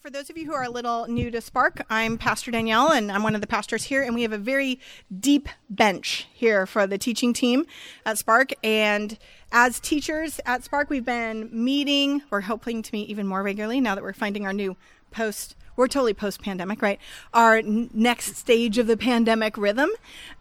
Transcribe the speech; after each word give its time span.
For 0.00 0.10
those 0.10 0.28
of 0.28 0.36
you 0.36 0.44
who 0.44 0.52
are 0.52 0.64
a 0.64 0.68
little 0.68 1.06
new 1.06 1.30
to 1.30 1.40
Spark, 1.40 1.82
I'm 1.88 2.18
Pastor 2.18 2.50
Danielle, 2.50 2.92
and 2.92 3.10
I'm 3.10 3.22
one 3.22 3.34
of 3.34 3.40
the 3.40 3.46
pastors 3.46 3.84
here. 3.84 4.02
And 4.02 4.14
we 4.14 4.22
have 4.22 4.32
a 4.32 4.38
very 4.38 4.78
deep 5.20 5.48
bench 5.70 6.26
here 6.34 6.66
for 6.66 6.86
the 6.86 6.98
teaching 6.98 7.32
team 7.32 7.64
at 8.04 8.18
Spark. 8.18 8.52
And 8.62 9.16
as 9.52 9.80
teachers 9.80 10.38
at 10.44 10.64
Spark, 10.64 10.90
we've 10.90 11.04
been 11.04 11.48
meeting. 11.50 12.22
We're 12.28 12.42
hoping 12.42 12.82
to 12.82 12.92
meet 12.92 13.08
even 13.08 13.26
more 13.26 13.42
regularly 13.42 13.80
now 13.80 13.94
that 13.94 14.04
we're 14.04 14.12
finding 14.12 14.44
our 14.44 14.52
new 14.52 14.76
post 15.10 15.56
we're 15.76 15.88
totally 15.88 16.14
post 16.14 16.42
pandemic, 16.42 16.80
right? 16.80 16.98
Our 17.34 17.62
next 17.62 18.36
stage 18.36 18.78
of 18.78 18.86
the 18.86 18.96
pandemic 18.96 19.56
rhythm. 19.58 19.90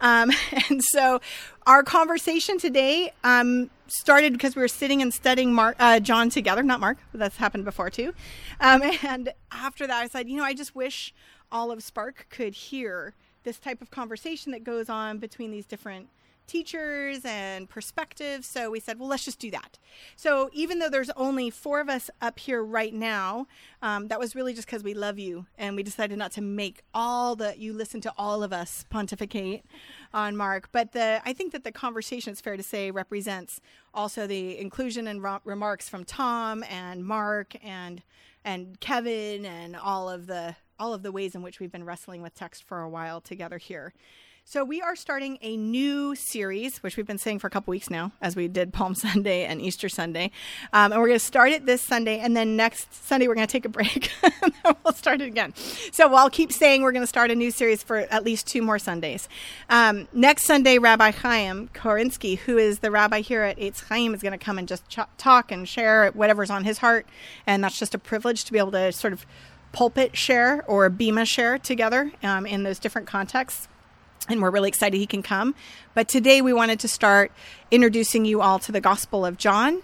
Um, 0.02 0.32
and 0.70 0.82
so 0.82 1.20
our 1.66 1.84
conversation 1.84 2.60
today 2.60 3.12
um, 3.24 3.70
started 3.88 4.34
because 4.34 4.56
we 4.56 4.62
were 4.62 4.68
sitting 4.68 5.02
and 5.02 5.14
studying 5.14 5.54
Mark, 5.54 5.76
uh, 5.80 6.00
John 6.00 6.30
together, 6.30 6.62
not 6.64 6.80
Mark, 6.80 6.98
that's 7.14 7.38
happened 7.38 7.66
before 7.66 7.90
too. 7.90 8.14
Um, 8.60 8.82
and 9.04 9.34
after 9.52 9.88
that, 9.88 10.02
I 10.02 10.08
said, 10.08 10.30
you 10.30 10.38
know, 10.38 10.44
I 10.44 10.54
just 10.54 10.76
wish 10.76 11.14
all 11.52 11.72
of 11.72 11.84
Spark 11.84 12.28
could 12.30 12.54
hear 12.54 13.14
this 13.44 13.58
type 13.58 13.82
of 13.82 13.92
conversation 13.92 14.52
that 14.52 14.64
goes 14.64 14.90
on 14.90 15.18
between 15.20 15.52
these 15.52 15.66
different 15.66 16.10
teachers 16.48 17.22
and 17.26 17.70
perspectives. 17.70 18.48
So 18.48 18.72
we 18.72 18.80
said, 18.80 19.00
well, 19.00 19.10
let's 19.10 19.26
just 19.26 19.40
do 19.40 19.52
that. 19.52 19.80
So 20.16 20.50
even 20.54 20.80
though 20.80 20.90
there's 20.90 21.10
only 21.12 21.50
four 21.50 21.80
of 21.80 21.90
us 21.90 22.10
up 22.22 22.40
here 22.40 22.64
right 22.64 22.94
now, 22.94 23.48
um, 23.82 24.08
that 24.08 24.20
was 24.20 24.36
really 24.36 24.54
just 24.54 24.68
because 24.68 24.84
we 24.84 24.94
love 24.94 25.20
you 25.20 25.46
and 25.58 25.76
we 25.76 25.84
decided 25.84 26.18
not 26.18 26.32
to 26.34 26.42
make 26.42 26.82
all 26.94 27.36
the 27.36 27.58
you 27.58 27.74
listen 27.74 28.02
to 28.02 28.14
all 28.18 28.44
of 28.44 28.52
us 28.52 28.86
pontificate 28.90 29.66
on 30.14 30.36
Mark. 30.36 30.70
But 30.72 30.92
the 30.92 31.22
I 31.26 31.34
think 31.34 31.52
that 31.54 31.64
the 31.64 31.72
conversation, 31.72 32.32
it's 32.32 32.42
fair 32.42 32.58
to 32.58 32.64
say, 32.64 32.92
represents 32.92 33.62
also 33.94 34.28
the 34.28 34.58
inclusion 34.58 35.08
and 35.08 35.24
remarks 35.44 35.90
from 35.90 36.04
Tom 36.04 36.64
and 36.70 37.04
Mark 37.06 37.56
and 37.64 38.02
and 38.44 38.80
Kevin 38.80 39.46
and 39.46 39.76
all 39.76 40.10
of 40.10 40.28
the 40.28 40.56
all 40.80 40.94
of 40.94 41.04
the 41.04 41.12
ways 41.12 41.36
in 41.36 41.42
which 41.42 41.60
we've 41.60 41.72
been 41.72 41.86
wrestling 41.86 42.22
with 42.22 42.36
text 42.36 42.64
for 42.64 42.82
a 42.82 42.90
while 42.90 43.22
together 43.22 43.58
here. 43.58 43.94
So 44.48 44.64
we 44.64 44.80
are 44.80 44.96
starting 44.96 45.40
a 45.42 45.58
new 45.58 46.14
series, 46.14 46.78
which 46.84 46.98
we've 46.98 47.08
been 47.08 47.18
saying 47.18 47.40
for 47.40 47.48
a 47.48 47.50
couple 47.50 47.72
weeks 47.72 47.90
now, 47.90 48.12
as 48.22 48.36
we 48.36 48.48
did 48.48 48.74
Palm 48.74 48.94
Sunday 48.96 49.44
and 49.44 49.60
Easter 49.60 49.90
Sunday. 49.90 50.30
Um, 50.72 50.92
and 50.92 51.02
we're 51.02 51.08
going 51.08 51.18
to 51.20 51.26
start 51.26 51.50
it 51.50 51.66
this 51.66 51.82
Sunday, 51.82 52.20
and 52.20 52.38
then 52.38 52.56
next 52.56 53.08
Sunday 53.08 53.28
we're 53.28 53.34
going 53.34 53.48
to 53.48 53.52
take 53.52 53.66
a 53.66 53.70
break. 53.70 54.12
and 54.24 54.54
then 54.64 54.76
we'll 54.84 54.94
start 54.94 55.22
it 55.22 55.26
again. 55.26 55.56
So 55.92 56.14
I'll 56.14 56.30
keep 56.30 56.52
saying 56.52 56.84
we're 56.84 56.92
going 56.92 57.02
to 57.02 57.08
start 57.08 57.32
a 57.32 57.36
new 57.36 57.50
series 57.50 57.82
for 57.82 57.98
at 57.98 58.24
least 58.24 58.46
two 58.46 58.62
more 58.62 58.78
Sundays. 58.78 59.28
Um, 59.68 60.08
next 60.14 60.46
Sunday, 60.46 60.78
Rabbi 60.78 61.10
Chaim 61.10 61.70
Korinsky, 61.74 62.38
who 62.38 62.60
is 62.60 62.80
the 62.80 62.92
rabbi 62.92 63.22
here 63.22 63.42
at 63.42 63.58
Eitz 63.58 63.82
Chaim, 63.86 64.14
is 64.14 64.22
going 64.22 64.38
to 64.38 64.46
come 64.46 64.60
and 64.60 64.68
just 64.68 64.88
ch- 64.88 65.00
talk 65.18 65.52
and 65.52 65.68
share 65.68 66.12
whatever's 66.12 66.52
on 66.52 66.66
his 66.66 66.78
heart. 66.78 67.08
And 67.48 67.64
that's 67.64 67.80
just 67.80 67.96
a 67.96 68.00
privilege 68.00 68.46
to 68.46 68.54
be 68.54 68.60
able 68.60 68.74
to 68.74 68.92
sort 68.92 69.12
of 69.12 69.26
pulpit 69.72 70.16
share 70.16 70.64
or 70.68 70.88
bema 70.92 71.26
share 71.26 71.58
together 71.58 72.12
um, 72.22 72.46
in 72.46 72.62
those 72.62 72.78
different 72.78 73.08
contexts 73.08 73.68
and 74.30 74.42
we're 74.42 74.52
really 74.52 74.70
excited 74.70 74.98
he 74.98 75.06
can 75.06 75.24
come. 75.24 75.56
But 75.94 76.08
today 76.08 76.42
we 76.42 76.54
wanted 76.54 76.80
to 76.82 76.88
start 76.88 77.32
introducing 77.72 78.26
you 78.26 78.42
all 78.42 78.60
to 78.60 78.72
the 78.72 78.82
Gospel 78.82 79.26
of 79.26 79.38
John 79.38 79.82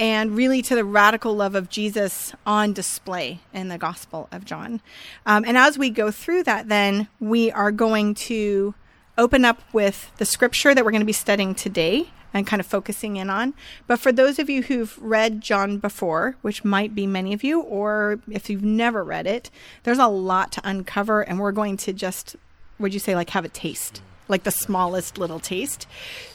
and 0.00 0.36
really 0.36 0.60
to 0.62 0.74
the 0.74 0.84
radical 0.84 1.34
love 1.34 1.54
of 1.54 1.68
Jesus 1.68 2.32
on 2.44 2.72
display 2.72 3.40
in 3.52 3.68
the 3.68 3.78
Gospel 3.78 4.28
of 4.32 4.44
John. 4.44 4.80
Um, 5.24 5.44
and 5.46 5.56
as 5.56 5.78
we 5.78 5.90
go 5.90 6.10
through 6.10 6.44
that, 6.44 6.68
then 6.68 7.08
we 7.20 7.50
are 7.52 7.70
going 7.70 8.14
to 8.14 8.74
open 9.16 9.44
up 9.44 9.60
with 9.72 10.10
the 10.16 10.24
scripture 10.24 10.74
that 10.74 10.84
we're 10.84 10.90
going 10.90 11.00
to 11.00 11.06
be 11.06 11.12
studying 11.12 11.54
today 11.54 12.08
and 12.32 12.48
kind 12.48 12.58
of 12.58 12.66
focusing 12.66 13.16
in 13.16 13.30
on. 13.30 13.54
But 13.86 14.00
for 14.00 14.10
those 14.10 14.40
of 14.40 14.50
you 14.50 14.62
who've 14.62 14.98
read 15.00 15.40
John 15.40 15.78
before, 15.78 16.36
which 16.42 16.64
might 16.64 16.92
be 16.92 17.06
many 17.06 17.32
of 17.32 17.44
you, 17.44 17.60
or 17.60 18.18
if 18.28 18.50
you've 18.50 18.64
never 18.64 19.04
read 19.04 19.28
it, 19.28 19.50
there's 19.84 19.98
a 19.98 20.08
lot 20.08 20.50
to 20.52 20.60
uncover, 20.64 21.22
and 21.22 21.38
we're 21.38 21.52
going 21.52 21.76
to 21.76 21.92
just 21.92 22.34
would 22.78 22.94
you 22.94 23.00
say 23.00 23.14
like 23.14 23.30
have 23.30 23.44
a 23.44 23.48
taste, 23.48 24.02
like 24.28 24.44
the 24.44 24.50
smallest 24.50 25.18
little 25.18 25.40
taste. 25.40 25.86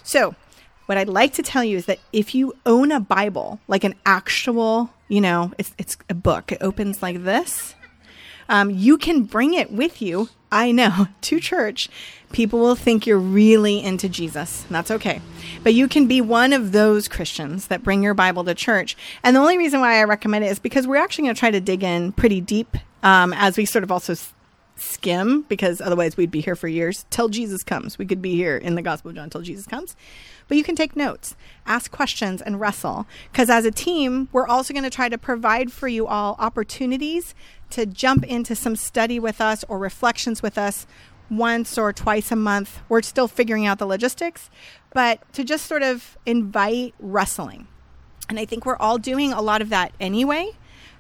So, 0.04 0.36
what 0.86 0.98
I'd 0.98 1.10
like 1.10 1.34
to 1.34 1.44
tell 1.44 1.64
you 1.64 1.78
is 1.78 1.86
that 1.86 2.00
if 2.12 2.34
you 2.34 2.56
own 2.66 2.92
a 2.92 3.00
Bible, 3.00 3.60
like 3.68 3.84
an 3.84 3.94
actual, 4.06 4.90
you 5.08 5.22
know, 5.22 5.52
it's 5.58 5.74
it's 5.78 5.98
a 6.10 6.16
book. 6.16 6.52
It 6.52 6.60
opens 6.62 7.02
like 7.04 7.24
this. 7.24 7.76
Um, 8.50 8.72
you 8.72 8.98
can 8.98 9.24
bring 9.24 9.54
it 9.54 9.72
with 9.72 10.02
you. 10.02 10.30
I 10.52 10.72
know 10.72 11.08
to 11.22 11.40
church. 11.40 11.90
People 12.32 12.60
will 12.60 12.76
think 12.76 13.06
you're 13.06 13.20
really 13.20 13.82
into 13.84 14.10
Jesus. 14.10 14.66
that's 14.70 14.92
okay. 14.92 15.22
But 15.64 15.74
you 15.74 15.88
can 15.88 16.08
be 16.08 16.22
one 16.22 16.54
of 16.54 16.72
those 16.72 17.08
Christians 17.08 17.68
that 17.68 17.84
bring 17.84 18.04
your 18.04 18.14
Bible 18.14 18.44
to 18.44 18.56
church. 18.56 18.98
And 19.24 19.36
the 19.36 19.40
only 19.40 19.58
reason 19.58 19.80
why 19.80 20.00
I 20.00 20.04
recommend 20.04 20.46
it 20.46 20.50
is 20.50 20.60
because 20.60 20.88
we're 20.88 20.98
actually 20.98 21.26
going 21.26 21.36
to 21.36 21.40
try 21.40 21.52
to 21.52 21.60
dig 21.60 21.84
in 21.84 22.12
pretty 22.12 22.42
deep 22.42 22.78
um, 23.04 23.34
as 23.34 23.58
we 23.58 23.66
sort 23.66 23.84
of 23.84 23.92
also 23.92 24.16
skim 24.80 25.44
because 25.44 25.82
otherwise 25.82 26.18
we'd 26.18 26.32
be 26.32 26.42
here 26.42 26.56
for 26.56 26.68
years 26.68 27.06
till 27.10 27.30
Jesus 27.30 27.64
comes. 27.64 27.98
We 27.98 28.06
could 28.06 28.22
be 28.22 28.36
here 28.36 28.58
in 28.58 28.76
the 28.76 28.82
Gospel 28.82 29.10
of 29.10 29.16
John 29.16 29.30
till 29.30 29.42
Jesus 29.42 29.66
comes. 29.66 29.96
But 30.48 30.58
you 30.58 30.64
can 30.64 30.76
take 30.76 30.96
notes, 30.96 31.36
ask 31.66 31.92
questions, 31.92 32.42
and 32.42 32.60
wrestle. 32.60 33.06
Because 33.32 33.50
as 33.50 33.66
a 33.66 33.72
team, 33.72 34.30
we're 34.32 34.48
also 34.48 34.74
going 34.74 34.84
to 34.84 34.90
try 34.90 35.10
to 35.10 35.18
provide 35.18 35.72
for 35.72 35.88
you 35.88 36.08
all 36.08 36.36
opportunities 36.40 37.36
to 37.72 37.86
jump 37.86 38.26
into 38.26 38.56
some 38.56 38.76
study 38.76 39.20
with 39.20 39.40
us 39.40 39.64
or 39.68 39.78
reflections 39.78 40.42
with 40.42 40.58
us 40.58 40.88
once 41.30 41.78
or 41.78 41.94
twice 41.94 42.32
a 42.32 42.36
month. 42.36 42.80
We're 42.90 43.04
still 43.04 43.28
figuring 43.28 43.66
out 43.66 43.78
the 43.78 43.86
logistics, 43.86 44.50
but 44.92 45.22
to 45.34 45.44
just 45.44 45.66
sort 45.66 45.84
of 45.84 46.18
invite 46.26 46.96
wrestling. 47.00 47.68
And 48.28 48.40
I 48.40 48.46
think 48.46 48.66
we're 48.66 48.78
all 48.78 48.98
doing 48.98 49.34
a 49.34 49.42
lot 49.42 49.62
of 49.62 49.70
that 49.70 49.94
anyway. 50.00 50.52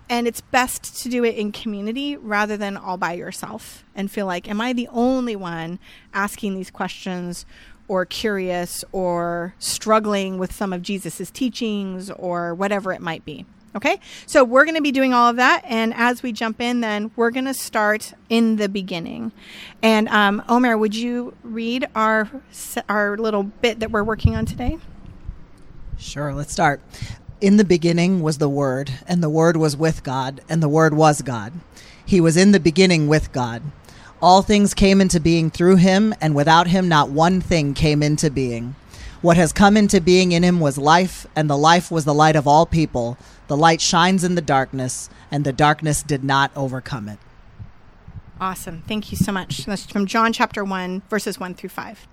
And 0.10 0.28
it's 0.28 0.42
best 0.42 1.02
to 1.04 1.10
do 1.10 1.24
it 1.24 1.36
in 1.36 1.52
community 1.52 2.18
rather 2.18 2.58
than 2.58 2.76
all 2.76 2.98
by 2.98 3.14
yourself 3.14 3.86
and 3.96 4.10
feel 4.10 4.26
like, 4.26 4.50
am 4.50 4.60
I 4.60 4.74
the 4.74 4.88
only 4.88 5.36
one 5.36 5.78
asking 6.14 6.56
these 6.56 6.72
questions 6.72 7.46
or 7.88 8.06
curious 8.06 8.84
or 8.92 9.54
struggling 9.60 10.40
with 10.40 10.52
some 10.52 10.74
of 10.74 10.82
Jesus's 10.82 11.30
teachings 11.30 12.10
or 12.10 12.56
whatever 12.56 12.92
it 12.92 13.02
might 13.02 13.24
be? 13.24 13.46
Okay, 13.76 14.00
so 14.26 14.44
we're 14.44 14.66
going 14.66 14.76
to 14.76 14.82
be 14.82 14.92
doing 14.92 15.14
all 15.14 15.30
of 15.30 15.36
that. 15.36 15.62
And 15.64 15.94
as 15.94 16.24
we 16.24 16.32
jump 16.32 16.60
in, 16.60 16.82
then 16.82 17.12
we're 17.16 17.30
going 17.30 17.46
to 17.46 17.54
start 17.54 18.14
in 18.28 18.56
the 18.56 18.68
beginning. 18.68 19.32
And 19.84 20.10
um, 20.10 20.44
Omer, 20.50 20.76
would 20.76 20.96
you 20.96 21.36
read 21.44 21.88
our, 21.94 22.28
our 22.88 23.16
little 23.16 23.44
bit 23.44 23.80
that 23.82 23.92
we're 23.92 24.04
working 24.04 24.36
on 24.36 24.48
today? 24.48 24.80
Sure, 26.00 26.34
let's 26.34 26.52
start. 26.52 26.82
In 27.42 27.56
the 27.56 27.64
beginning 27.64 28.22
was 28.22 28.38
the 28.38 28.50
Word, 28.50 28.92
and 29.08 29.24
the 29.24 29.30
Word 29.30 29.56
was 29.56 29.78
with 29.78 30.04
God, 30.04 30.42
and 30.50 30.62
the 30.62 30.68
Word 30.68 30.94
was 30.94 31.22
God. 31.22 31.54
He 32.06 32.20
was 32.20 32.36
in 32.36 32.52
the 32.52 32.60
beginning 32.60 33.08
with 33.08 33.32
God. 33.32 33.62
All 34.22 34.42
things 34.42 34.74
came 34.74 35.00
into 35.00 35.22
being 35.22 35.50
through 35.50 35.78
him, 35.78 36.14
and 36.20 36.36
without 36.36 36.68
him, 36.68 36.90
not 36.90 37.12
one 37.12 37.40
thing 37.40 37.74
came 37.74 38.04
into 38.04 38.30
being. 38.30 38.76
What 39.22 39.38
has 39.38 39.54
come 39.54 39.78
into 39.78 40.02
being 40.02 40.34
in 40.34 40.44
him 40.44 40.60
was 40.60 40.78
life, 40.78 41.26
and 41.34 41.50
the 41.50 41.58
life 41.58 41.90
was 41.90 42.04
the 42.04 42.14
light 42.14 42.36
of 42.36 42.46
all 42.46 42.66
people. 42.66 43.18
The 43.48 43.56
light 43.56 43.80
shines 43.80 44.26
in 44.26 44.36
the 44.36 44.42
darkness, 44.42 45.10
and 45.32 45.46
the 45.46 45.54
darkness 45.54 46.04
did 46.04 46.26
not 46.26 46.52
overcome 46.58 47.08
it. 47.08 47.20
Awesome. 48.42 48.84
Thank 48.86 49.14
you 49.14 49.18
so 49.18 49.32
much. 49.32 49.66
That's 49.66 49.86
from 49.86 50.08
John 50.08 50.34
chapter 50.34 50.66
1, 50.66 51.04
verses 51.10 51.40
1 51.40 51.54
through 51.54 51.70
5 51.70 52.06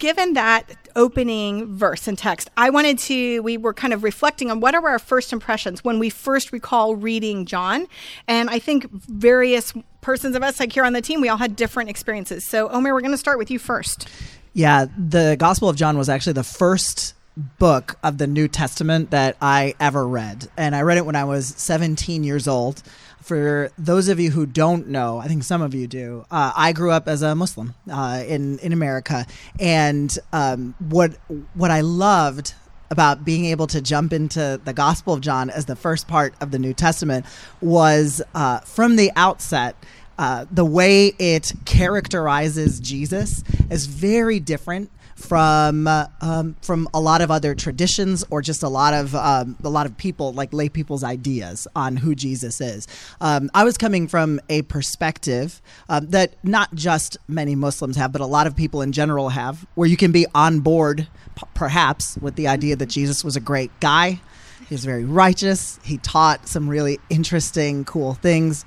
given 0.00 0.32
that 0.32 0.64
opening 0.96 1.76
verse 1.76 2.08
and 2.08 2.18
text, 2.18 2.50
I 2.56 2.70
wanted 2.70 2.98
to, 3.00 3.40
we 3.40 3.56
were 3.56 3.72
kind 3.72 3.94
of 3.94 4.02
reflecting 4.02 4.50
on 4.50 4.60
what 4.60 4.74
are 4.74 4.88
our 4.88 4.98
first 4.98 5.32
impressions 5.32 5.84
when 5.84 5.98
we 5.98 6.10
first 6.10 6.52
recall 6.52 6.96
reading 6.96 7.46
John. 7.46 7.86
And 8.26 8.50
I 8.50 8.58
think 8.58 8.90
various 8.90 9.72
persons 10.00 10.34
of 10.34 10.42
us, 10.42 10.58
like 10.58 10.72
here 10.72 10.84
on 10.84 10.92
the 10.92 11.02
team, 11.02 11.20
we 11.20 11.28
all 11.28 11.36
had 11.36 11.54
different 11.54 11.90
experiences. 11.90 12.44
So, 12.48 12.68
Omer, 12.70 12.92
we're 12.92 13.00
going 13.00 13.12
to 13.12 13.18
start 13.18 13.38
with 13.38 13.50
you 13.50 13.58
first. 13.58 14.08
Yeah, 14.52 14.86
the 14.98 15.36
Gospel 15.38 15.68
of 15.68 15.76
John 15.76 15.96
was 15.96 16.08
actually 16.08 16.32
the 16.32 16.42
first 16.42 17.14
book 17.58 17.98
of 18.02 18.18
the 18.18 18.26
New 18.26 18.48
Testament 18.48 19.10
that 19.10 19.36
I 19.40 19.74
ever 19.78 20.06
read. 20.06 20.48
And 20.56 20.74
I 20.74 20.82
read 20.82 20.98
it 20.98 21.06
when 21.06 21.16
I 21.16 21.24
was 21.24 21.46
17 21.46 22.24
years 22.24 22.48
old 22.48 22.82
for 23.20 23.70
those 23.78 24.08
of 24.08 24.18
you 24.18 24.30
who 24.30 24.46
don't 24.46 24.88
know, 24.88 25.18
I 25.18 25.28
think 25.28 25.44
some 25.44 25.62
of 25.62 25.74
you 25.74 25.86
do. 25.86 26.24
Uh, 26.30 26.52
I 26.56 26.72
grew 26.72 26.90
up 26.90 27.08
as 27.08 27.22
a 27.22 27.34
Muslim 27.34 27.74
uh, 27.90 28.22
in 28.26 28.58
in 28.60 28.72
America, 28.72 29.26
and 29.58 30.16
um, 30.32 30.74
what 30.78 31.12
what 31.54 31.70
I 31.70 31.80
loved 31.82 32.54
about 32.90 33.24
being 33.24 33.44
able 33.44 33.68
to 33.68 33.80
jump 33.80 34.12
into 34.12 34.60
the 34.64 34.72
Gospel 34.72 35.14
of 35.14 35.20
John 35.20 35.48
as 35.48 35.66
the 35.66 35.76
first 35.76 36.08
part 36.08 36.34
of 36.40 36.50
the 36.50 36.58
New 36.58 36.74
Testament 36.74 37.24
was 37.60 38.20
uh, 38.34 38.60
from 38.60 38.96
the 38.96 39.12
outset. 39.16 39.76
Uh, 40.18 40.44
the 40.50 40.66
way 40.66 41.14
it 41.18 41.52
characterizes 41.64 42.78
Jesus 42.78 43.42
is 43.70 43.86
very 43.86 44.38
different 44.38 44.90
from 45.20 45.86
uh, 45.86 46.06
um, 46.20 46.56
from 46.62 46.88
a 46.94 47.00
lot 47.00 47.20
of 47.20 47.30
other 47.30 47.54
traditions 47.54 48.24
or 48.30 48.42
just 48.42 48.62
a 48.62 48.68
lot 48.68 48.94
of 48.94 49.14
um, 49.14 49.56
a 49.62 49.68
lot 49.68 49.86
of 49.86 49.96
people 49.96 50.32
like 50.32 50.52
lay 50.52 50.68
people's 50.68 51.04
ideas 51.04 51.68
on 51.76 51.96
who 51.96 52.14
Jesus 52.14 52.60
is. 52.60 52.88
Um, 53.20 53.50
I 53.54 53.64
was 53.64 53.76
coming 53.78 54.08
from 54.08 54.40
a 54.48 54.62
perspective 54.62 55.60
um, 55.88 56.08
that 56.10 56.34
not 56.42 56.74
just 56.74 57.16
many 57.28 57.54
Muslims 57.54 57.96
have, 57.96 58.12
but 58.12 58.20
a 58.20 58.26
lot 58.26 58.46
of 58.46 58.56
people 58.56 58.82
in 58.82 58.92
general 58.92 59.28
have, 59.28 59.66
where 59.74 59.88
you 59.88 59.96
can 59.96 60.12
be 60.12 60.26
on 60.34 60.60
board, 60.60 61.06
p- 61.36 61.46
perhaps, 61.54 62.16
with 62.18 62.34
the 62.36 62.48
idea 62.48 62.74
that 62.76 62.88
Jesus 62.88 63.22
was 63.22 63.36
a 63.36 63.40
great 63.40 63.70
guy 63.80 64.20
He 64.68 64.74
was 64.74 64.84
very 64.84 65.04
righteous. 65.04 65.80
He 65.82 65.98
taught 65.98 66.46
some 66.46 66.68
really 66.68 66.98
interesting, 67.10 67.84
cool 67.84 68.14
things. 68.14 68.64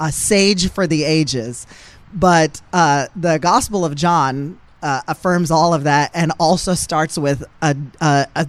A 0.00 0.10
sage 0.10 0.70
for 0.70 0.86
the 0.86 1.04
ages. 1.04 1.66
But 2.12 2.60
uh, 2.72 3.06
the 3.14 3.38
Gospel 3.38 3.84
of 3.84 3.94
John 3.94 4.58
uh, 4.82 5.02
affirms 5.08 5.50
all 5.50 5.74
of 5.74 5.84
that 5.84 6.10
and 6.14 6.32
also 6.38 6.74
starts 6.74 7.18
with 7.18 7.44
a, 7.62 7.76
a, 8.00 8.26
a 8.34 8.46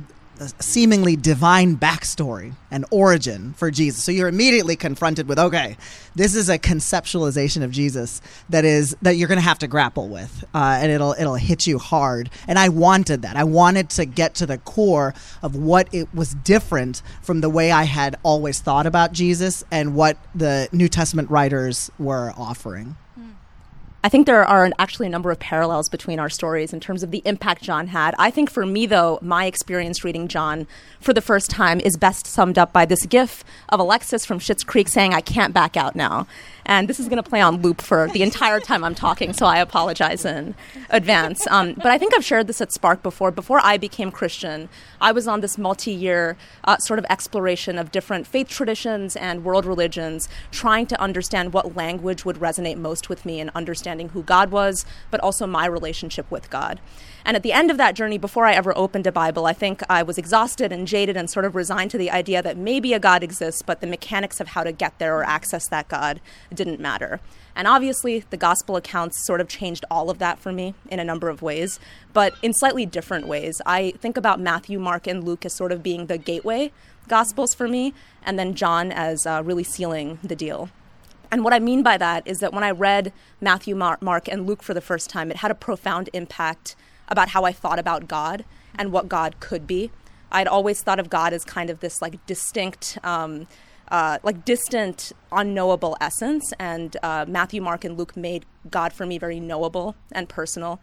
seemingly 0.59 1.15
divine 1.15 1.77
backstory 1.77 2.53
and 2.69 2.85
origin 2.91 3.53
for 3.53 3.71
Jesus. 3.71 4.03
So 4.03 4.11
you're 4.11 4.27
immediately 4.27 4.75
confronted 4.75 5.27
with, 5.27 5.39
okay, 5.39 5.77
this 6.15 6.35
is 6.35 6.49
a 6.49 6.59
conceptualization 6.59 7.63
of 7.63 7.71
Jesus 7.71 8.21
that 8.49 8.65
is 8.65 8.95
that 9.01 9.11
you're 9.11 9.27
going 9.27 9.39
to 9.39 9.43
have 9.43 9.59
to 9.59 9.67
grapple 9.67 10.09
with, 10.09 10.43
uh, 10.53 10.79
and 10.81 10.91
it'll 10.91 11.13
it'll 11.13 11.35
hit 11.35 11.67
you 11.67 11.79
hard. 11.79 12.29
And 12.47 12.59
I 12.59 12.69
wanted 12.69 13.21
that. 13.23 13.35
I 13.35 13.43
wanted 13.43 13.89
to 13.91 14.05
get 14.05 14.35
to 14.35 14.45
the 14.45 14.57
core 14.59 15.13
of 15.41 15.55
what 15.55 15.87
it 15.93 16.13
was 16.13 16.33
different 16.35 17.01
from 17.21 17.41
the 17.41 17.49
way 17.49 17.71
I 17.71 17.83
had 17.83 18.17
always 18.23 18.59
thought 18.59 18.85
about 18.85 19.11
Jesus 19.13 19.63
and 19.71 19.95
what 19.95 20.17
the 20.35 20.69
New 20.71 20.87
Testament 20.87 21.29
writers 21.29 21.89
were 21.97 22.33
offering. 22.37 22.95
I 24.07 24.09
think 24.09 24.25
there 24.25 24.41
are 24.45 24.71
actually 24.79 25.07
a 25.07 25.09
number 25.09 25.31
of 25.31 25.39
parallels 25.39 25.89
between 25.89 26.17
our 26.17 26.29
stories 26.29 26.71
in 26.71 26.79
terms 26.79 27.03
of 27.03 27.11
the 27.11 27.21
impact 27.25 27.61
John 27.61 27.87
had. 27.87 28.15
I 28.17 28.31
think 28.31 28.49
for 28.49 28.65
me, 28.65 28.85
though, 28.85 29.19
my 29.21 29.47
experience 29.47 30.05
reading 30.05 30.29
John 30.29 30.65
for 31.01 31.11
the 31.11 31.19
first 31.19 31.49
time 31.49 31.81
is 31.81 31.97
best 31.97 32.25
summed 32.25 32.57
up 32.57 32.71
by 32.71 32.85
this 32.85 33.05
gif 33.05 33.43
of 33.67 33.81
Alexis 33.81 34.25
from 34.25 34.39
Schitt's 34.39 34.63
Creek 34.63 34.87
saying, 34.87 35.13
I 35.13 35.19
can't 35.19 35.53
back 35.53 35.75
out 35.75 35.93
now. 35.93 36.25
And 36.67 36.89
this 36.89 36.99
is 36.99 37.07
going 37.07 37.23
to 37.23 37.27
play 37.27 37.39
on 37.39 37.61
loop 37.61 37.81
for 37.81 38.07
the 38.09 38.21
entire 38.21 38.59
time 38.59 38.83
I'm 38.83 38.93
talking, 38.93 39.31
so 39.31 39.45
I 39.45 39.59
apologize 39.59 40.25
in 40.25 40.53
advance. 40.89 41.47
Um, 41.47 41.73
but 41.73 41.87
I 41.87 41.97
think 41.97 42.13
I've 42.13 42.25
shared 42.25 42.47
this 42.47 42.59
at 42.59 42.73
Spark 42.73 43.01
before. 43.01 43.31
Before 43.31 43.61
I 43.63 43.77
became 43.77 44.11
Christian, 44.11 44.67
I 44.99 45.13
was 45.13 45.29
on 45.29 45.39
this 45.39 45.57
multi 45.57 45.91
year 45.91 46.37
uh, 46.65 46.77
sort 46.77 46.99
of 46.99 47.05
exploration 47.09 47.77
of 47.77 47.91
different 47.91 48.27
faith 48.27 48.49
traditions 48.49 49.15
and 49.15 49.45
world 49.45 49.65
religions, 49.65 50.27
trying 50.51 50.85
to 50.87 51.01
understand 51.01 51.53
what 51.53 51.77
language 51.77 52.25
would 52.25 52.35
resonate 52.35 52.77
most 52.77 53.07
with 53.07 53.25
me 53.25 53.39
in 53.39 53.49
understanding 53.55 54.09
who 54.09 54.21
God 54.21 54.51
was, 54.51 54.85
but 55.09 55.21
also 55.21 55.47
my 55.47 55.65
relationship 55.65 56.29
with 56.29 56.49
God. 56.49 56.81
And 57.27 57.35
at 57.35 57.43
the 57.43 57.51
end 57.51 57.69
of 57.69 57.75
that 57.75 57.93
journey, 57.93 58.17
before 58.17 58.45
I 58.45 58.53
ever 58.53 58.75
opened 58.77 59.05
a 59.05 59.11
Bible, 59.11 59.45
I 59.45 59.51
think 59.51 59.81
I 59.89 60.01
was 60.01 60.17
exhausted 60.17 60.71
and 60.71 60.87
jaded 60.87 61.17
and 61.17 61.29
sort 61.29 61.43
of 61.43 61.55
resigned 61.55 61.91
to 61.91 61.97
the 61.97 62.09
idea 62.09 62.41
that 62.41 62.55
maybe 62.55 62.93
a 62.93 62.99
God 62.99 63.21
exists, 63.21 63.61
but 63.61 63.81
the 63.81 63.85
mechanics 63.85 64.39
of 64.39 64.47
how 64.47 64.63
to 64.63 64.71
get 64.71 64.97
there 64.97 65.13
or 65.17 65.25
access 65.25 65.67
that 65.67 65.89
God 65.89 66.21
didn't 66.53 66.79
matter. 66.79 67.19
And 67.53 67.67
obviously, 67.67 68.23
the 68.29 68.37
gospel 68.37 68.77
accounts 68.77 69.25
sort 69.27 69.41
of 69.41 69.49
changed 69.49 69.83
all 69.91 70.09
of 70.09 70.19
that 70.19 70.39
for 70.39 70.53
me 70.53 70.73
in 70.89 71.01
a 71.01 71.03
number 71.03 71.27
of 71.27 71.41
ways, 71.41 71.81
but 72.13 72.33
in 72.41 72.53
slightly 72.53 72.85
different 72.85 73.27
ways. 73.27 73.61
I 73.65 73.91
think 73.99 74.15
about 74.15 74.39
Matthew, 74.39 74.79
Mark, 74.79 75.05
and 75.05 75.21
Luke 75.25 75.45
as 75.45 75.53
sort 75.53 75.73
of 75.73 75.83
being 75.83 76.05
the 76.05 76.17
gateway 76.17 76.71
gospels 77.09 77.53
for 77.53 77.67
me, 77.67 77.93
and 78.23 78.39
then 78.39 78.53
John 78.53 78.89
as 78.89 79.25
uh, 79.25 79.41
really 79.43 79.65
sealing 79.65 80.19
the 80.23 80.35
deal. 80.35 80.69
And 81.29 81.43
what 81.43 81.53
I 81.53 81.59
mean 81.59 81.83
by 81.83 81.97
that 81.97 82.25
is 82.25 82.39
that 82.39 82.53
when 82.53 82.63
I 82.63 82.71
read 82.71 83.11
Matthew, 83.41 83.75
Mark, 83.75 84.29
and 84.29 84.47
Luke 84.47 84.63
for 84.63 84.73
the 84.73 84.79
first 84.79 85.09
time, 85.09 85.29
it 85.29 85.37
had 85.37 85.51
a 85.51 85.55
profound 85.55 86.09
impact 86.13 86.77
about 87.07 87.29
how 87.29 87.43
I 87.43 87.51
thought 87.51 87.79
about 87.79 88.07
God 88.07 88.45
and 88.77 88.91
what 88.91 89.09
God 89.09 89.39
could 89.39 89.67
be. 89.67 89.91
I'd 90.31 90.47
always 90.47 90.81
thought 90.81 90.99
of 90.99 91.09
God 91.09 91.33
as 91.33 91.43
kind 91.43 91.69
of 91.69 91.79
this 91.79 92.01
like 92.01 92.25
distinct, 92.25 92.97
um, 93.03 93.47
uh, 93.89 94.19
like 94.23 94.43
distant, 94.43 95.13
unknowable 95.31 95.97
essence. 96.01 96.51
And 96.59 96.97
uh, 97.01 97.25
Matthew, 97.27 97.61
Mark, 97.61 97.85
and 97.85 97.97
Luke 97.97 98.17
made 98.17 98.45
God 98.69 98.93
for 98.93 99.05
me 99.05 99.17
very 99.17 99.39
knowable 99.39 99.95
and 100.11 100.27
personal. 100.27 100.79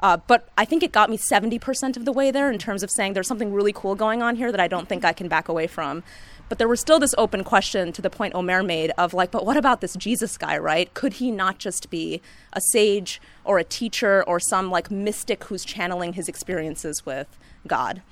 Uh, 0.00 0.16
but 0.16 0.48
I 0.56 0.64
think 0.64 0.82
it 0.82 0.92
got 0.92 1.10
me 1.10 1.18
70% 1.18 1.96
of 1.96 2.04
the 2.04 2.12
way 2.12 2.30
there 2.30 2.50
in 2.50 2.58
terms 2.58 2.82
of 2.82 2.90
saying 2.90 3.12
there's 3.12 3.28
something 3.28 3.52
really 3.52 3.72
cool 3.72 3.94
going 3.94 4.22
on 4.22 4.36
here 4.36 4.50
that 4.50 4.60
I 4.60 4.66
don't 4.66 4.88
think 4.88 5.04
I 5.04 5.12
can 5.12 5.28
back 5.28 5.48
away 5.48 5.66
from. 5.66 6.02
But 6.50 6.58
there 6.58 6.66
was 6.66 6.80
still 6.80 6.98
this 6.98 7.14
open 7.16 7.44
question 7.44 7.92
to 7.92 8.02
the 8.02 8.10
point 8.10 8.34
Omer 8.34 8.64
made 8.64 8.90
of 8.98 9.14
like, 9.14 9.30
but 9.30 9.46
what 9.46 9.56
about 9.56 9.80
this 9.80 9.94
Jesus 9.94 10.36
guy, 10.36 10.58
right? 10.58 10.92
Could 10.94 11.14
he 11.14 11.30
not 11.30 11.58
just 11.58 11.90
be 11.90 12.20
a 12.52 12.60
sage 12.72 13.22
or 13.44 13.60
a 13.60 13.64
teacher 13.64 14.24
or 14.26 14.40
some 14.40 14.68
like 14.68 14.90
mystic 14.90 15.44
who's 15.44 15.64
channeling 15.64 16.14
his 16.14 16.28
experiences 16.28 17.06
with 17.06 17.38
God? 17.68 18.02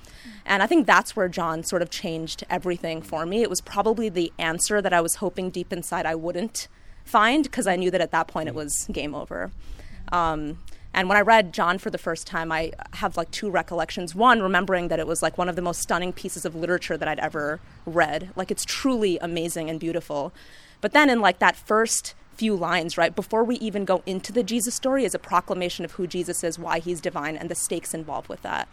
And 0.45 0.63
I 0.63 0.67
think 0.67 0.87
that's 0.87 1.17
where 1.17 1.27
John 1.27 1.63
sort 1.63 1.81
of 1.81 1.89
changed 1.89 2.45
everything 2.49 3.01
for 3.01 3.25
me. 3.25 3.41
It 3.41 3.49
was 3.49 3.59
probably 3.59 4.07
the 4.07 4.31
answer 4.39 4.81
that 4.81 4.93
I 4.93 5.01
was 5.01 5.15
hoping 5.15 5.49
deep 5.49 5.73
inside 5.73 6.05
I 6.05 6.15
wouldn't 6.15 6.69
find 7.03 7.43
because 7.43 7.67
I 7.67 7.75
knew 7.75 7.91
that 7.91 7.99
at 7.99 8.11
that 8.11 8.29
point 8.29 8.47
it 8.47 8.55
was 8.55 8.87
game 8.89 9.13
over. 9.13 9.51
Um, 10.13 10.59
and 10.93 11.07
when 11.07 11.17
I 11.17 11.21
read 11.21 11.53
John 11.53 11.77
for 11.77 11.89
the 11.89 11.97
first 11.97 12.25
time, 12.25 12.51
I 12.51 12.71
have 12.93 13.15
like 13.15 13.31
two 13.31 13.49
recollections. 13.49 14.15
One, 14.15 14.41
remembering 14.41 14.87
that 14.87 14.99
it 14.99 15.07
was 15.07 15.21
like 15.21 15.37
one 15.37 15.47
of 15.47 15.55
the 15.55 15.61
most 15.61 15.81
stunning 15.81 16.11
pieces 16.11 16.45
of 16.45 16.55
literature 16.55 16.97
that 16.97 17.07
I'd 17.07 17.19
ever 17.19 17.59
read. 17.85 18.31
Like 18.35 18.51
it's 18.51 18.65
truly 18.65 19.17
amazing 19.19 19.69
and 19.69 19.79
beautiful. 19.79 20.33
But 20.81 20.93
then 20.93 21.09
in 21.09 21.21
like 21.21 21.39
that 21.39 21.55
first 21.55 22.15
few 22.33 22.55
lines, 22.55 22.97
right, 22.97 23.15
before 23.15 23.43
we 23.43 23.55
even 23.57 23.85
go 23.85 24.01
into 24.05 24.31
the 24.31 24.43
Jesus 24.43 24.73
story, 24.73 25.05
is 25.05 25.13
a 25.13 25.19
proclamation 25.19 25.85
of 25.85 25.91
who 25.91 26.07
Jesus 26.07 26.43
is, 26.43 26.57
why 26.57 26.79
he's 26.79 27.01
divine, 27.01 27.35
and 27.35 27.49
the 27.49 27.55
stakes 27.55 27.93
involved 27.93 28.29
with 28.29 28.41
that. 28.41 28.67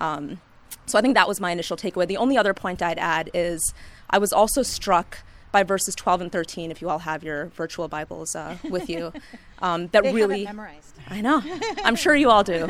Yeah. 0.00 0.14
Um, 0.14 0.40
so 0.86 0.98
I 0.98 1.02
think 1.02 1.14
that 1.14 1.28
was 1.28 1.40
my 1.40 1.50
initial 1.50 1.76
takeaway. 1.76 2.06
The 2.06 2.16
only 2.16 2.38
other 2.38 2.54
point 2.54 2.80
I'd 2.80 2.98
add 2.98 3.30
is 3.34 3.74
I 4.08 4.18
was 4.18 4.32
also 4.32 4.62
struck 4.62 5.18
by 5.50 5.62
verses 5.62 5.94
12 5.94 6.20
and 6.22 6.32
13, 6.32 6.70
if 6.70 6.80
you 6.80 6.88
all 6.88 7.00
have 7.00 7.24
your 7.24 7.46
virtual 7.46 7.88
Bibles 7.88 8.36
uh, 8.36 8.56
with 8.68 8.88
you. 8.88 9.12
Um, 9.60 9.88
that 9.88 10.04
really 10.04 10.44
memorized. 10.44 10.94
I 11.10 11.20
know. 11.20 11.42
I'm 11.84 11.96
sure 11.96 12.14
you 12.14 12.30
all 12.30 12.44
do. 12.44 12.68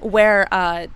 Where 0.00 0.48
uh, 0.52 0.86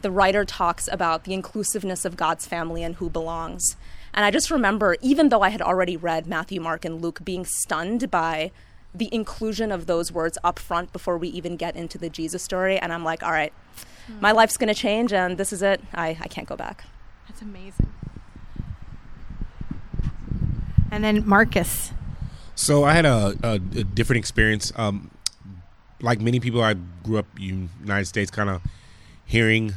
the 0.00 0.10
writer 0.10 0.44
talks 0.44 0.88
about 0.90 1.24
the 1.24 1.34
inclusiveness 1.34 2.04
of 2.04 2.16
God's 2.16 2.46
family 2.46 2.82
and 2.82 2.96
who 2.96 3.10
belongs. 3.10 3.76
And 4.14 4.24
I 4.24 4.30
just 4.30 4.50
remember, 4.50 4.96
even 5.00 5.28
though 5.28 5.42
I 5.42 5.50
had 5.50 5.62
already 5.62 5.96
read 5.96 6.26
Matthew, 6.26 6.60
Mark, 6.60 6.84
and 6.84 7.00
Luke, 7.00 7.20
being 7.24 7.44
stunned 7.44 8.10
by 8.10 8.50
the 8.94 9.08
inclusion 9.12 9.72
of 9.72 9.86
those 9.86 10.12
words 10.12 10.36
up 10.44 10.58
front 10.58 10.92
before 10.92 11.16
we 11.16 11.28
even 11.28 11.56
get 11.56 11.76
into 11.76 11.96
the 11.96 12.10
Jesus 12.10 12.42
story. 12.42 12.78
And 12.78 12.92
I'm 12.92 13.04
like, 13.04 13.22
all 13.22 13.32
right, 13.32 13.52
hmm. 14.06 14.20
my 14.20 14.32
life's 14.32 14.56
going 14.56 14.68
to 14.68 14.74
change, 14.74 15.12
and 15.12 15.38
this 15.38 15.52
is 15.52 15.62
it. 15.62 15.80
I, 15.94 16.16
I 16.20 16.28
can't 16.28 16.46
go 16.46 16.56
back. 16.56 16.84
That's 17.28 17.42
amazing. 17.42 17.92
And 20.90 21.02
then 21.02 21.26
Marcus. 21.26 21.92
So 22.54 22.84
I 22.84 22.92
had 22.92 23.06
a, 23.06 23.34
a, 23.42 23.52
a 23.54 23.58
different 23.58 24.18
experience. 24.18 24.72
Um, 24.76 25.10
like 26.02 26.20
many 26.20 26.40
people, 26.40 26.62
I 26.62 26.74
grew 27.04 27.18
up 27.18 27.26
in 27.40 27.70
United 27.80 28.06
States, 28.06 28.30
kind 28.30 28.50
of 28.50 28.60
hearing. 29.24 29.74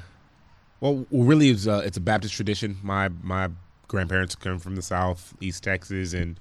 Well, 0.82 1.06
really, 1.12 1.50
it's 1.50 1.68
a, 1.68 1.80
it's 1.80 1.98
a 1.98 2.02
Baptist 2.02 2.34
tradition. 2.34 2.78
My 2.84 3.10
my 3.24 3.50
grandparents 3.88 4.36
come 4.36 4.60
from 4.60 4.76
the 4.76 4.82
South, 4.82 5.34
East 5.40 5.64
Texas, 5.64 6.14
and 6.14 6.40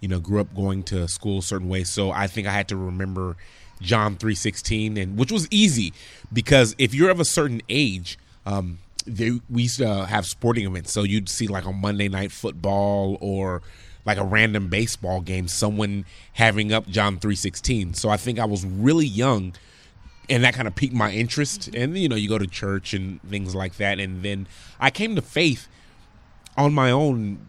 you 0.00 0.08
know 0.08 0.20
grew 0.20 0.40
up 0.40 0.54
going 0.54 0.82
to 0.84 1.08
school 1.08 1.38
a 1.38 1.42
certain 1.42 1.68
way. 1.68 1.84
So 1.84 2.10
I 2.10 2.26
think 2.26 2.46
I 2.46 2.52
had 2.52 2.68
to 2.68 2.76
remember 2.76 3.36
John 3.80 4.16
three 4.16 4.34
sixteen, 4.34 4.96
and 4.96 5.16
which 5.16 5.32
was 5.32 5.48
easy 5.50 5.92
because 6.32 6.74
if 6.78 6.92
you're 6.92 7.10
of 7.10 7.20
a 7.20 7.24
certain 7.24 7.62
age, 7.68 8.18
um, 8.44 8.78
they, 9.06 9.40
we 9.48 9.62
used 9.62 9.78
to 9.78 10.06
have 10.06 10.26
sporting 10.26 10.66
events. 10.66 10.92
So 10.92 11.02
you'd 11.02 11.28
see 11.28 11.46
like 11.46 11.66
on 11.66 11.80
Monday 11.80 12.08
night 12.08 12.32
football 12.32 13.18
or 13.20 13.62
like 14.04 14.18
a 14.18 14.24
random 14.24 14.68
baseball 14.68 15.20
game, 15.20 15.48
someone 15.48 16.04
having 16.34 16.72
up 16.72 16.88
John 16.88 17.18
three 17.18 17.36
sixteen. 17.36 17.94
So 17.94 18.08
I 18.08 18.16
think 18.16 18.38
I 18.38 18.44
was 18.44 18.64
really 18.64 19.06
young, 19.06 19.54
and 20.28 20.44
that 20.44 20.54
kind 20.54 20.66
of 20.66 20.74
piqued 20.74 20.94
my 20.94 21.10
interest. 21.12 21.68
And 21.74 21.96
you 21.96 22.08
know, 22.08 22.16
you 22.16 22.28
go 22.28 22.38
to 22.38 22.46
church 22.46 22.94
and 22.94 23.22
things 23.22 23.54
like 23.54 23.76
that, 23.76 24.00
and 24.00 24.22
then 24.22 24.46
I 24.78 24.90
came 24.90 25.14
to 25.16 25.22
faith 25.22 25.68
on 26.56 26.72
my 26.72 26.90
own 26.90 27.46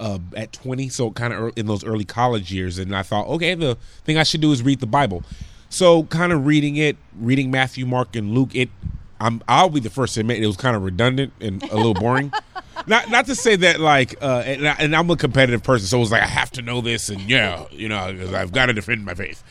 uh, 0.00 0.18
at 0.36 0.52
20, 0.52 0.88
so 0.88 1.10
kind 1.10 1.32
of 1.32 1.52
in 1.56 1.66
those 1.66 1.84
early 1.84 2.04
college 2.04 2.52
years. 2.52 2.78
And 2.78 2.94
I 2.94 3.02
thought, 3.02 3.26
okay, 3.28 3.54
the 3.54 3.76
thing 4.04 4.16
I 4.16 4.22
should 4.22 4.40
do 4.40 4.52
is 4.52 4.62
read 4.62 4.80
the 4.80 4.86
Bible. 4.86 5.22
So, 5.70 6.04
kind 6.04 6.32
of 6.32 6.46
reading 6.46 6.76
it, 6.76 6.96
reading 7.18 7.50
Matthew, 7.50 7.84
Mark, 7.84 8.16
and 8.16 8.32
Luke, 8.32 8.54
it 8.54 8.70
I'm 9.20 9.42
I'll 9.48 9.70
be 9.70 9.80
the 9.80 9.90
first 9.90 10.14
to 10.14 10.20
admit 10.20 10.42
it 10.42 10.46
was 10.46 10.56
kind 10.56 10.76
of 10.76 10.82
redundant 10.82 11.32
and 11.40 11.62
a 11.64 11.76
little 11.76 11.94
boring. 11.94 12.32
not 12.86 13.10
not 13.10 13.26
to 13.26 13.34
say 13.34 13.56
that 13.56 13.80
like 13.80 14.16
uh, 14.22 14.42
and, 14.44 14.68
I, 14.68 14.76
and 14.78 14.96
I'm 14.96 15.10
a 15.10 15.16
competitive 15.16 15.62
person, 15.62 15.86
so 15.86 15.98
it 15.98 16.00
was 16.00 16.12
like 16.12 16.22
I 16.22 16.26
have 16.26 16.50
to 16.52 16.62
know 16.62 16.80
this 16.80 17.08
and 17.08 17.20
yeah, 17.22 17.64
you 17.70 17.88
know, 17.88 18.12
because 18.12 18.32
I've 18.32 18.52
got 18.52 18.66
to 18.66 18.72
defend 18.72 19.04
my 19.04 19.14
faith. 19.14 19.42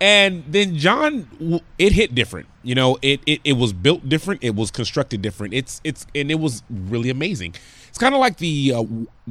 And 0.00 0.44
then 0.46 0.76
John, 0.76 1.60
it 1.76 1.92
hit 1.92 2.14
different. 2.14 2.46
You 2.62 2.76
know, 2.76 2.98
it, 3.02 3.20
it 3.26 3.40
it 3.42 3.52
was 3.54 3.72
built 3.72 4.08
different. 4.08 4.44
It 4.44 4.54
was 4.54 4.70
constructed 4.70 5.22
different. 5.22 5.54
It's 5.54 5.80
it's 5.82 6.06
and 6.14 6.30
it 6.30 6.38
was 6.38 6.62
really 6.70 7.10
amazing. 7.10 7.54
It's 7.88 7.98
kind 7.98 8.14
of 8.14 8.20
like 8.20 8.36
the 8.36 8.74
uh, 8.74 8.84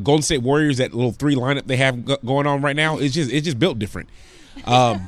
Golden 0.03 0.23
State 0.23 0.41
Warriors, 0.41 0.77
that 0.77 0.93
little 0.93 1.13
three 1.13 1.35
lineup 1.35 1.67
they 1.67 1.77
have 1.77 2.03
going 2.25 2.47
on 2.47 2.61
right 2.61 2.75
now. 2.75 2.97
It's 2.97 3.13
just 3.13 3.31
it's 3.31 3.45
just 3.45 3.59
built 3.59 3.79
different. 3.79 4.09
Um, 4.65 5.07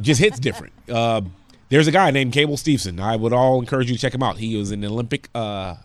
just 0.00 0.20
hits 0.20 0.38
different. 0.38 0.72
Uh, 0.88 1.22
there's 1.68 1.86
a 1.86 1.92
guy 1.92 2.10
named 2.10 2.32
Gable 2.32 2.56
Steveson. 2.56 3.00
I 3.00 3.16
would 3.16 3.32
all 3.32 3.60
encourage 3.60 3.88
you 3.88 3.96
to 3.96 4.00
check 4.00 4.14
him 4.14 4.22
out. 4.22 4.38
He 4.38 4.56
was 4.56 4.70
an 4.70 4.84
Olympic 4.84 5.28
uh, 5.34 5.76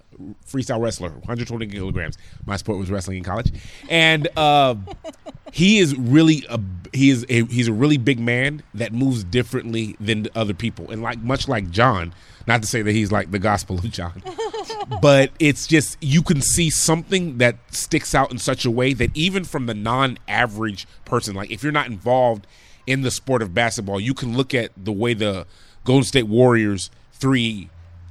freestyle 0.45 0.81
wrestler, 0.81 1.09
120 1.09 1.67
kilograms. 1.67 2.17
My 2.45 2.57
sport 2.57 2.79
was 2.79 2.91
wrestling 2.91 3.17
in 3.17 3.23
college, 3.23 3.51
and 3.89 4.27
uh, 4.35 4.75
he 5.53 5.79
is 5.79 5.95
really 5.95 6.45
a 6.49 6.59
he 6.93 7.09
is 7.09 7.25
a, 7.29 7.45
he's 7.45 7.67
a 7.67 7.73
really 7.73 7.97
big 7.97 8.19
man 8.19 8.63
that 8.73 8.93
moves 8.93 9.23
differently 9.23 9.95
than 9.99 10.27
other 10.35 10.53
people, 10.53 10.91
and 10.91 11.01
like 11.01 11.19
much 11.21 11.47
like 11.47 11.69
John. 11.69 12.13
Not 12.47 12.63
to 12.63 12.67
say 12.67 12.81
that 12.81 12.93
he's 12.93 13.11
like 13.11 13.29
the 13.29 13.37
Gospel 13.37 13.77
of 13.77 13.91
John, 13.91 14.23
but 15.01 15.31
it's 15.39 15.67
just 15.67 15.97
you 16.01 16.23
can 16.23 16.41
see 16.41 16.71
something 16.71 17.37
that 17.37 17.57
sticks 17.69 18.15
out 18.15 18.31
in 18.31 18.39
such 18.39 18.65
a 18.65 18.71
way 18.71 18.93
that 18.93 19.15
even 19.15 19.43
from 19.43 19.67
the 19.67 19.75
non-average 19.75 20.87
person, 21.05 21.35
like 21.35 21.51
if 21.51 21.61
you're 21.61 21.71
not 21.71 21.87
involved 21.87 22.47
in 22.87 23.03
the 23.03 23.11
sport 23.11 23.43
of 23.43 23.53
basketball, 23.53 23.99
you 23.99 24.15
can 24.15 24.35
look 24.35 24.55
at 24.55 24.71
the 24.75 24.91
way 24.91 25.13
the 25.13 25.45
Golden 25.89 26.03
State 26.03 26.27
Warriors 26.27 26.91
three 27.13 27.67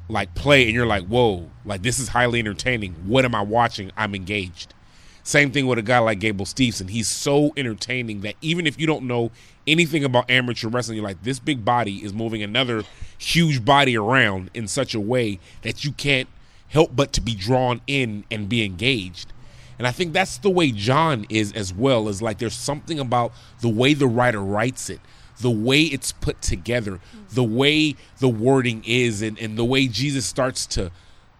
like 0.09 0.35
play, 0.35 0.65
and 0.65 0.75
you're 0.75 0.85
like, 0.85 1.07
whoa, 1.07 1.49
like 1.65 1.83
this 1.83 2.01
is 2.01 2.09
highly 2.09 2.41
entertaining. 2.41 2.93
What 3.07 3.25
am 3.25 3.37
I 3.37 3.43
watching? 3.43 3.93
I'm 3.97 4.17
engaged. 4.17 4.75
Same 5.23 5.53
thing 5.53 5.69
with 5.69 5.79
a 5.79 5.83
guy 5.83 6.01
like 6.01 6.19
Gable 6.19 6.45
Steveson. 6.45 6.91
He's 6.91 7.09
so 7.09 7.53
entertaining 7.57 8.23
that 8.23 8.35
even 8.41 8.67
if 8.67 8.81
you 8.81 8.89
don't 8.89 9.05
know 9.05 9.31
anything 9.65 10.03
about 10.03 10.29
amateur 10.29 10.69
wrestling, 10.69 10.97
you're 10.97 11.07
like, 11.07 11.23
this 11.23 11.39
big 11.39 11.65
body 11.65 11.99
is 11.99 12.13
moving 12.13 12.43
another 12.43 12.83
huge 13.17 13.65
body 13.65 13.97
around 13.97 14.51
in 14.55 14.67
such 14.67 14.93
a 14.93 15.01
way 15.01 15.39
that 15.63 15.85
you 15.85 15.93
can't 15.93 16.29
help 16.67 16.97
but 16.97 17.13
to 17.13 17.21
be 17.21 17.37
drawn 17.37 17.81
in 17.87 18.25
and 18.29 18.49
be 18.49 18.65
engaged. 18.65 19.33
And 19.79 19.87
I 19.87 19.93
think 19.93 20.13
that's 20.13 20.39
the 20.39 20.51
way 20.51 20.73
John 20.73 21.27
is 21.29 21.53
as 21.53 21.73
well, 21.73 22.09
is 22.09 22.21
like 22.21 22.39
there's 22.39 22.55
something 22.55 22.99
about 22.99 23.31
the 23.61 23.69
way 23.69 23.95
the 23.95 24.09
writer 24.09 24.41
writes 24.41 24.91
it, 24.91 24.99
the 25.41 25.51
way 25.51 25.83
it's 25.83 26.13
put 26.13 26.43
together, 26.43 27.01
the 27.31 27.45
way 27.45 27.97
the 28.19 28.29
wording 28.29 28.83
is, 28.87 29.23
and, 29.23 29.39
and 29.39 29.57
the 29.57 29.65
way 29.65 29.87
Jesus 29.87 30.27
starts 30.27 30.67
to 30.67 30.91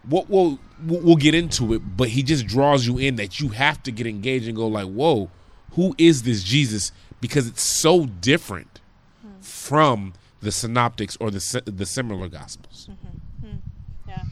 what 0.09 0.31
we'll 0.31 0.59
we'll 0.87 1.17
get 1.17 1.35
into 1.35 1.75
it, 1.75 1.97
but 1.97 2.09
he 2.09 2.23
just 2.23 2.47
draws 2.47 2.87
you 2.87 2.99
in 2.99 3.17
that 3.17 3.41
you 3.41 3.49
have 3.49 3.83
to 3.83 3.93
get 3.93 4.07
engaged 4.07 4.47
and 4.47 4.57
go 4.57 4.67
like, 4.67 4.87
"Whoa, 4.87 5.31
who 5.73 5.95
is 5.99 6.23
this 6.23 6.43
Jesus?" 6.43 6.93
Because 7.21 7.49
it's 7.49 7.63
so 7.63 8.07
different 8.07 8.81
from 9.41 10.15
the 10.41 10.53
synoptics 10.53 11.17
or 11.21 11.31
the 11.31 11.63
the 11.67 11.87
similar 11.87 12.29
gospels. 12.29 12.89
Mm-hmm. 12.91 13.57
Yeah. 14.09 14.23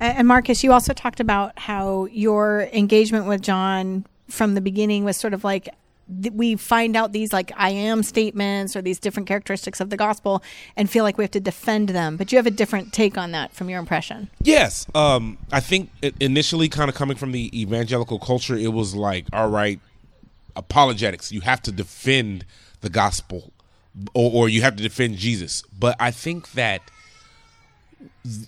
And 0.00 0.28
Marcus, 0.28 0.62
you 0.62 0.72
also 0.72 0.92
talked 0.92 1.20
about 1.20 1.58
how 1.58 2.06
your 2.06 2.68
engagement 2.72 3.26
with 3.26 3.42
John 3.42 4.06
from 4.28 4.54
the 4.54 4.60
beginning 4.60 5.04
was 5.04 5.16
sort 5.16 5.34
of 5.34 5.44
like 5.44 5.68
we 6.08 6.56
find 6.56 6.96
out 6.96 7.12
these 7.12 7.32
like 7.32 7.52
I 7.56 7.70
am 7.70 8.02
statements 8.02 8.74
or 8.74 8.82
these 8.82 8.98
different 8.98 9.28
characteristics 9.28 9.80
of 9.80 9.90
the 9.90 9.96
gospel 9.96 10.42
and 10.76 10.88
feel 10.88 11.04
like 11.04 11.18
we 11.18 11.24
have 11.24 11.30
to 11.32 11.40
defend 11.40 11.90
them. 11.90 12.16
But 12.16 12.32
you 12.32 12.38
have 12.38 12.46
a 12.46 12.50
different 12.50 12.92
take 12.92 13.18
on 13.18 13.32
that 13.32 13.52
from 13.52 13.68
your 13.68 13.78
impression. 13.78 14.30
Yes. 14.42 14.86
Um, 14.94 15.38
I 15.52 15.60
think 15.60 15.90
initially, 16.20 16.68
kind 16.68 16.88
of 16.88 16.94
coming 16.94 17.16
from 17.16 17.32
the 17.32 17.60
evangelical 17.60 18.18
culture, 18.18 18.56
it 18.56 18.72
was 18.72 18.94
like, 18.94 19.26
all 19.32 19.48
right, 19.50 19.80
apologetics. 20.56 21.30
You 21.30 21.42
have 21.42 21.62
to 21.62 21.72
defend 21.72 22.44
the 22.80 22.90
gospel 22.90 23.52
or, 24.14 24.30
or 24.32 24.48
you 24.48 24.62
have 24.62 24.76
to 24.76 24.82
defend 24.82 25.16
Jesus. 25.16 25.62
But 25.78 25.96
I 26.00 26.10
think 26.10 26.52
that 26.52 26.82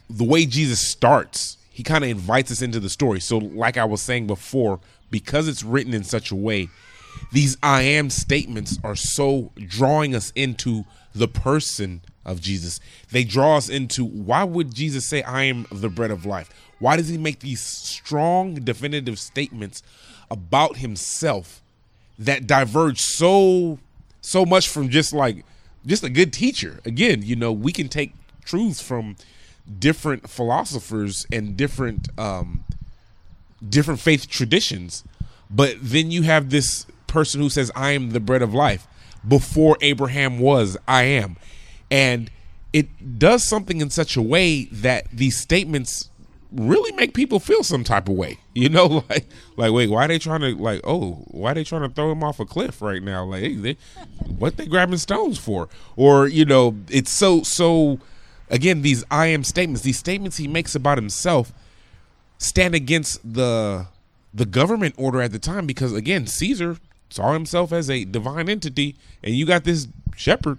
the 0.08 0.24
way 0.24 0.46
Jesus 0.46 0.80
starts, 0.80 1.56
he 1.70 1.82
kind 1.82 2.04
of 2.04 2.10
invites 2.10 2.50
us 2.50 2.62
into 2.62 2.80
the 2.80 2.90
story. 2.90 3.20
So, 3.20 3.38
like 3.38 3.76
I 3.76 3.84
was 3.84 4.00
saying 4.00 4.26
before, 4.26 4.80
because 5.10 5.48
it's 5.48 5.62
written 5.62 5.94
in 5.94 6.04
such 6.04 6.30
a 6.30 6.36
way 6.36 6.68
these 7.32 7.56
I 7.62 7.82
am 7.82 8.10
statements 8.10 8.78
are 8.82 8.96
so 8.96 9.52
drawing 9.56 10.14
us 10.14 10.32
into 10.34 10.84
the 11.14 11.28
person 11.28 12.02
of 12.24 12.40
Jesus. 12.40 12.80
They 13.10 13.24
draw 13.24 13.56
us 13.56 13.68
into 13.68 14.04
why 14.04 14.44
would 14.44 14.74
Jesus 14.74 15.06
say, 15.06 15.22
I 15.22 15.44
am 15.44 15.66
the 15.70 15.88
bread 15.88 16.10
of 16.10 16.26
life? 16.26 16.50
Why 16.78 16.96
does 16.96 17.08
he 17.08 17.18
make 17.18 17.40
these 17.40 17.60
strong, 17.60 18.54
definitive 18.54 19.18
statements 19.18 19.82
about 20.30 20.78
himself 20.78 21.60
that 22.18 22.46
diverge 22.46 23.00
so 23.00 23.78
so 24.22 24.44
much 24.44 24.68
from 24.68 24.90
just 24.90 25.12
like 25.12 25.44
just 25.86 26.04
a 26.04 26.10
good 26.10 26.32
teacher? 26.32 26.80
Again, 26.84 27.22
you 27.22 27.36
know, 27.36 27.52
we 27.52 27.72
can 27.72 27.88
take 27.88 28.12
truths 28.44 28.80
from 28.80 29.16
different 29.78 30.28
philosophers 30.28 31.26
and 31.30 31.56
different 31.56 32.08
um 32.18 32.64
different 33.66 34.00
faith 34.00 34.28
traditions, 34.28 35.04
but 35.50 35.76
then 35.80 36.10
you 36.10 36.22
have 36.22 36.50
this 36.50 36.86
person 37.10 37.40
who 37.40 37.50
says, 37.50 37.70
I 37.74 37.90
am 37.90 38.10
the 38.10 38.20
bread 38.20 38.40
of 38.40 38.54
life. 38.54 38.86
Before 39.26 39.76
Abraham 39.82 40.38
was, 40.38 40.78
I 40.88 41.02
am. 41.02 41.36
And 41.90 42.30
it 42.72 43.18
does 43.18 43.46
something 43.46 43.80
in 43.80 43.90
such 43.90 44.16
a 44.16 44.22
way 44.22 44.64
that 44.66 45.06
these 45.12 45.36
statements 45.36 46.08
really 46.52 46.92
make 46.92 47.14
people 47.14 47.38
feel 47.38 47.62
some 47.62 47.84
type 47.84 48.08
of 48.08 48.14
way. 48.16 48.38
You 48.52 48.68
know, 48.68 49.04
like 49.08 49.26
like 49.56 49.72
wait, 49.72 49.88
why 49.88 50.04
are 50.04 50.08
they 50.08 50.18
trying 50.18 50.40
to 50.40 50.54
like 50.54 50.80
oh, 50.84 51.24
why 51.28 51.52
are 51.52 51.54
they 51.54 51.64
trying 51.64 51.82
to 51.82 51.88
throw 51.88 52.12
him 52.12 52.22
off 52.22 52.40
a 52.40 52.44
cliff 52.44 52.82
right 52.82 53.02
now? 53.02 53.24
Like 53.24 53.42
hey, 53.42 53.54
they, 53.54 53.76
what 54.26 54.58
they 54.58 54.66
grabbing 54.66 54.98
stones 54.98 55.38
for? 55.38 55.68
Or 55.96 56.26
you 56.26 56.44
know, 56.44 56.76
it's 56.90 57.10
so 57.10 57.42
so 57.42 58.00
again 58.50 58.82
these 58.82 59.02
I 59.10 59.28
am 59.28 59.44
statements, 59.44 59.82
these 59.82 59.98
statements 59.98 60.36
he 60.36 60.46
makes 60.46 60.74
about 60.74 60.98
himself 60.98 61.54
stand 62.36 62.74
against 62.74 63.20
the 63.22 63.86
the 64.34 64.44
government 64.44 64.94
order 64.98 65.22
at 65.22 65.32
the 65.32 65.38
time 65.38 65.66
because 65.66 65.94
again, 65.94 66.26
Caesar 66.26 66.76
saw 67.10 67.32
himself 67.32 67.72
as 67.72 67.90
a 67.90 68.04
divine 68.04 68.48
entity, 68.48 68.96
and 69.22 69.34
you 69.34 69.44
got 69.44 69.64
this 69.64 69.88
shepherd. 70.16 70.58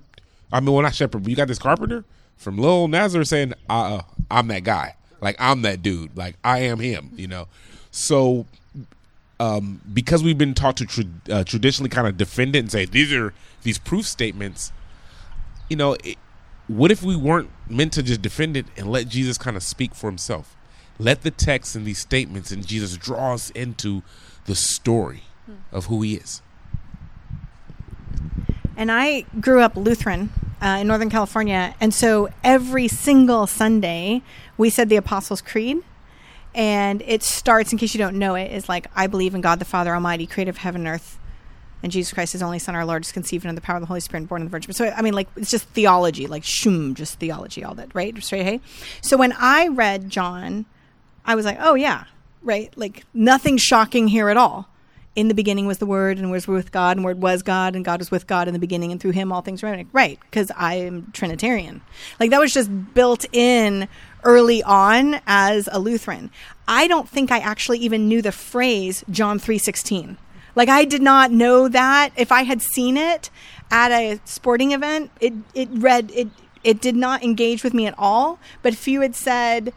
I 0.52 0.60
mean, 0.60 0.74
well, 0.74 0.84
not 0.84 0.94
shepherd, 0.94 1.24
but 1.24 1.30
you 1.30 1.36
got 1.36 1.48
this 1.48 1.60
carpenter 1.60 2.04
from 2.38 2.58
Little 2.58 2.88
Nazareth 2.88 3.30
saying, 3.30 3.54
uh, 3.70 4.02
"I'm 4.30 4.48
that 4.50 4.64
guy. 4.64 4.96
Like 5.22 5.36
I'm 5.40 5.62
that 5.64 5.82
dude. 5.82 6.16
Like 6.16 6.36
I 6.44 6.60
am 6.60 6.80
him." 6.80 7.12
You 7.16 7.28
know, 7.28 7.48
so 7.90 8.46
um, 9.40 9.82
because 9.92 10.24
we've 10.24 10.38
been 10.38 10.54
taught 10.54 10.78
to 10.78 10.86
tra- 10.86 11.04
uh, 11.30 11.44
traditionally 11.44 11.90
kind 11.90 12.08
of 12.08 12.18
defend 12.18 12.56
it 12.56 12.60
and 12.60 12.72
say 12.72 12.86
these 12.86 13.12
are 13.12 13.34
these 13.64 13.80
proof 13.80 14.06
statements, 14.06 14.72
you 15.70 15.76
know, 15.76 15.94
it, 16.04 16.18
what 16.68 16.92
if 16.92 17.02
we 17.02 17.16
weren't 17.16 17.50
meant 17.68 17.94
to 17.94 18.04
just 18.04 18.22
defend 18.22 18.56
it 18.56 18.68
and 18.78 18.92
let 18.92 19.08
Jesus 19.08 19.38
kind 19.38 19.58
of 19.58 19.64
speak 19.64 19.96
for 19.96 20.08
himself? 20.10 20.56
Let 21.00 21.24
the 21.24 21.32
text 21.32 21.76
and 21.76 21.86
these 21.86 22.00
statements 22.00 22.52
and 22.52 22.66
Jesus 22.66 22.96
draw 22.98 23.34
us 23.34 23.50
into 23.52 24.04
the 24.46 24.54
story 24.54 25.24
of 25.72 25.86
who 25.88 26.02
he 26.02 26.16
is. 26.16 26.42
And 28.78 28.92
I 28.92 29.26
grew 29.40 29.62
up 29.62 29.76
Lutheran 29.76 30.32
uh, 30.62 30.78
in 30.82 30.88
Northern 30.88 31.10
California. 31.10 31.76
And 31.80 31.94
so 31.94 32.30
every 32.44 32.88
single 32.88 33.48
Sunday, 33.48 34.22
we 34.58 34.70
said 34.70 34.90
the 34.90 34.96
Apostles' 34.96 35.42
Creed. 35.42 35.78
And 36.54 37.02
it 37.04 37.24
starts, 37.24 37.72
in 37.72 37.78
case 37.78 37.94
you 37.94 37.98
don't 37.98 38.18
know 38.18 38.36
it, 38.36 38.52
is 38.52 38.68
like, 38.68 38.88
I 38.96 39.08
believe 39.08 39.36
in 39.36 39.42
God 39.42 39.60
the 39.60 39.66
Father 39.66 39.94
Almighty, 39.94 40.28
creator 40.28 40.50
of 40.50 40.58
heaven 40.58 40.82
and 40.82 40.96
earth, 40.96 41.18
and 41.84 41.92
Jesus 41.92 42.14
Christ, 42.14 42.34
his 42.34 42.44
only 42.44 42.60
Son, 42.60 42.76
our 42.76 42.86
Lord, 42.86 43.04
is 43.04 43.12
conceived 43.12 43.46
under 43.46 43.56
the 43.56 43.66
power 43.66 43.78
of 43.78 43.82
the 43.82 43.88
Holy 43.88 44.02
Spirit, 44.02 44.28
born 44.28 44.42
of 44.42 44.48
the 44.48 44.52
Virgin. 44.52 44.74
So, 44.74 44.90
I 44.90 45.02
mean, 45.02 45.14
like, 45.14 45.28
it's 45.36 45.50
just 45.50 45.66
theology, 45.70 46.28
like, 46.28 46.44
shum, 46.44 46.94
just 46.94 47.20
theology, 47.20 47.64
all 47.64 47.74
that, 47.76 47.96
right? 47.96 48.22
Straight, 48.24 48.44
hey? 48.44 48.62
So 49.02 49.18
when 49.18 49.34
I 49.38 49.68
read 49.68 50.10
John, 50.10 50.66
I 51.26 51.36
was 51.36 51.46
like, 51.46 51.58
oh, 51.60 51.74
yeah, 51.74 52.04
right? 52.44 52.72
Like, 52.78 53.06
nothing 53.14 53.58
shocking 53.58 54.08
here 54.10 54.30
at 54.30 54.38
all 54.38 54.68
in 55.16 55.28
the 55.28 55.34
beginning 55.34 55.68
was 55.68 55.80
the 55.80 55.86
Word, 55.86 56.18
and 56.18 56.32
was 56.32 56.48
with 56.48 56.72
God, 56.72 56.98
and 56.98 57.04
Word 57.04 57.22
was 57.22 57.44
God, 57.44 57.76
and 57.76 57.84
God 57.84 58.00
was 58.00 58.12
with 58.12 58.28
God 58.28 58.48
in 58.48 58.54
the 58.54 58.60
beginning, 58.60 58.92
and 58.92 59.02
through 59.02 59.12
Him 59.12 59.32
all 59.32 59.42
things 59.42 59.62
were 59.62 59.72
made. 59.72 59.88
Right, 59.92 60.20
because 60.22 60.52
I 60.56 60.76
am 60.76 61.12
Trinitarian. 61.12 61.82
Like 62.20 62.30
that 62.32 62.40
was 62.40 62.54
just 62.54 62.94
built 62.94 63.26
in 63.34 63.88
early 64.24 64.64
on 64.64 65.20
as 65.28 65.68
a 65.72 65.80
Lutheran. 65.80 66.32
I 66.68 66.88
don't 66.88 67.10
think 67.10 67.32
I 67.32 67.40
actually 67.40 67.80
even 67.80 68.08
knew 68.08 68.22
the 68.22 68.32
phrase 68.32 69.04
John 69.10 69.38
three 69.38 69.58
sixteen. 69.58 70.18
Like 70.56 70.70
I 70.70 70.86
did 70.86 71.02
not 71.02 71.32
know 71.32 71.68
that. 71.68 72.12
If 72.16 72.32
I 72.32 72.44
had 72.44 72.62
seen 72.62 72.98
it 72.98 73.30
at 73.70 73.92
a 73.92 74.20
sporting 74.26 74.72
event, 74.72 75.12
it 75.20 75.34
it 75.54 75.70
read 75.72 76.12
it 76.14 76.30
it 76.64 76.80
did 76.80 76.96
not 76.96 77.24
engage 77.24 77.64
with 77.64 77.74
me 77.74 77.86
at 77.86 77.96
all. 77.98 78.40
But 78.62 78.74
if 78.74 78.88
you 78.88 79.02
had 79.02 79.16
said, 79.16 79.74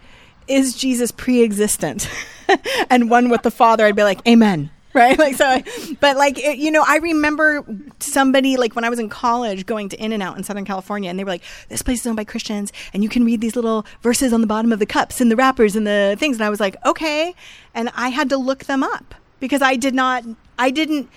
"Is 0.47 0.76
Jesus 0.76 1.11
pre-existent?" 1.11 2.09
and 2.91 3.11
one 3.11 3.31
with 3.31 3.43
the 3.43 3.50
Father, 3.50 3.85
I'd 3.85 3.97
be 3.97 4.05
like, 4.05 4.21
"Amen." 4.29 4.71
right? 4.97 5.19
Like 5.19 5.35
so, 5.35 5.61
but 5.99 6.17
like 6.17 6.39
it, 6.39 6.59
you 6.59 6.71
know, 6.71 6.85
I 6.87 6.99
remember 6.99 7.67
somebody 7.99 8.57
like 8.57 8.77
when 8.77 8.85
I 8.85 8.89
was 8.89 9.01
in 9.01 9.09
college 9.09 9.67
going 9.67 9.89
to 9.89 9.97
In-N-Out 9.97 10.37
in 10.37 10.45
Southern 10.45 10.65
California, 10.65 11.11
and 11.11 11.19
they 11.19 11.25
were 11.25 11.31
like, 11.31 11.43
"This 11.69 11.83
place 11.83 12.01
is 12.01 12.07
owned 12.07 12.17
by 12.17 12.23
Christians, 12.23 12.73
and 12.93 13.03
you 13.03 13.09
can 13.09 13.25
read 13.25 13.41
these 13.41 13.57
little 13.57 13.85
verses 14.03 14.33
on 14.33 14.41
the 14.41 14.47
bottom 14.47 14.73
of 14.73 14.79
the 14.79 14.87
cups 14.87 15.21
and 15.21 15.33
the 15.33 15.37
wrappers 15.37 15.75
and 15.75 15.85
the 15.85 16.17
things." 16.21 16.37
And 16.37 16.45
I 16.45 16.49
was 16.49 16.61
like, 16.61 16.77
"Okay," 16.87 17.35
and 17.75 17.91
I 17.97 18.11
had 18.11 18.29
to 18.29 18.37
look 18.37 18.67
them 18.67 18.85
up 18.85 19.17
because 19.41 19.63
I 19.63 19.75
did 19.75 19.95
not, 19.95 20.25
I 20.61 20.71
didn't, 20.71 21.11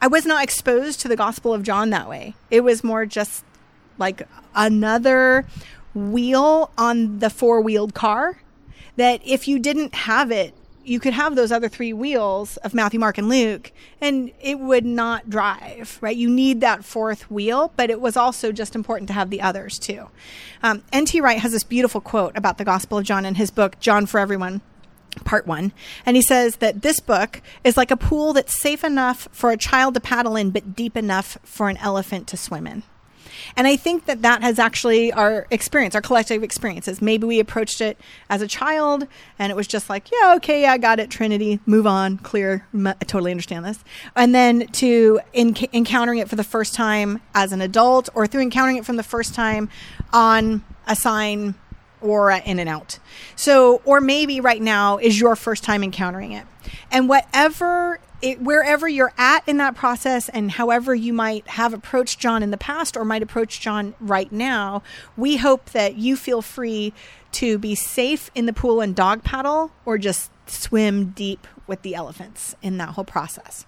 I 0.00 0.06
was 0.06 0.24
not 0.24 0.44
exposed 0.44 1.00
to 1.00 1.08
the 1.08 1.16
Gospel 1.16 1.52
of 1.52 1.64
John 1.64 1.90
that 1.90 2.08
way. 2.08 2.36
It 2.48 2.60
was 2.60 2.84
more 2.84 3.06
just 3.06 3.44
like 3.98 4.22
another 4.54 5.46
wheel 5.94 6.70
on 6.78 7.18
the 7.18 7.30
four 7.30 7.60
wheeled 7.60 7.92
car 7.92 8.38
that 8.96 9.20
if 9.24 9.48
you 9.48 9.58
didn't 9.58 9.94
have 9.94 10.30
it 10.30 10.54
you 10.86 11.00
could 11.00 11.12
have 11.12 11.34
those 11.34 11.50
other 11.50 11.68
three 11.68 11.92
wheels 11.92 12.56
of 12.58 12.74
Matthew, 12.74 13.00
Mark, 13.00 13.18
and 13.18 13.28
Luke, 13.28 13.72
and 14.00 14.30
it 14.40 14.58
would 14.58 14.84
not 14.84 15.28
drive, 15.28 15.98
right? 16.00 16.16
You 16.16 16.30
need 16.30 16.60
that 16.60 16.84
fourth 16.84 17.30
wheel, 17.30 17.72
but 17.76 17.90
it 17.90 18.00
was 18.00 18.16
also 18.16 18.52
just 18.52 18.74
important 18.74 19.08
to 19.08 19.14
have 19.14 19.30
the 19.30 19.40
others 19.42 19.78
too. 19.78 20.08
Um, 20.62 20.82
N.T. 20.92 21.20
Wright 21.20 21.40
has 21.40 21.52
this 21.52 21.64
beautiful 21.64 22.00
quote 22.00 22.36
about 22.36 22.58
the 22.58 22.64
Gospel 22.64 22.98
of 22.98 23.04
John 23.04 23.24
in 23.24 23.34
his 23.34 23.50
book, 23.50 23.78
John 23.80 24.06
for 24.06 24.20
Everyone. 24.20 24.60
part 25.24 25.46
one. 25.46 25.72
And 26.04 26.14
he 26.14 26.22
says 26.22 26.56
that 26.56 26.82
this 26.82 27.00
book 27.00 27.40
is 27.64 27.76
like 27.76 27.90
a 27.90 27.96
pool 27.96 28.32
that's 28.34 28.60
safe 28.60 28.84
enough 28.84 29.28
for 29.32 29.50
a 29.50 29.56
child 29.56 29.94
to 29.94 30.00
paddle 30.00 30.36
in, 30.36 30.50
but 30.50 30.76
deep 30.76 30.96
enough 30.96 31.38
for 31.42 31.68
an 31.68 31.78
elephant 31.78 32.26
to 32.28 32.36
swim 32.36 32.66
in. 32.66 32.82
And 33.56 33.66
I 33.66 33.76
think 33.76 34.04
that 34.04 34.22
that 34.22 34.42
has 34.42 34.58
actually 34.58 35.12
our 35.12 35.46
experience, 35.50 35.94
our 35.94 36.02
collective 36.02 36.42
experiences. 36.42 37.00
Maybe 37.00 37.26
we 37.26 37.40
approached 37.40 37.80
it 37.80 37.98
as 38.28 38.42
a 38.42 38.46
child 38.46 39.06
and 39.38 39.50
it 39.50 39.56
was 39.56 39.66
just 39.66 39.88
like, 39.88 40.10
yeah, 40.12 40.34
okay, 40.36 40.62
yeah, 40.62 40.72
I 40.72 40.78
got 40.78 41.00
it, 41.00 41.10
Trinity, 41.10 41.60
move 41.64 41.86
on, 41.86 42.18
clear, 42.18 42.66
I 42.84 42.92
totally 43.04 43.30
understand 43.30 43.64
this. 43.64 43.82
And 44.14 44.34
then 44.34 44.66
to 44.68 45.20
in- 45.32 45.56
encountering 45.72 46.18
it 46.18 46.28
for 46.28 46.36
the 46.36 46.44
first 46.44 46.74
time 46.74 47.22
as 47.34 47.52
an 47.52 47.62
adult 47.62 48.10
or 48.14 48.26
through 48.26 48.42
encountering 48.42 48.76
it 48.76 48.84
from 48.84 48.96
the 48.96 49.02
first 49.02 49.34
time 49.34 49.70
on 50.12 50.62
a 50.86 50.94
sign 50.94 51.54
or 52.02 52.30
in 52.30 52.58
and 52.58 52.68
out. 52.68 52.98
So, 53.36 53.80
or 53.84 54.00
maybe 54.00 54.40
right 54.40 54.60
now 54.60 54.98
is 54.98 55.18
your 55.18 55.34
first 55.34 55.64
time 55.64 55.82
encountering 55.82 56.32
it. 56.32 56.46
And 56.90 57.08
whatever 57.08 58.00
it, 58.22 58.40
wherever 58.40 58.88
you're 58.88 59.12
at 59.18 59.46
in 59.46 59.58
that 59.58 59.74
process 59.74 60.28
and 60.28 60.52
however 60.52 60.94
you 60.94 61.12
might 61.12 61.46
have 61.48 61.74
approached 61.74 62.18
John 62.18 62.42
in 62.42 62.50
the 62.50 62.56
past 62.56 62.96
or 62.96 63.04
might 63.04 63.22
approach 63.22 63.60
John 63.60 63.94
right 64.00 64.30
now, 64.32 64.82
we 65.16 65.36
hope 65.36 65.70
that 65.70 65.96
you 65.96 66.16
feel 66.16 66.42
free 66.42 66.92
to 67.32 67.58
be 67.58 67.74
safe 67.74 68.30
in 68.34 68.46
the 68.46 68.52
pool 68.52 68.80
and 68.80 68.94
dog 68.94 69.22
paddle 69.22 69.70
or 69.84 69.98
just 69.98 70.30
swim 70.48 71.10
deep 71.10 71.46
with 71.66 71.82
the 71.82 71.94
elephants 71.94 72.54
in 72.62 72.78
that 72.78 72.90
whole 72.90 73.04
process. 73.04 73.66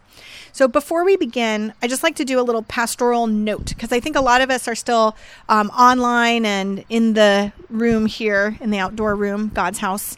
So 0.53 0.69
before 0.69 1.05
we 1.05 1.17
begin, 1.17 1.75
I 1.83 1.89
just 1.89 2.03
like 2.03 2.17
to 2.17 2.25
do 2.25 2.41
a 2.41 2.43
little 2.43 2.63
pastoral 2.63 3.27
note 3.27 3.69
because 3.69 3.93
I 3.93 4.01
think 4.01 4.17
a 4.17 4.21
lot 4.21 4.41
of 4.41 4.51
us 4.51 4.67
are 4.69 4.75
still 4.75 5.17
um, 5.49 5.69
online 5.71 6.45
and 6.47 6.85
in 6.89 7.15
the 7.15 7.53
room 7.69 8.07
here 8.07 8.57
in 8.61 8.71
the 8.71 8.79
outdoor 8.79 9.15
room, 9.15 9.51
God's 9.53 9.79
house. 9.79 10.17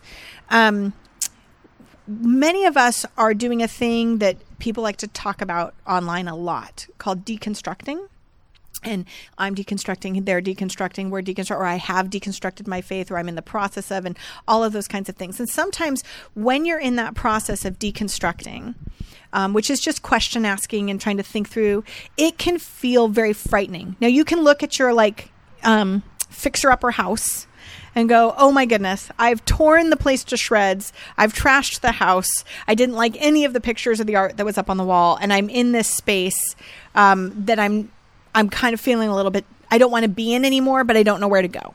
Um, 0.50 0.92
many 2.10 2.64
of 2.64 2.76
us 2.76 3.06
are 3.16 3.34
doing 3.34 3.62
a 3.62 3.68
thing 3.68 4.18
that 4.18 4.36
people 4.58 4.82
like 4.82 4.96
to 4.98 5.06
talk 5.08 5.40
about 5.40 5.74
online 5.86 6.28
a 6.28 6.36
lot 6.36 6.86
called 6.98 7.24
deconstructing 7.24 8.08
and 8.82 9.04
I'm 9.36 9.54
deconstructing, 9.54 10.24
they're 10.24 10.40
deconstructing, 10.40 11.10
we're 11.10 11.22
deconstructing, 11.22 11.56
or 11.56 11.64
I 11.64 11.76
have 11.76 12.08
deconstructed 12.08 12.66
my 12.66 12.80
faith, 12.80 13.10
or 13.10 13.18
I'm 13.18 13.28
in 13.28 13.34
the 13.34 13.42
process 13.42 13.90
of, 13.90 14.06
and 14.06 14.18
all 14.48 14.64
of 14.64 14.72
those 14.72 14.88
kinds 14.88 15.08
of 15.08 15.16
things. 15.16 15.38
And 15.38 15.48
sometimes 15.48 16.02
when 16.34 16.64
you're 16.64 16.78
in 16.78 16.96
that 16.96 17.14
process 17.14 17.64
of 17.64 17.78
deconstructing, 17.78 18.74
um, 19.32 19.52
which 19.52 19.70
is 19.70 19.80
just 19.80 20.02
question 20.02 20.44
asking 20.44 20.90
and 20.90 21.00
trying 21.00 21.18
to 21.18 21.22
think 21.22 21.48
through, 21.48 21.84
it 22.16 22.38
can 22.38 22.58
feel 22.58 23.08
very 23.08 23.32
frightening. 23.32 23.96
Now, 24.00 24.08
you 24.08 24.24
can 24.24 24.40
look 24.40 24.62
at 24.62 24.78
your 24.78 24.92
like 24.92 25.30
um, 25.62 26.02
fixer 26.30 26.70
upper 26.70 26.92
house 26.92 27.46
and 27.94 28.08
go, 28.08 28.34
oh 28.36 28.52
my 28.52 28.66
goodness, 28.66 29.10
I've 29.18 29.44
torn 29.44 29.90
the 29.90 29.96
place 29.96 30.24
to 30.24 30.36
shreds. 30.36 30.92
I've 31.16 31.32
trashed 31.32 31.80
the 31.80 31.92
house. 31.92 32.44
I 32.68 32.74
didn't 32.74 32.94
like 32.94 33.16
any 33.18 33.44
of 33.44 33.52
the 33.52 33.60
pictures 33.60 34.00
of 34.00 34.06
the 34.06 34.16
art 34.16 34.36
that 34.36 34.46
was 34.46 34.58
up 34.58 34.70
on 34.70 34.76
the 34.76 34.84
wall. 34.84 35.18
And 35.20 35.32
I'm 35.32 35.48
in 35.48 35.72
this 35.72 35.88
space 35.88 36.56
um, 36.94 37.44
that 37.46 37.58
I'm, 37.58 37.90
I'm 38.34 38.48
kind 38.48 38.74
of 38.74 38.80
feeling 38.80 39.08
a 39.08 39.16
little 39.16 39.30
bit, 39.30 39.44
I 39.70 39.78
don't 39.78 39.90
want 39.90 40.04
to 40.04 40.08
be 40.08 40.34
in 40.34 40.44
anymore, 40.44 40.84
but 40.84 40.96
I 40.96 41.02
don't 41.02 41.20
know 41.20 41.28
where 41.28 41.42
to 41.42 41.48
go. 41.48 41.74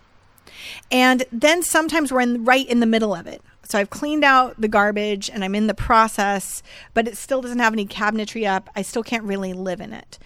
And 0.92 1.24
then 1.32 1.64
sometimes 1.64 2.12
we're 2.12 2.22
in, 2.22 2.46
right 2.46 2.68
in 2.68 2.80
the 2.80 2.86
middle 2.86 3.14
of 3.14 3.28
it. 3.28 3.42
So 3.64 3.80
I've 3.80 3.90
cleaned 3.90 4.24
out 4.24 4.62
the 4.62 4.68
garbage 4.68 5.30
and 5.30 5.44
I'm 5.44 5.56
in 5.56 5.68
the 5.68 5.74
process, 5.74 6.62
but 6.94 7.08
it 7.08 7.18
still 7.18 7.42
doesn't 7.42 7.60
have 7.60 7.74
any 7.74 7.86
cabinetry 7.86 8.48
up. 8.48 8.70
I 8.76 8.84
still 8.84 9.04
can't 9.04 9.24
really 9.24 9.54
live 9.54 9.82
in 9.82 9.92
it 9.92 10.20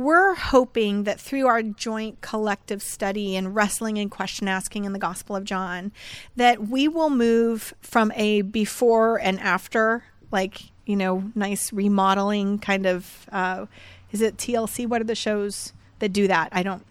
we're 0.00 0.34
hoping 0.34 1.04
that 1.04 1.20
through 1.20 1.46
our 1.46 1.62
joint 1.62 2.22
collective 2.22 2.82
study 2.82 3.36
and 3.36 3.54
wrestling 3.54 3.98
and 3.98 4.10
question 4.10 4.48
asking 4.48 4.86
in 4.86 4.94
the 4.94 4.98
Gospel 4.98 5.36
of 5.36 5.44
John, 5.44 5.92
that 6.36 6.68
we 6.68 6.88
will 6.88 7.10
move 7.10 7.74
from 7.82 8.10
a 8.16 8.40
before 8.40 9.20
and 9.20 9.38
after, 9.40 10.04
like, 10.32 10.62
you 10.86 10.96
know, 10.96 11.30
nice 11.34 11.70
remodeling 11.70 12.58
kind 12.58 12.86
of, 12.86 13.26
uh, 13.30 13.66
is 14.10 14.22
it 14.22 14.38
TLC? 14.38 14.86
What 14.86 15.02
are 15.02 15.04
the 15.04 15.14
shows 15.14 15.74
that 15.98 16.14
do 16.14 16.26
that? 16.28 16.48
I 16.50 16.62
don't. 16.62 16.82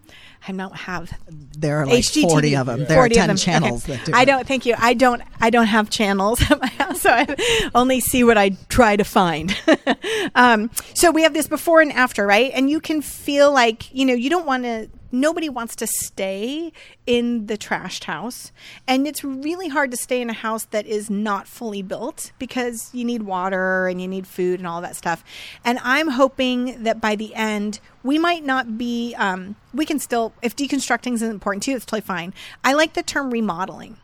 I 0.47 0.51
don't 0.51 0.75
have. 0.75 1.11
There 1.57 1.81
are 1.81 1.85
like 1.85 2.03
HGTV. 2.03 2.29
forty 2.29 2.55
of 2.55 2.67
them. 2.67 2.85
There 2.85 2.99
are 2.99 3.09
ten 3.09 3.35
channels 3.35 3.83
okay. 3.83 3.97
that 3.97 4.05
do. 4.05 4.11
I 4.13 4.25
don't. 4.25 4.47
Thank 4.47 4.65
you. 4.65 4.75
I 4.77 4.93
don't. 4.93 5.21
I 5.39 5.49
don't 5.49 5.67
have 5.67 5.89
channels 5.89 6.41
at 6.49 6.59
my 6.59 6.67
house, 6.67 7.01
so 7.01 7.11
I 7.11 7.69
only 7.75 7.99
see 7.99 8.23
what 8.23 8.37
I 8.37 8.49
try 8.69 8.95
to 8.95 9.03
find. 9.03 9.55
um, 10.35 10.71
so 10.93 11.11
we 11.11 11.23
have 11.23 11.33
this 11.33 11.47
before 11.47 11.81
and 11.81 11.91
after, 11.91 12.25
right? 12.25 12.51
And 12.53 12.69
you 12.69 12.79
can 12.79 13.01
feel 13.01 13.51
like 13.51 13.93
you 13.93 14.05
know 14.05 14.13
you 14.13 14.29
don't 14.29 14.45
want 14.45 14.63
to 14.63 14.89
nobody 15.11 15.49
wants 15.49 15.75
to 15.77 15.87
stay 15.87 16.71
in 17.05 17.47
the 17.47 17.57
trashed 17.57 18.05
house. 18.05 18.51
And 18.87 19.07
it's 19.07 19.23
really 19.23 19.67
hard 19.67 19.91
to 19.91 19.97
stay 19.97 20.21
in 20.21 20.29
a 20.29 20.33
house 20.33 20.65
that 20.65 20.85
is 20.85 21.09
not 21.09 21.47
fully 21.47 21.81
built 21.81 22.31
because 22.39 22.89
you 22.93 23.05
need 23.05 23.23
water 23.23 23.87
and 23.87 24.01
you 24.01 24.07
need 24.07 24.27
food 24.27 24.59
and 24.59 24.67
all 24.67 24.81
that 24.81 24.95
stuff. 24.95 25.23
And 25.63 25.79
I'm 25.83 26.09
hoping 26.09 26.83
that 26.83 27.01
by 27.01 27.15
the 27.15 27.33
end, 27.35 27.79
we 28.03 28.17
might 28.17 28.45
not 28.45 28.77
be, 28.77 29.13
um, 29.17 29.55
we 29.73 29.85
can 29.85 29.99
still, 29.99 30.33
if 30.41 30.55
deconstructing 30.55 31.13
is 31.13 31.21
important 31.21 31.63
to 31.63 31.71
you, 31.71 31.77
it's 31.77 31.85
totally 31.85 32.01
fine. 32.01 32.33
I 32.63 32.73
like 32.73 32.93
the 32.93 33.03
term 33.03 33.31
remodeling. 33.31 33.97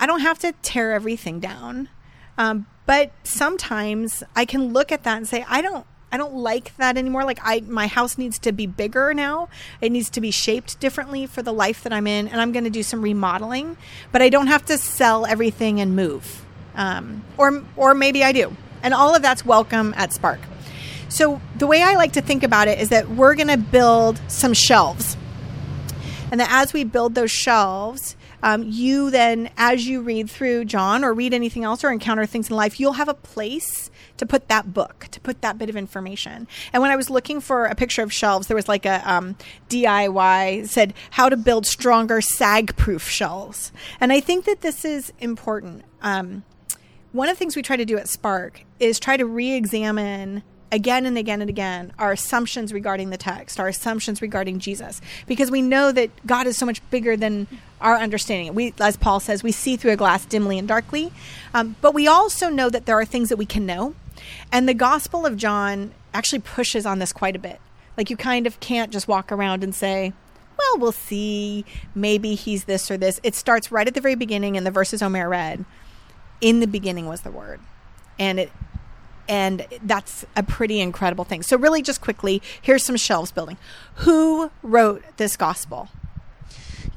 I 0.00 0.06
don't 0.06 0.20
have 0.20 0.38
to 0.40 0.52
tear 0.62 0.92
everything 0.92 1.40
down. 1.40 1.88
Um, 2.36 2.66
but 2.86 3.12
sometimes 3.24 4.22
I 4.36 4.44
can 4.44 4.72
look 4.72 4.92
at 4.92 5.02
that 5.04 5.16
and 5.16 5.28
say, 5.28 5.44
I 5.48 5.60
don't 5.60 5.86
I 6.10 6.16
don't 6.16 6.34
like 6.34 6.74
that 6.78 6.96
anymore. 6.96 7.24
Like 7.24 7.40
I 7.42 7.60
my 7.60 7.86
house 7.86 8.16
needs 8.16 8.38
to 8.40 8.52
be 8.52 8.66
bigger 8.66 9.12
now. 9.12 9.48
It 9.80 9.92
needs 9.92 10.08
to 10.10 10.20
be 10.20 10.30
shaped 10.30 10.80
differently 10.80 11.26
for 11.26 11.42
the 11.42 11.52
life 11.52 11.82
that 11.82 11.92
I'm 11.92 12.06
in 12.06 12.28
and 12.28 12.40
I'm 12.40 12.52
going 12.52 12.64
to 12.64 12.70
do 12.70 12.82
some 12.82 13.02
remodeling, 13.02 13.76
but 14.10 14.22
I 14.22 14.30
don't 14.30 14.46
have 14.46 14.64
to 14.66 14.78
sell 14.78 15.26
everything 15.26 15.80
and 15.80 15.94
move. 15.94 16.46
Um, 16.74 17.24
or 17.36 17.62
or 17.76 17.94
maybe 17.94 18.24
I 18.24 18.32
do. 18.32 18.56
And 18.82 18.94
all 18.94 19.14
of 19.14 19.22
that's 19.22 19.44
welcome 19.44 19.92
at 19.96 20.12
Spark. 20.12 20.40
So 21.08 21.40
the 21.56 21.66
way 21.66 21.82
I 21.82 21.94
like 21.94 22.12
to 22.12 22.20
think 22.20 22.42
about 22.42 22.68
it 22.68 22.78
is 22.78 22.90
that 22.90 23.08
we're 23.10 23.34
going 23.34 23.48
to 23.48 23.56
build 23.56 24.20
some 24.28 24.52
shelves. 24.52 25.16
And 26.30 26.40
that 26.40 26.50
as 26.50 26.72
we 26.72 26.84
build 26.84 27.14
those 27.14 27.30
shelves, 27.30 28.14
um, 28.42 28.62
you 28.66 29.10
then, 29.10 29.50
as 29.56 29.86
you 29.86 30.02
read 30.02 30.30
through 30.30 30.66
John 30.66 31.04
or 31.04 31.12
read 31.12 31.32
anything 31.32 31.64
else 31.64 31.82
or 31.82 31.90
encounter 31.90 32.26
things 32.26 32.50
in 32.50 32.56
life, 32.56 32.78
you'll 32.78 32.92
have 32.94 33.08
a 33.08 33.14
place 33.14 33.90
to 34.18 34.26
put 34.26 34.48
that 34.48 34.74
book, 34.74 35.08
to 35.10 35.20
put 35.20 35.40
that 35.40 35.58
bit 35.58 35.70
of 35.70 35.76
information. 35.76 36.46
And 36.72 36.82
when 36.82 36.90
I 36.90 36.96
was 36.96 37.08
looking 37.08 37.40
for 37.40 37.64
a 37.64 37.74
picture 37.74 38.02
of 38.02 38.12
shelves, 38.12 38.46
there 38.46 38.54
was 38.54 38.68
like 38.68 38.84
a 38.84 39.02
um, 39.10 39.36
DIY 39.70 40.68
said 40.68 40.94
how 41.10 41.28
to 41.28 41.36
build 41.36 41.66
stronger 41.66 42.20
sag-proof 42.20 43.08
shelves. 43.08 43.72
And 44.00 44.12
I 44.12 44.20
think 44.20 44.44
that 44.44 44.60
this 44.60 44.84
is 44.84 45.12
important. 45.18 45.84
Um, 46.02 46.44
one 47.12 47.28
of 47.28 47.34
the 47.34 47.38
things 47.38 47.56
we 47.56 47.62
try 47.62 47.76
to 47.76 47.84
do 47.84 47.96
at 47.96 48.08
Spark 48.08 48.64
is 48.78 49.00
try 49.00 49.16
to 49.16 49.24
re-examine 49.24 50.42
again 50.70 51.06
and 51.06 51.16
again 51.16 51.40
and 51.40 51.48
again 51.48 51.92
our 51.98 52.12
assumptions 52.12 52.72
regarding 52.72 53.10
the 53.10 53.16
text, 53.16 53.58
our 53.58 53.68
assumptions 53.68 54.20
regarding 54.20 54.58
Jesus, 54.58 55.00
because 55.26 55.50
we 55.50 55.62
know 55.62 55.92
that 55.92 56.10
God 56.26 56.46
is 56.46 56.56
so 56.56 56.66
much 56.66 56.80
bigger 56.90 57.16
than 57.16 57.46
our 57.80 57.96
understanding. 57.96 58.54
We, 58.54 58.74
as 58.80 58.96
Paul 58.96 59.20
says, 59.20 59.42
we 59.42 59.52
see 59.52 59.76
through 59.76 59.92
a 59.92 59.96
glass 59.96 60.24
dimly 60.24 60.58
and 60.58 60.68
darkly, 60.68 61.12
um, 61.54 61.76
but 61.80 61.94
we 61.94 62.06
also 62.06 62.48
know 62.48 62.68
that 62.70 62.86
there 62.86 62.98
are 62.98 63.04
things 63.04 63.28
that 63.28 63.36
we 63.36 63.46
can 63.46 63.66
know, 63.66 63.94
and 64.52 64.68
the 64.68 64.74
Gospel 64.74 65.24
of 65.26 65.36
John 65.36 65.92
actually 66.12 66.40
pushes 66.40 66.86
on 66.86 66.98
this 66.98 67.12
quite 67.12 67.36
a 67.36 67.38
bit. 67.38 67.60
Like 67.96 68.10
you 68.10 68.16
kind 68.16 68.46
of 68.46 68.60
can't 68.60 68.92
just 68.92 69.08
walk 69.08 69.32
around 69.32 69.64
and 69.64 69.74
say, 69.74 70.12
well, 70.58 70.78
we'll 70.78 70.92
see. 70.92 71.64
Maybe 71.94 72.34
he's 72.34 72.64
this 72.64 72.90
or 72.90 72.96
this. 72.96 73.20
It 73.22 73.34
starts 73.34 73.70
right 73.70 73.86
at 73.86 73.94
the 73.94 74.00
very 74.00 74.14
beginning 74.14 74.56
in 74.56 74.64
the 74.64 74.70
verses 74.70 75.02
Omer 75.02 75.28
read. 75.28 75.64
In 76.40 76.60
the 76.60 76.66
beginning 76.66 77.06
was 77.06 77.22
the 77.22 77.30
Word. 77.30 77.60
And 78.18 78.40
it 78.40 78.52
and 79.28 79.66
that's 79.82 80.24
a 80.36 80.42
pretty 80.42 80.80
incredible 80.80 81.24
thing. 81.24 81.42
So, 81.42 81.56
really, 81.56 81.82
just 81.82 82.00
quickly, 82.00 82.42
here's 82.60 82.84
some 82.84 82.96
shelves 82.96 83.30
building. 83.30 83.58
Who 83.96 84.50
wrote 84.62 85.02
this 85.16 85.36
gospel? 85.36 85.88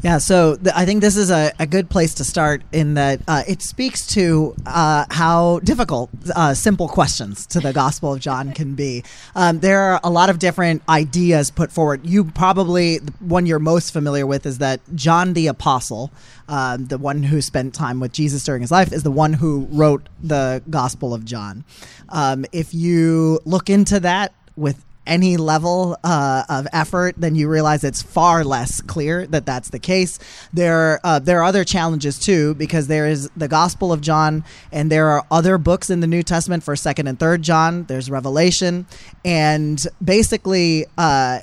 Yeah, 0.04 0.18
so 0.18 0.56
th- 0.56 0.74
I 0.76 0.86
think 0.86 1.02
this 1.02 1.16
is 1.16 1.30
a, 1.30 1.54
a 1.60 1.68
good 1.68 1.88
place 1.88 2.16
to 2.16 2.24
start 2.24 2.64
in 2.72 2.96
that 2.96 3.22
uh, 3.28 3.44
it 3.48 3.62
speaks 3.62 4.08
to 4.08 4.56
uh, 4.66 5.06
how 5.12 5.60
difficult 5.60 6.10
uh, 6.36 6.56
simple 6.56 6.88
questions 6.88 7.46
to 7.48 7.60
the 7.60 7.72
Gospel 7.72 8.14
of 8.14 8.20
John 8.20 8.52
can 8.52 8.74
be. 8.74 9.04
Um, 9.36 9.60
there 9.60 9.80
are 9.80 10.00
a 10.04 10.10
lot 10.10 10.32
of 10.32 10.40
different 10.40 10.82
ideas 10.90 11.52
put 11.52 11.72
forward. 11.72 12.04
You 12.04 12.24
probably, 12.24 12.98
the 12.98 13.12
one 13.20 13.46
you're 13.46 13.60
most 13.60 13.94
familiar 13.94 14.26
with 14.26 14.48
is 14.48 14.58
that 14.58 14.82
John 14.96 15.34
the 15.34 15.46
Apostle, 15.46 16.12
um, 16.48 16.88
the 16.88 16.98
one 16.98 17.22
who 17.22 17.40
spent 17.40 17.76
time 17.76 18.00
with 18.00 18.12
Jesus 18.12 18.44
during 18.44 18.62
his 18.62 18.72
life, 18.72 18.92
is 18.92 19.04
the 19.04 19.12
one 19.12 19.34
who 19.34 19.68
wrote 19.70 20.10
the 20.24 20.64
Gospel 20.68 21.14
of 21.14 21.26
John. 21.26 21.64
Um, 22.10 22.46
if 22.52 22.74
you 22.74 23.40
look 23.46 23.70
into 23.70 24.00
that 24.00 24.34
with 24.56 24.84
any 25.12 25.36
level 25.36 25.98
uh, 26.06 26.44
of 26.48 26.68
effort, 26.72 27.16
then 27.18 27.36
you 27.36 27.50
realize 27.50 27.84
it's 27.84 28.02
far 28.02 28.46
less 28.46 28.80
clear 28.80 29.28
that 29.28 29.46
that's 29.46 29.70
the 29.70 29.80
case. 29.80 30.18
There, 30.54 31.02
uh, 31.04 31.20
there 31.20 31.40
are 31.42 31.44
other 31.44 31.66
challenges 31.66 32.18
too, 32.18 32.56
because 32.56 32.88
there 32.88 33.08
is 33.08 33.30
the 33.36 33.50
Gospel 33.50 33.92
of 33.92 34.00
John, 34.00 34.46
and 34.72 34.90
there 34.90 35.10
are 35.10 35.26
other 35.30 35.58
books 35.58 35.90
in 35.90 36.00
the 36.00 36.08
New 36.08 36.24
Testament 36.24 36.64
for 36.64 36.78
Second 36.78 37.08
and 37.08 37.20
Third 37.20 37.42
John. 37.42 37.84
There's 37.84 38.10
Revelation, 38.10 38.88
and 39.26 39.86
basically, 40.04 40.86
uh, 40.98 41.40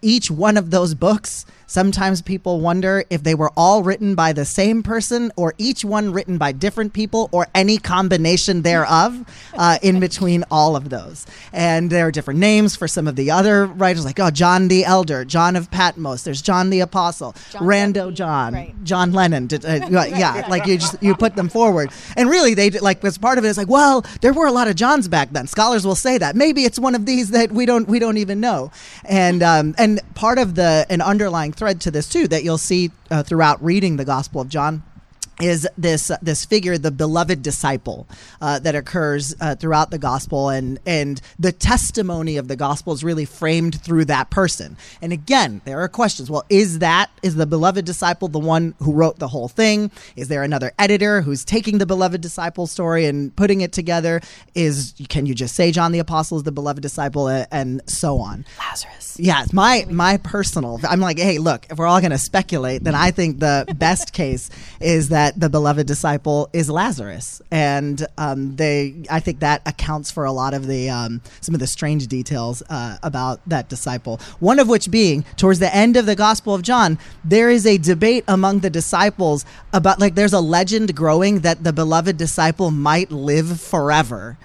each 0.00 0.30
one 0.30 0.56
of 0.56 0.70
those 0.70 0.94
books 0.94 1.46
Sometimes 1.66 2.22
people 2.22 2.60
wonder 2.60 3.04
if 3.10 3.22
they 3.22 3.34
were 3.34 3.50
all 3.56 3.82
written 3.82 4.14
by 4.14 4.32
the 4.32 4.44
same 4.44 4.82
person 4.82 5.32
or 5.36 5.54
each 5.58 5.84
one 5.84 6.12
written 6.12 6.38
by 6.38 6.52
different 6.52 6.92
people 6.92 7.28
or 7.32 7.46
any 7.54 7.78
combination 7.78 8.62
thereof 8.62 9.24
uh, 9.54 9.78
in 9.82 10.00
between 10.00 10.44
all 10.50 10.76
of 10.76 10.90
those. 10.90 11.26
And 11.52 11.90
there 11.90 12.06
are 12.06 12.10
different 12.10 12.40
names 12.40 12.76
for 12.76 12.86
some 12.86 13.08
of 13.08 13.16
the 13.16 13.30
other 13.30 13.66
writers, 13.66 14.04
like, 14.04 14.20
oh, 14.20 14.30
John 14.30 14.68
the 14.68 14.84
Elder, 14.84 15.24
John 15.24 15.56
of 15.56 15.70
Patmos, 15.70 16.22
there's 16.22 16.42
John 16.42 16.70
the 16.70 16.80
Apostle, 16.80 17.34
John 17.50 17.62
Rando 17.62 17.94
Duffy, 17.94 18.14
John, 18.14 18.54
right. 18.54 18.84
John 18.84 19.12
Lennon. 19.12 19.46
Did, 19.46 19.64
uh, 19.64 19.80
yeah, 19.90 20.46
like 20.48 20.66
you 20.66 20.78
just 20.78 21.02
you 21.02 21.14
put 21.14 21.36
them 21.36 21.48
forward, 21.48 21.90
and 22.16 22.28
really 22.28 22.54
they 22.54 22.70
did- 22.70 22.82
like 22.82 23.02
as 23.04 23.18
part 23.18 23.38
of 23.38 23.44
it 23.44 23.48
is 23.48 23.56
like, 23.56 23.68
well, 23.68 24.04
there 24.20 24.32
were 24.32 24.46
a 24.46 24.52
lot 24.52 24.68
of 24.68 24.76
Johns 24.76 25.08
back 25.08 25.30
then. 25.30 25.46
Scholars 25.46 25.86
will 25.86 25.94
say 25.94 26.18
that 26.18 26.36
maybe 26.36 26.64
it's 26.64 26.78
one 26.78 26.94
of 26.94 27.06
these 27.06 27.30
that 27.30 27.52
we 27.52 27.66
don't 27.66 27.88
we 27.88 27.98
don't 27.98 28.18
even 28.18 28.40
know, 28.40 28.70
and 29.04 29.42
um, 29.42 29.74
and 29.78 30.00
part 30.14 30.38
of 30.38 30.54
the 30.54 30.86
an 30.90 31.00
underlying 31.00 31.52
thread 31.54 31.80
to 31.82 31.90
this 31.90 32.08
too 32.08 32.28
that 32.28 32.44
you'll 32.44 32.58
see 32.58 32.90
uh, 33.10 33.22
throughout 33.22 33.62
reading 33.62 33.96
the 33.96 34.04
Gospel 34.04 34.40
of 34.40 34.48
John 34.48 34.82
is 35.40 35.66
this 35.76 36.10
uh, 36.10 36.16
this 36.22 36.44
figure, 36.44 36.78
the 36.78 36.90
beloved 36.90 37.42
disciple, 37.42 38.06
uh, 38.40 38.58
that 38.60 38.74
occurs 38.74 39.34
uh, 39.40 39.54
throughout 39.54 39.90
the 39.90 39.98
gospel, 39.98 40.48
and 40.48 40.78
and 40.86 41.20
the 41.38 41.52
testimony 41.52 42.36
of 42.36 42.48
the 42.48 42.56
gospel 42.56 42.92
is 42.92 43.02
really 43.02 43.24
framed 43.24 43.80
through 43.80 44.04
that 44.06 44.30
person. 44.30 44.76
And 45.02 45.12
again, 45.12 45.60
there 45.64 45.80
are 45.80 45.88
questions. 45.88 46.30
Well, 46.30 46.44
is 46.48 46.78
that 46.78 47.10
is 47.22 47.34
the 47.34 47.46
beloved 47.46 47.84
disciple 47.84 48.28
the 48.28 48.38
one 48.38 48.74
who 48.78 48.92
wrote 48.92 49.18
the 49.18 49.28
whole 49.28 49.48
thing? 49.48 49.90
Is 50.16 50.28
there 50.28 50.42
another 50.42 50.72
editor 50.78 51.22
who's 51.22 51.44
taking 51.44 51.78
the 51.78 51.86
beloved 51.86 52.20
disciple 52.20 52.66
story 52.66 53.06
and 53.06 53.34
putting 53.34 53.60
it 53.60 53.72
together? 53.72 54.20
Is 54.54 54.94
can 55.08 55.26
you 55.26 55.34
just 55.34 55.56
say 55.56 55.72
John 55.72 55.92
the 55.92 55.98
apostle 55.98 56.36
is 56.36 56.44
the 56.44 56.52
beloved 56.52 56.82
disciple, 56.82 57.26
uh, 57.26 57.46
and 57.50 57.82
so 57.86 58.18
on? 58.18 58.44
Lazarus. 58.58 59.16
Yeah, 59.18 59.44
my 59.52 59.86
my 59.90 60.16
personal. 60.18 60.80
I'm 60.88 61.00
like, 61.00 61.18
hey, 61.18 61.38
look, 61.38 61.66
if 61.70 61.78
we're 61.78 61.86
all 61.86 62.00
going 62.00 62.10
to 62.10 62.18
speculate, 62.18 62.84
then 62.84 62.94
I 62.94 63.10
think 63.10 63.40
the 63.40 63.64
best 63.76 64.12
case 64.12 64.50
is 64.80 65.08
that 65.08 65.23
the 65.30 65.48
beloved 65.48 65.86
disciple 65.86 66.48
is 66.52 66.68
Lazarus, 66.70 67.40
and 67.50 68.06
um, 68.18 68.56
they. 68.56 68.94
I 69.10 69.20
think 69.20 69.40
that 69.40 69.62
accounts 69.66 70.10
for 70.10 70.24
a 70.24 70.32
lot 70.32 70.54
of 70.54 70.66
the 70.66 70.90
um, 70.90 71.20
some 71.40 71.54
of 71.54 71.60
the 71.60 71.66
strange 71.66 72.06
details 72.06 72.62
uh, 72.68 72.98
about 73.02 73.40
that 73.48 73.68
disciple. 73.68 74.20
One 74.40 74.58
of 74.58 74.68
which 74.68 74.90
being 74.90 75.24
towards 75.36 75.58
the 75.58 75.74
end 75.74 75.96
of 75.96 76.06
the 76.06 76.16
Gospel 76.16 76.54
of 76.54 76.62
John, 76.62 76.98
there 77.24 77.50
is 77.50 77.66
a 77.66 77.78
debate 77.78 78.24
among 78.28 78.60
the 78.60 78.70
disciples 78.70 79.44
about 79.72 79.98
like 80.00 80.14
there's 80.14 80.32
a 80.32 80.40
legend 80.40 80.94
growing 80.94 81.40
that 81.40 81.64
the 81.64 81.72
beloved 81.72 82.16
disciple 82.16 82.70
might 82.70 83.10
live 83.10 83.60
forever 83.60 84.36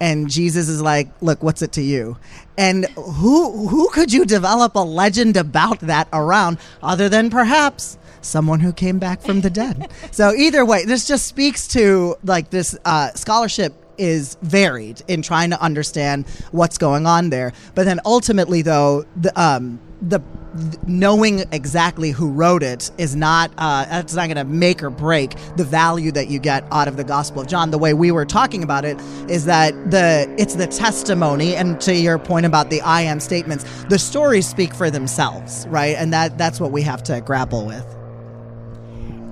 and 0.00 0.28
Jesus 0.28 0.68
is 0.68 0.82
like, 0.82 1.08
"Look, 1.20 1.42
what's 1.42 1.62
it 1.62 1.72
to 1.72 1.82
you?" 1.82 2.18
And 2.58 2.86
who 2.96 3.68
who 3.68 3.88
could 3.90 4.12
you 4.12 4.24
develop 4.24 4.74
a 4.74 4.80
legend 4.80 5.36
about 5.36 5.80
that 5.80 6.08
around 6.12 6.58
other 6.82 7.08
than 7.08 7.30
perhaps 7.30 7.98
someone 8.26 8.60
who 8.60 8.72
came 8.72 8.98
back 8.98 9.20
from 9.20 9.40
the 9.40 9.50
dead? 9.50 9.90
so 10.10 10.32
either 10.34 10.64
way, 10.64 10.84
this 10.84 11.06
just 11.06 11.26
speaks 11.26 11.66
to 11.68 12.16
like 12.24 12.50
this 12.50 12.76
uh, 12.84 13.12
scholarship 13.14 13.74
is 13.98 14.36
varied 14.42 15.02
in 15.08 15.22
trying 15.22 15.50
to 15.50 15.60
understand 15.60 16.26
what's 16.50 16.78
going 16.78 17.06
on 17.06 17.30
there. 17.30 17.52
But 17.74 17.84
then 17.84 18.00
ultimately, 18.04 18.62
though, 18.62 19.04
the 19.16 19.38
um, 19.40 19.80
the 20.02 20.20
knowing 20.86 21.44
exactly 21.52 22.10
who 22.10 22.30
wrote 22.30 22.62
it 22.62 22.90
is 22.98 23.14
not 23.14 23.50
uh, 23.58 23.84
that's 23.86 24.14
not 24.14 24.26
going 24.26 24.36
to 24.36 24.44
make 24.44 24.82
or 24.82 24.90
break 24.90 25.34
the 25.56 25.64
value 25.64 26.10
that 26.12 26.28
you 26.28 26.38
get 26.38 26.64
out 26.70 26.88
of 26.88 26.96
the 26.96 27.04
Gospel 27.04 27.42
of 27.42 27.48
John. 27.48 27.70
The 27.70 27.78
way 27.78 27.94
we 27.94 28.10
were 28.10 28.24
talking 28.24 28.62
about 28.62 28.84
it 28.84 29.00
is 29.28 29.44
that 29.46 29.72
the 29.90 30.32
it's 30.38 30.54
the 30.54 30.66
testimony, 30.66 31.56
and 31.56 31.80
to 31.82 31.94
your 31.94 32.18
point 32.18 32.46
about 32.46 32.70
the 32.70 32.80
I 32.82 33.02
am 33.02 33.20
statements, 33.20 33.64
the 33.84 33.98
stories 33.98 34.46
speak 34.46 34.74
for 34.74 34.90
themselves, 34.90 35.66
right? 35.68 35.96
And 35.96 36.12
that 36.12 36.38
that's 36.38 36.60
what 36.60 36.72
we 36.72 36.82
have 36.82 37.02
to 37.04 37.20
grapple 37.20 37.66
with. 37.66 38.05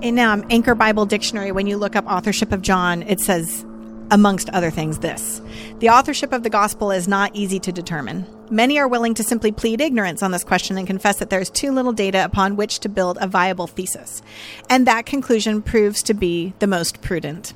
In 0.01 0.19
um, 0.19 0.45
Anchor 0.49 0.75
Bible 0.75 1.05
Dictionary, 1.05 1.51
when 1.51 1.67
you 1.67 1.77
look 1.77 1.95
up 1.95 2.05
authorship 2.05 2.51
of 2.51 2.61
John, 2.61 3.01
it 3.03 3.19
says, 3.19 3.65
amongst 4.11 4.49
other 4.49 4.69
things, 4.69 4.99
this 4.99 5.41
The 5.79 5.89
authorship 5.89 6.31
of 6.31 6.43
the 6.43 6.49
gospel 6.49 6.91
is 6.91 7.07
not 7.07 7.35
easy 7.35 7.59
to 7.61 7.71
determine. 7.71 8.25
Many 8.51 8.77
are 8.77 8.87
willing 8.87 9.15
to 9.15 9.23
simply 9.23 9.51
plead 9.51 9.81
ignorance 9.81 10.21
on 10.21 10.31
this 10.31 10.43
question 10.43 10.77
and 10.77 10.85
confess 10.85 11.17
that 11.17 11.29
there 11.31 11.39
is 11.39 11.49
too 11.49 11.71
little 11.71 11.93
data 11.93 12.23
upon 12.23 12.55
which 12.55 12.79
to 12.79 12.89
build 12.89 13.17
a 13.19 13.27
viable 13.27 13.67
thesis. 13.67 14.21
And 14.69 14.85
that 14.85 15.07
conclusion 15.07 15.63
proves 15.63 16.03
to 16.03 16.13
be 16.13 16.53
the 16.59 16.67
most 16.67 17.01
prudent. 17.01 17.53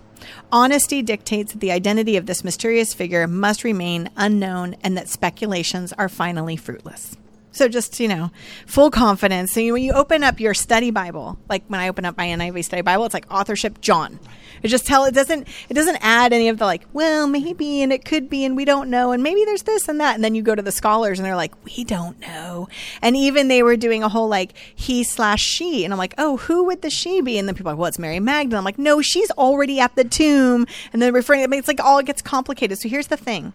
Honesty 0.52 1.02
dictates 1.02 1.52
that 1.52 1.60
the 1.60 1.72
identity 1.72 2.18
of 2.18 2.26
this 2.26 2.44
mysterious 2.44 2.94
figure 2.94 3.28
must 3.28 3.64
remain 3.64 4.10
unknown 4.18 4.76
and 4.82 4.98
that 4.98 5.10
speculations 5.10 5.94
are 5.94 6.10
finally 6.10 6.56
fruitless. 6.56 7.16
So 7.52 7.68
just 7.68 8.00
you 8.00 8.08
know, 8.08 8.32
full 8.66 8.92
confidence. 8.92 9.54
So 9.54 9.74
when 9.74 9.84
you 9.84 9.94
open 9.94 10.24
up 10.24 10.40
your 10.40 10.54
study 10.54 10.92
Bible, 10.92 11.38
like 11.50 11.64
when 11.68 11.80
I 11.80 11.90
open 11.90 12.06
up 12.06 12.18
my 12.18 12.28
NIV 12.28 12.64
study 12.66 12.82
Bible, 12.82 13.06
it's 13.06 13.14
like 13.14 13.32
authorship 13.32 13.82
John. 13.82 14.20
It 14.64 14.68
just 14.68 14.86
tell 14.86 15.06
it 15.06 15.14
doesn't 15.14 15.48
it 15.70 15.74
doesn't 15.74 15.98
add 16.02 16.34
any 16.34 16.50
of 16.50 16.58
the 16.58 16.66
like 16.66 16.86
well 16.94 17.28
maybe 17.28 17.82
and 17.82 17.94
it 17.94 18.06
could 18.06 18.30
be 18.30 18.46
and 18.46 18.56
we 18.56 18.66
don't 18.66 18.90
know 18.90 19.12
and 19.12 19.24
maybe 19.24 19.46
there's 19.46 19.64
this 19.64 19.88
and 19.88 20.00
that. 20.00 20.16
And 20.16 20.24
then 20.24 20.36
you 20.36 20.42
go 20.42 20.56
to 20.56 20.62
the 20.62 20.72
scholars 20.72 21.20
and 21.20 21.26
they're 21.26 21.36
like 21.36 21.54
we 21.66 21.84
don't 21.84 22.20
know. 22.20 22.68
And 23.02 23.16
even 23.16 23.48
they 23.48 23.64
were 23.64 23.78
doing 23.78 24.04
a 24.04 24.10
whole 24.10 24.28
like 24.28 24.56
he 24.76 25.04
slash 25.04 25.42
she. 25.42 25.84
And 25.84 25.94
I'm 25.94 25.98
like 25.98 26.16
oh 26.18 26.38
who 26.38 26.66
would 26.66 26.82
the 26.82 26.90
she 26.90 27.22
be? 27.22 27.38
And 27.38 27.48
then 27.48 27.56
people 27.56 27.70
are 27.70 27.74
like 27.74 27.80
well 27.80 27.88
it's 27.88 28.00
Mary 28.00 28.20
Magdalene. 28.20 28.60
I'm 28.60 28.66
like 28.66 28.80
no 28.80 29.02
she's 29.02 29.32
already 29.32 29.80
at 29.80 29.96
the 29.96 30.04
tomb. 30.04 30.68
And 30.94 31.02
then 31.02 31.14
referring 31.14 31.44
I 31.44 31.48
mean 31.48 31.60
it's 31.60 31.68
like 31.68 31.80
all 31.80 32.00
it 32.00 32.06
gets 32.06 32.22
complicated. 32.22 32.80
So 32.80 32.90
here's 32.90 33.08
the 33.08 33.18
thing. 33.18 33.54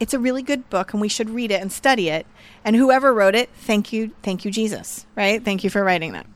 It's 0.00 0.12
a 0.12 0.18
really 0.18 0.42
good 0.42 0.68
book 0.70 0.92
and 0.92 1.00
we 1.00 1.08
should 1.08 1.30
read 1.30 1.50
it 1.50 1.60
and 1.60 1.70
study 1.70 2.08
it. 2.08 2.26
And 2.64 2.74
whoever 2.76 3.12
wrote 3.12 3.34
it 3.34 3.50
thank 3.54 3.92
you 3.92 4.12
thank 4.22 4.44
you 4.44 4.50
jesus 4.50 5.06
right? 5.16 5.44
Thank 5.44 5.64
you 5.64 5.70
for 5.70 5.84
writing 5.84 6.12
that 6.12 6.26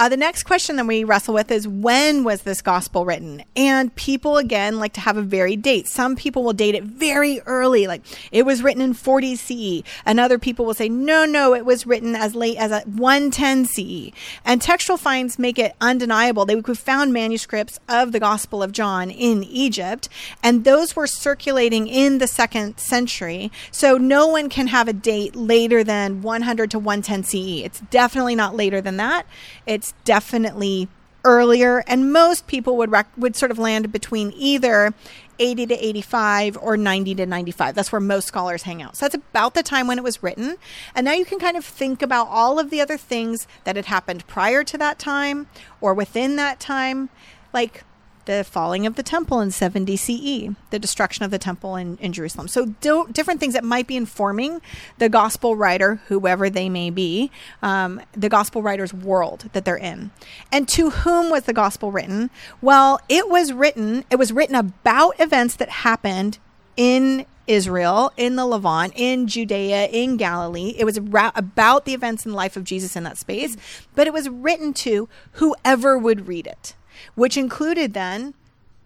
uh, 0.00 0.08
the 0.08 0.16
next 0.16 0.44
question 0.44 0.76
that 0.76 0.86
we 0.86 1.04
wrestle 1.04 1.34
with 1.34 1.50
is 1.50 1.68
when 1.68 2.24
was 2.24 2.40
this 2.40 2.62
gospel 2.62 3.04
written? 3.04 3.44
And 3.54 3.94
people, 3.96 4.38
again, 4.38 4.78
like 4.78 4.94
to 4.94 5.00
have 5.00 5.18
a 5.18 5.22
varied 5.22 5.60
date. 5.60 5.88
Some 5.88 6.16
people 6.16 6.42
will 6.42 6.54
date 6.54 6.74
it 6.74 6.84
very 6.84 7.42
early, 7.42 7.86
like 7.86 8.00
it 8.32 8.46
was 8.46 8.62
written 8.62 8.80
in 8.80 8.94
40 8.94 9.36
CE. 9.36 9.82
And 10.06 10.18
other 10.18 10.38
people 10.38 10.64
will 10.64 10.72
say, 10.72 10.88
no, 10.88 11.26
no, 11.26 11.54
it 11.54 11.66
was 11.66 11.86
written 11.86 12.16
as 12.16 12.34
late 12.34 12.56
as 12.56 12.70
a 12.70 12.80
110 12.86 13.66
CE. 13.66 14.10
And 14.42 14.62
textual 14.62 14.96
finds 14.96 15.38
make 15.38 15.58
it 15.58 15.76
undeniable. 15.82 16.46
They 16.46 16.58
found 16.62 17.12
manuscripts 17.12 17.78
of 17.86 18.12
the 18.12 18.20
Gospel 18.20 18.62
of 18.62 18.72
John 18.72 19.10
in 19.10 19.44
Egypt, 19.44 20.08
and 20.42 20.64
those 20.64 20.96
were 20.96 21.06
circulating 21.06 21.86
in 21.86 22.16
the 22.16 22.26
second 22.26 22.78
century. 22.78 23.52
So 23.70 23.98
no 23.98 24.28
one 24.28 24.48
can 24.48 24.68
have 24.68 24.88
a 24.88 24.94
date 24.94 25.36
later 25.36 25.84
than 25.84 26.22
100 26.22 26.70
to 26.70 26.78
110 26.78 27.24
CE. 27.24 27.64
It's 27.64 27.80
definitely 27.90 28.34
not 28.34 28.56
later 28.56 28.80
than 28.80 28.96
that. 28.96 29.26
It's 29.66 29.89
definitely 30.04 30.88
earlier, 31.24 31.84
and 31.86 32.12
most 32.12 32.46
people 32.46 32.76
would 32.76 32.90
rec- 32.90 33.12
would 33.16 33.36
sort 33.36 33.50
of 33.50 33.58
land 33.58 33.92
between 33.92 34.32
either 34.36 34.94
80 35.38 35.66
to 35.66 35.86
85 35.86 36.58
or 36.60 36.76
90 36.76 37.14
to 37.16 37.26
95. 37.26 37.74
That's 37.74 37.90
where 37.90 38.00
most 38.00 38.28
scholars 38.28 38.62
hang 38.62 38.82
out. 38.82 38.96
So 38.96 39.06
that's 39.06 39.14
about 39.14 39.54
the 39.54 39.62
time 39.62 39.86
when 39.86 39.98
it 39.98 40.04
was 40.04 40.22
written. 40.22 40.56
And 40.94 41.06
now 41.06 41.12
you 41.12 41.24
can 41.24 41.38
kind 41.38 41.56
of 41.56 41.64
think 41.64 42.02
about 42.02 42.28
all 42.28 42.58
of 42.58 42.70
the 42.70 42.80
other 42.80 42.98
things 42.98 43.46
that 43.64 43.76
had 43.76 43.86
happened 43.86 44.26
prior 44.26 44.62
to 44.64 44.78
that 44.78 44.98
time 44.98 45.46
or 45.80 45.94
within 45.94 46.36
that 46.36 46.60
time, 46.60 47.08
like 47.52 47.84
the 48.24 48.44
falling 48.44 48.86
of 48.86 48.96
the 48.96 49.02
temple 49.02 49.40
in 49.40 49.50
70 49.50 49.96
CE, 49.96 50.54
the 50.70 50.78
destruction 50.78 51.24
of 51.24 51.30
the 51.30 51.38
temple 51.38 51.76
in, 51.76 51.96
in 51.98 52.12
Jerusalem. 52.12 52.48
So, 52.48 52.66
do, 52.80 53.06
different 53.10 53.40
things 53.40 53.54
that 53.54 53.64
might 53.64 53.86
be 53.86 53.96
informing 53.96 54.60
the 54.98 55.08
gospel 55.08 55.56
writer, 55.56 56.00
whoever 56.06 56.50
they 56.50 56.68
may 56.68 56.90
be, 56.90 57.30
um, 57.62 58.00
the 58.12 58.28
gospel 58.28 58.62
writer's 58.62 58.94
world 58.94 59.48
that 59.52 59.64
they're 59.64 59.76
in. 59.76 60.10
And 60.52 60.68
to 60.70 60.90
whom 60.90 61.30
was 61.30 61.44
the 61.44 61.52
gospel 61.52 61.92
written? 61.92 62.30
Well, 62.60 63.00
it 63.08 63.28
was 63.28 63.52
written, 63.52 64.04
it 64.10 64.16
was 64.16 64.32
written 64.32 64.54
about 64.54 65.18
events 65.18 65.56
that 65.56 65.68
happened 65.68 66.38
in 66.76 67.26
Israel, 67.46 68.12
in 68.16 68.36
the 68.36 68.46
Levant, 68.46 68.92
in 68.94 69.26
Judea, 69.26 69.86
in 69.86 70.16
Galilee. 70.16 70.74
It 70.78 70.84
was 70.84 70.96
about 70.96 71.84
the 71.84 71.94
events 71.94 72.24
in 72.24 72.30
the 72.30 72.36
life 72.36 72.56
of 72.56 72.62
Jesus 72.62 72.94
in 72.94 73.02
that 73.02 73.18
space, 73.18 73.56
but 73.96 74.06
it 74.06 74.12
was 74.12 74.28
written 74.28 74.72
to 74.74 75.08
whoever 75.32 75.98
would 75.98 76.28
read 76.28 76.46
it 76.46 76.74
which 77.14 77.36
included 77.36 77.94
then 77.94 78.34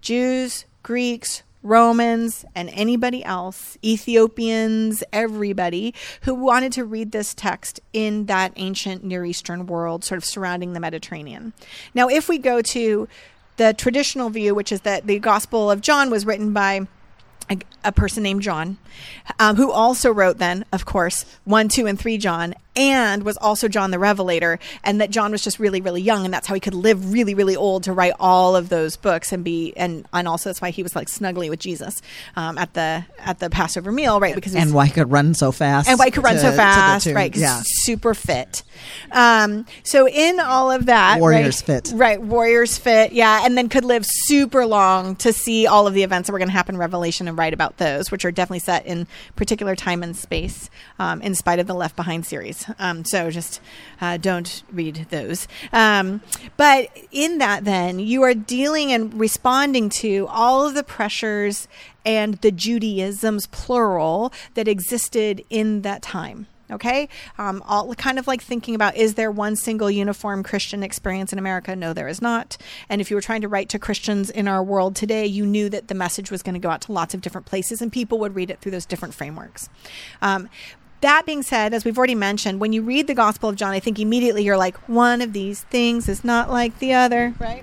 Jews, 0.01 0.65
Greeks, 0.83 1.43
Romans, 1.63 2.45
and 2.55 2.69
anybody 2.75 3.25
else, 3.25 3.79
Ethiopians, 3.83 5.03
everybody 5.13 5.95
who 6.23 6.35
wanted 6.35 6.73
to 6.73 6.85
read 6.85 7.13
this 7.13 7.33
text 7.33 7.81
in 7.95 8.27
that 8.27 8.53
ancient 8.57 9.03
Near 9.03 9.25
Eastern 9.25 9.67
world, 9.67 10.05
sort 10.05 10.19
of 10.19 10.25
surrounding 10.25 10.75
the 10.75 10.81
Mediterranean. 10.81 11.55
Now, 11.95 12.09
if 12.09 12.29
we 12.29 12.37
go 12.37 12.61
to 12.61 13.09
the 13.57 13.73
traditional 13.73 14.29
view, 14.29 14.55
which 14.55 14.73
is 14.73 14.83
that 14.83 15.07
the 15.07 15.19
Gospel 15.19 15.71
of 15.71 15.81
John 15.81 16.11
was 16.11 16.27
written 16.27 16.53
by 16.53 16.87
a, 17.51 17.59
a 17.85 17.93
person 17.93 18.23
named 18.23 18.43
John, 18.43 18.79
um, 19.39 19.57
who 19.57 19.71
also 19.71 20.11
wrote 20.13 20.39
then, 20.39 20.65
of 20.73 20.85
course, 20.85 21.25
one, 21.45 21.69
two, 21.69 21.87
and 21.87 21.99
three 21.99 22.19
John, 22.19 22.55
and 22.77 23.23
was 23.23 23.37
also 23.37 23.69
John 23.69 23.91
the 23.91 23.99
Revelator, 23.99 24.59
and 24.83 25.01
that 25.01 25.11
John 25.11 25.31
was 25.31 25.43
just 25.43 25.59
really, 25.59 25.81
really 25.81 26.03
young, 26.03 26.25
and 26.25 26.35
that's 26.35 26.47
how 26.47 26.55
he 26.55 26.61
could 26.61 26.75
live 26.75 27.13
really, 27.13 27.35
really 27.35 27.55
old 27.55 27.85
to 27.85 27.93
write 27.93 28.15
all 28.19 28.57
of 28.57 28.69
those 28.69 28.97
books 28.97 29.33
and 29.33 29.45
be, 29.45 29.73
and 29.77 30.07
and 30.13 30.27
also 30.27 30.49
that's 30.49 30.61
why 30.61 30.71
he 30.71 30.83
was 30.83 30.97
like 30.97 31.09
snuggly 31.09 31.49
with 31.51 31.61
Jesus 31.61 32.03
um, 32.37 32.59
at 32.59 32.75
the 32.75 33.05
at 33.19 33.39
the 33.39 33.51
Passover 33.51 33.93
meal, 33.93 34.19
right? 34.21 34.35
Because 34.35 34.55
and 34.55 34.75
why 34.75 34.87
he 34.87 34.93
could 34.93 35.11
run 35.13 35.35
so 35.35 35.53
fast, 35.53 35.89
and 35.89 35.99
why 35.99 36.07
he 36.07 36.11
could 36.11 36.25
run 36.25 36.35
to- 36.35 36.41
so 36.41 36.53
fast, 36.53 37.07
right? 37.07 37.35
Yeah, 37.37 37.61
super 37.63 38.15
fit. 38.15 38.63
Um, 39.13 39.67
so 39.85 40.09
in 40.09 40.41
all 40.41 40.71
of 40.71 40.87
that, 40.87 41.21
Warriors 41.21 41.63
right, 41.69 41.87
fit. 41.87 41.93
right? 41.95 42.21
Warriors 42.21 42.77
fit, 42.77 43.13
yeah, 43.13 43.45
and 43.45 43.57
then 43.57 43.69
could 43.69 43.85
live 43.85 44.05
super 44.05 44.67
long 44.67 45.15
to 45.17 45.33
see 45.33 45.67
all 45.67 45.87
of 45.87 45.95
the 45.95 46.03
events 46.03 46.27
that 46.27 46.33
were 46.33 46.39
going 46.39 46.49
to 46.49 46.53
happen 46.53 46.75
in 46.75 46.81
Revelation 46.81 47.29
and 47.35 47.39
write 47.39 47.53
about 47.53 47.79
those, 47.79 48.11
which 48.11 48.25
are 48.25 48.31
definitely 48.31 48.61
set 48.61 48.87
in 48.87 49.07
particular 49.35 49.75
time 49.75 50.03
and 50.03 50.17
space, 50.17 50.71
um, 50.99 51.21
in 51.21 51.35
spite 51.35 51.59
of 51.59 51.67
the 51.67 51.75
Left 51.75 51.97
Behind 51.97 52.25
series. 52.25 52.71
Um, 52.79 53.05
so 53.05 53.31
just 53.31 53.61
uh, 54.01 54.17
don't 54.17 54.63
read 54.73 55.07
those. 55.11 55.49
Um, 55.73 56.21
but 56.57 56.89
in 57.11 57.39
that, 57.39 57.65
then 57.65 57.99
you 57.99 58.23
are 58.23 58.35
dealing 58.35 58.93
and 58.93 59.13
responding 59.19 59.89
to 59.89 60.27
all 60.29 60.67
of 60.67 60.75
the 60.75 60.85
pressures 60.85 61.67
and 62.07 62.35
the 62.37 62.53
Judaisms 62.53 63.47
plural 63.51 64.33
that 64.55 64.69
existed 64.69 65.45
in 65.51 65.83
that 65.83 66.03
time. 66.03 66.47
Okay, 66.71 67.11
um, 67.37 67.63
all 67.67 67.95
kind 67.95 68.19
of 68.19 68.27
like 68.27 68.41
thinking 68.43 68.75
about 68.75 68.97
is 68.97 69.15
there 69.15 69.31
one 69.31 69.55
single 69.55 69.91
uniform 69.91 70.43
Christian 70.43 70.83
experience 70.83 71.31
in 71.31 71.39
America? 71.39 71.77
No, 71.77 71.93
there 71.93 72.09
is 72.09 72.23
not. 72.23 72.57
And 72.89 73.03
if 73.03 73.11
you 73.11 73.17
were 73.17 73.21
trying 73.21 73.43
to 73.43 73.49
write 73.49 73.69
to 73.71 73.79
Christians 73.79 74.31
in 74.31 74.49
our 74.49 74.63
world 74.63 74.97
today, 74.97 75.27
you 75.27 75.45
knew 75.45 75.69
that 75.69 75.89
the 75.89 75.95
message 75.95 76.31
was 76.31 76.43
going 76.43 76.55
to 76.55 76.59
go 76.59 76.71
out 76.71 76.81
to 76.83 76.93
lots 76.93 77.13
of 77.13 77.21
different 77.21 77.47
places, 77.47 77.83
and 77.83 77.93
people 77.93 78.19
would 78.21 78.35
read 78.35 78.51
it 78.51 78.61
through 78.61 78.73
those 78.73 78.87
different 78.87 79.13
frameworks. 79.13 79.69
Um, 80.23 80.49
that 81.05 81.27
being 81.27 81.43
said, 81.43 81.75
as 81.75 81.85
we've 81.85 81.99
already 81.99 82.15
mentioned, 82.15 82.61
when 82.61 82.73
you 82.73 82.81
read 82.81 83.07
the 83.07 83.15
Gospel 83.15 83.51
of 83.51 83.57
John, 83.57 83.73
I 83.73 83.79
think 83.79 83.99
immediately 83.99 84.43
you're 84.43 84.57
like, 84.57 84.77
one 84.89 85.21
of 85.21 85.35
these 85.35 85.61
things 85.61 86.09
is 86.09 86.25
not 86.25 86.51
like 86.51 86.79
the 86.79 86.95
other, 86.95 87.35
right? 87.39 87.63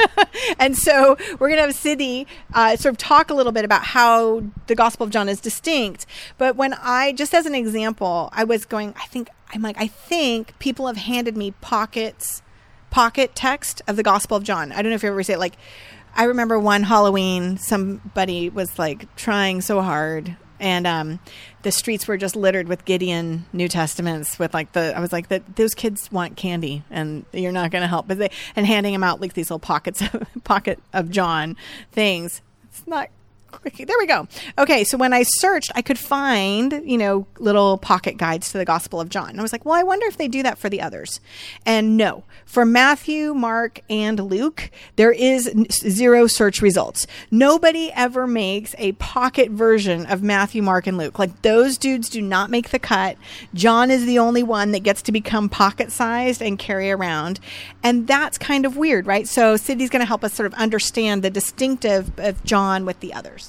and 0.58 0.76
so 0.76 1.16
we're 1.38 1.48
going 1.48 1.58
to 1.58 1.62
have 1.62 1.74
Sydney 1.76 2.26
uh, 2.52 2.74
sort 2.74 2.92
of 2.92 2.98
talk 2.98 3.30
a 3.30 3.34
little 3.34 3.52
bit 3.52 3.64
about 3.64 3.84
how 3.84 4.42
the 4.66 4.74
Gospel 4.74 5.04
of 5.04 5.10
John 5.10 5.28
is 5.28 5.40
distinct. 5.40 6.06
But 6.38 6.56
when 6.56 6.74
I, 6.74 7.12
just 7.12 7.34
as 7.34 7.46
an 7.46 7.54
example, 7.54 8.28
I 8.32 8.42
was 8.42 8.64
going, 8.64 8.94
I 8.96 9.06
think, 9.06 9.30
I'm 9.54 9.62
like, 9.62 9.76
I 9.78 9.86
think 9.86 10.58
people 10.58 10.88
have 10.88 10.96
handed 10.96 11.36
me 11.36 11.52
pockets, 11.60 12.42
pocket 12.90 13.36
text 13.36 13.80
of 13.86 13.94
the 13.94 14.02
Gospel 14.02 14.36
of 14.36 14.42
John. 14.42 14.72
I 14.72 14.82
don't 14.82 14.90
know 14.90 14.96
if 14.96 15.04
you 15.04 15.08
ever 15.08 15.22
say 15.22 15.34
it, 15.34 15.38
like, 15.38 15.56
I 16.16 16.24
remember 16.24 16.58
one 16.58 16.82
Halloween, 16.82 17.58
somebody 17.58 18.50
was 18.50 18.76
like 18.76 19.14
trying 19.14 19.60
so 19.60 19.80
hard. 19.80 20.36
And 20.62 20.86
um, 20.86 21.18
the 21.62 21.72
streets 21.72 22.06
were 22.06 22.16
just 22.16 22.36
littered 22.36 22.68
with 22.68 22.84
Gideon 22.84 23.46
New 23.52 23.68
Testaments. 23.68 24.38
With 24.38 24.54
like 24.54 24.72
the, 24.72 24.96
I 24.96 25.00
was 25.00 25.12
like, 25.12 25.28
that 25.28 25.56
those 25.56 25.74
kids 25.74 26.10
want 26.12 26.36
candy, 26.36 26.84
and 26.88 27.26
you're 27.32 27.50
not 27.50 27.72
going 27.72 27.82
to 27.82 27.88
help. 27.88 28.06
But 28.06 28.18
they 28.18 28.30
and 28.54 28.64
handing 28.64 28.92
them 28.92 29.02
out 29.02 29.20
like 29.20 29.34
these 29.34 29.50
little 29.50 29.58
pockets, 29.58 30.00
of, 30.00 30.24
pocket 30.44 30.78
of 30.92 31.10
John 31.10 31.56
things. 31.90 32.42
It's 32.70 32.86
not 32.86 33.10
there 33.62 33.98
we 33.98 34.06
go. 34.06 34.26
Okay, 34.58 34.84
so 34.84 34.96
when 34.96 35.12
I 35.12 35.22
searched, 35.24 35.70
I 35.74 35.82
could 35.82 35.98
find, 35.98 36.82
you 36.84 36.98
know, 36.98 37.26
little 37.38 37.78
pocket 37.78 38.16
guides 38.16 38.50
to 38.52 38.58
the 38.58 38.64
Gospel 38.64 39.00
of 39.00 39.08
John. 39.08 39.30
And 39.30 39.38
I 39.38 39.42
was 39.42 39.52
like, 39.52 39.64
well, 39.64 39.74
I 39.74 39.82
wonder 39.82 40.06
if 40.06 40.16
they 40.16 40.28
do 40.28 40.42
that 40.42 40.58
for 40.58 40.68
the 40.68 40.80
others. 40.80 41.20
And 41.66 41.96
no, 41.96 42.24
for 42.44 42.64
Matthew, 42.64 43.34
Mark, 43.34 43.80
and 43.88 44.18
Luke, 44.20 44.70
there 44.96 45.12
is 45.12 45.50
zero 45.72 46.26
search 46.26 46.62
results. 46.62 47.06
Nobody 47.30 47.90
ever 47.92 48.26
makes 48.26 48.74
a 48.78 48.92
pocket 48.92 49.50
version 49.50 50.06
of 50.06 50.22
Matthew, 50.22 50.62
Mark, 50.62 50.86
and 50.86 50.98
Luke. 50.98 51.18
Like 51.18 51.42
those 51.42 51.78
dudes 51.78 52.08
do 52.08 52.20
not 52.20 52.50
make 52.50 52.70
the 52.70 52.78
cut. 52.78 53.16
John 53.54 53.90
is 53.90 54.06
the 54.06 54.18
only 54.18 54.42
one 54.42 54.72
that 54.72 54.80
gets 54.80 55.02
to 55.02 55.12
become 55.12 55.48
pocket 55.48 55.92
sized 55.92 56.42
and 56.42 56.58
carry 56.58 56.90
around. 56.90 57.40
And 57.82 58.06
that's 58.06 58.38
kind 58.38 58.66
of 58.66 58.76
weird, 58.76 59.06
right? 59.06 59.26
So 59.26 59.56
Sydney's 59.56 59.90
going 59.90 60.00
to 60.00 60.06
help 60.06 60.24
us 60.24 60.34
sort 60.34 60.46
of 60.46 60.54
understand 60.54 61.22
the 61.22 61.30
distinctive 61.30 62.10
of 62.18 62.44
John 62.44 62.84
with 62.84 63.00
the 63.00 63.12
others. 63.14 63.41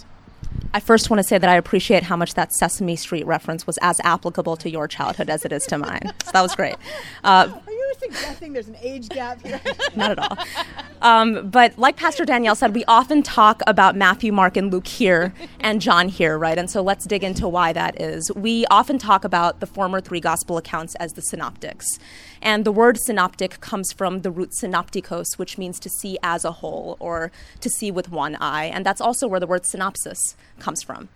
I 0.73 0.79
first 0.79 1.09
want 1.09 1.19
to 1.19 1.23
say 1.23 1.37
that 1.37 1.49
I 1.49 1.55
appreciate 1.55 2.03
how 2.03 2.15
much 2.17 2.33
that 2.33 2.51
Sesame 2.51 2.95
Street 2.95 3.25
reference 3.27 3.67
was 3.67 3.77
as 3.81 3.99
applicable 4.03 4.55
to 4.57 4.69
your 4.69 4.87
childhood 4.87 5.29
as 5.29 5.45
it 5.45 5.51
is 5.51 5.65
to 5.67 5.77
mine. 5.77 6.11
So 6.25 6.31
that 6.33 6.41
was 6.41 6.55
great. 6.55 6.75
Uh, 7.23 7.47
Are 7.67 7.71
you 7.71 7.93
suggesting 7.99 8.53
there's 8.53 8.67
an 8.67 8.77
age 8.81 9.07
gap 9.09 9.41
here? 9.43 9.61
not 9.95 10.11
at 10.11 10.19
all. 10.19 10.37
Um, 11.03 11.49
but 11.49 11.77
like 11.77 11.95
Pastor 11.95 12.25
Danielle 12.25 12.55
said, 12.55 12.73
we 12.73 12.83
often 12.85 13.21
talk 13.21 13.61
about 13.67 13.95
Matthew, 13.95 14.31
Mark, 14.31 14.57
and 14.57 14.71
Luke 14.71 14.87
here 14.87 15.31
and 15.59 15.79
John 15.79 16.09
here, 16.09 16.39
right? 16.39 16.57
And 16.57 16.69
so 16.69 16.81
let's 16.81 17.05
dig 17.05 17.23
into 17.23 17.47
why 17.47 17.71
that 17.73 18.01
is. 18.01 18.31
We 18.35 18.65
often 18.67 18.97
talk 18.97 19.23
about 19.23 19.59
the 19.59 19.67
former 19.67 20.01
three 20.01 20.19
gospel 20.19 20.57
accounts 20.57 20.95
as 20.95 21.11
the 21.13 21.21
synoptics. 21.21 21.85
And 22.43 22.65
the 22.65 22.73
word 22.73 22.97
synoptic 22.99 23.61
comes 23.61 23.93
from 23.93 24.21
the 24.21 24.29
root 24.29 24.51
synoptikos, 24.51 25.37
which 25.37 25.57
means 25.57 25.79
to 25.79 25.89
see 25.89 26.17
as 26.21 26.43
a 26.43 26.51
whole 26.51 26.97
or 26.99 27.31
to 27.61 27.69
see 27.69 27.89
with 27.89 28.11
one 28.11 28.35
eye. 28.35 28.65
And 28.65 28.85
that's 28.85 28.99
also 28.99 29.27
where 29.27 29.39
the 29.39 29.47
word 29.47 29.65
synopsis 29.65 30.35
comes 30.59 30.83
from 30.83 31.07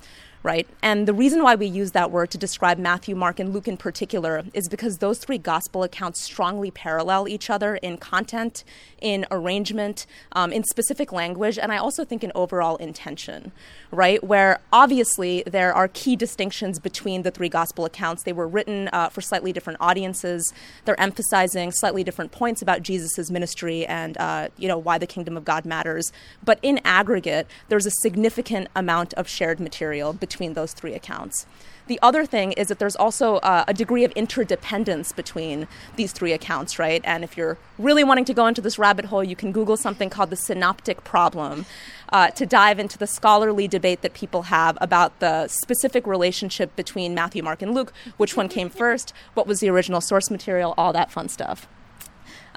right? 0.47 0.65
And 0.81 1.10
the 1.10 1.13
reason 1.13 1.43
why 1.43 1.55
we 1.55 1.65
use 1.65 1.91
that 1.91 2.10
word 2.10 2.31
to 2.31 2.38
describe 2.38 2.77
Matthew, 2.77 3.17
Mark, 3.17 3.38
and 3.38 3.53
Luke 3.53 3.67
in 3.67 3.75
particular 3.75 4.45
is 4.53 4.69
because 4.69 4.99
those 4.99 5.19
three 5.19 5.38
gospel 5.38 5.83
accounts 5.83 6.21
strongly 6.21 6.71
parallel 6.71 7.27
each 7.27 7.49
other 7.49 7.75
in 7.75 7.97
content, 7.97 8.63
in 9.01 9.25
arrangement, 9.29 10.05
um, 10.31 10.53
in 10.53 10.63
specific 10.63 11.12
language, 11.12 11.60
and 11.60 11.69
I 11.73 11.77
also 11.77 12.05
think 12.05 12.23
in 12.23 12.31
overall 12.33 12.77
intention, 12.77 13.51
right? 13.91 14.23
Where 14.23 14.62
obviously 14.71 15.43
there 15.45 15.73
are 15.73 15.89
key 15.89 16.15
distinctions 16.15 16.79
between 16.79 17.23
the 17.23 17.31
three 17.31 17.49
gospel 17.49 17.83
accounts. 17.83 18.23
They 18.23 18.31
were 18.31 18.47
written 18.47 18.89
uh, 18.93 19.10
for 19.10 19.19
slightly 19.19 19.51
different 19.51 19.81
audiences. 19.81 20.53
They're 20.86 20.99
emphasizing 20.99 21.73
slightly 21.73 22.05
different 22.05 22.31
points 22.31 22.62
about 22.62 22.83
Jesus' 22.83 23.29
ministry 23.29 23.86
and 23.86 24.17
uh, 24.17 24.47
you 24.57 24.69
know 24.69 24.77
why 24.77 24.97
the 24.97 25.07
kingdom 25.07 25.36
of 25.36 25.43
God 25.43 25.65
matters. 25.65 26.13
But 26.41 26.57
in 26.62 26.79
aggregate, 26.86 27.47
there's 27.67 27.86
a 27.86 27.91
significant 27.91 28.69
amount 28.77 29.13
of 29.15 29.27
shared 29.27 29.60
material 29.60 30.13
between 30.13 30.37
those 30.54 30.73
three 30.73 30.93
accounts. 30.93 31.45
The 31.88 32.00
other 32.02 32.26
thing 32.26 32.52
is 32.52 32.67
that 32.67 32.80
there's 32.80 32.97
also 32.97 33.38
uh, 33.38 33.63
a 33.67 33.73
degree 33.73 34.04
of 34.04 34.12
interdependence 34.12 35.13
between 35.13 35.67
these 35.95 36.12
three 36.12 36.34
accounts, 36.34 36.78
right? 36.78 37.02
And 37.06 37.23
if 37.23 37.38
you're 37.38 37.58
really 37.78 38.04
wanting 38.04 38.26
to 38.26 38.34
go 38.34 38.45
into 38.45 38.62
this 38.62 38.78
rabbit 38.78 39.06
hole, 39.06 39.23
you 39.23 39.38
can 39.38 39.54
Google 39.54 39.78
something 39.78 40.10
called 40.10 40.30
the 40.30 40.36
synoptic 40.36 41.06
problem 41.06 41.65
uh, 42.10 42.30
to 42.32 42.45
dive 42.45 42.78
into 42.78 42.97
the 42.97 43.08
scholarly 43.08 43.67
debate 43.69 44.02
that 44.02 44.13
people 44.13 44.43
have 44.43 44.78
about 44.82 45.19
the 45.19 45.47
specific 45.47 46.06
relationship 46.06 46.76
between 46.76 47.15
Matthew, 47.15 47.41
Mark, 47.41 47.62
and 47.62 47.73
Luke. 47.73 47.93
Which 48.17 48.36
one 48.36 48.50
came 48.50 48.69
first? 48.69 49.13
What 49.34 49.47
was 49.47 49.62
the 49.62 49.69
original 49.69 50.02
source 50.02 50.30
material? 50.30 50.73
All 50.78 50.91
that 50.91 51.10
fun 51.10 51.30
stuff. 51.30 51.67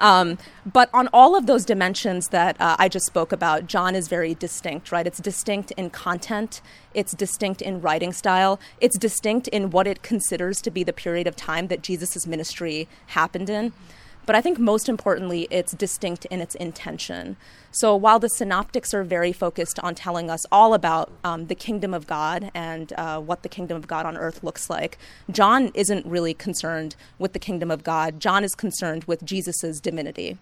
Um, 0.01 0.39
but 0.65 0.89
on 0.93 1.07
all 1.13 1.35
of 1.37 1.45
those 1.45 1.63
dimensions 1.63 2.29
that 2.29 2.59
uh, 2.59 2.75
I 2.79 2.89
just 2.89 3.05
spoke 3.05 3.31
about, 3.31 3.67
John 3.67 3.95
is 3.95 4.07
very 4.07 4.33
distinct, 4.33 4.91
right? 4.91 5.05
It's 5.05 5.19
distinct 5.19 5.71
in 5.77 5.91
content, 5.91 6.61
it's 6.93 7.13
distinct 7.13 7.61
in 7.61 7.81
writing 7.81 8.11
style, 8.11 8.59
it's 8.79 8.97
distinct 8.97 9.47
in 9.49 9.69
what 9.69 9.85
it 9.87 10.01
considers 10.01 10.59
to 10.61 10.71
be 10.71 10.83
the 10.83 10.91
period 10.91 11.27
of 11.27 11.35
time 11.35 11.67
that 11.67 11.83
Jesus' 11.83 12.25
ministry 12.25 12.89
happened 13.07 13.49
in. 13.49 13.73
But 14.25 14.35
I 14.35 14.41
think 14.41 14.59
most 14.59 14.87
importantly, 14.87 15.47
it's 15.49 15.73
distinct 15.73 16.25
in 16.25 16.41
its 16.41 16.55
intention. 16.55 17.37
So 17.71 17.95
while 17.95 18.19
the 18.19 18.29
synoptics 18.29 18.93
are 18.93 19.03
very 19.03 19.31
focused 19.33 19.79
on 19.79 19.95
telling 19.95 20.29
us 20.29 20.45
all 20.51 20.73
about 20.73 21.11
um, 21.23 21.47
the 21.47 21.55
kingdom 21.55 21.93
of 21.93 22.05
God 22.05 22.51
and 22.53 22.93
uh, 22.93 23.19
what 23.19 23.43
the 23.43 23.49
kingdom 23.49 23.77
of 23.77 23.87
God 23.87 24.05
on 24.05 24.17
earth 24.17 24.43
looks 24.43 24.69
like, 24.69 24.97
John 25.29 25.71
isn't 25.73 26.05
really 26.05 26.33
concerned 26.33 26.95
with 27.17 27.33
the 27.33 27.39
kingdom 27.39 27.71
of 27.71 27.83
God. 27.83 28.19
John 28.19 28.43
is 28.43 28.53
concerned 28.53 29.05
with 29.05 29.23
Jesus' 29.23 29.79
divinity. 29.79 30.37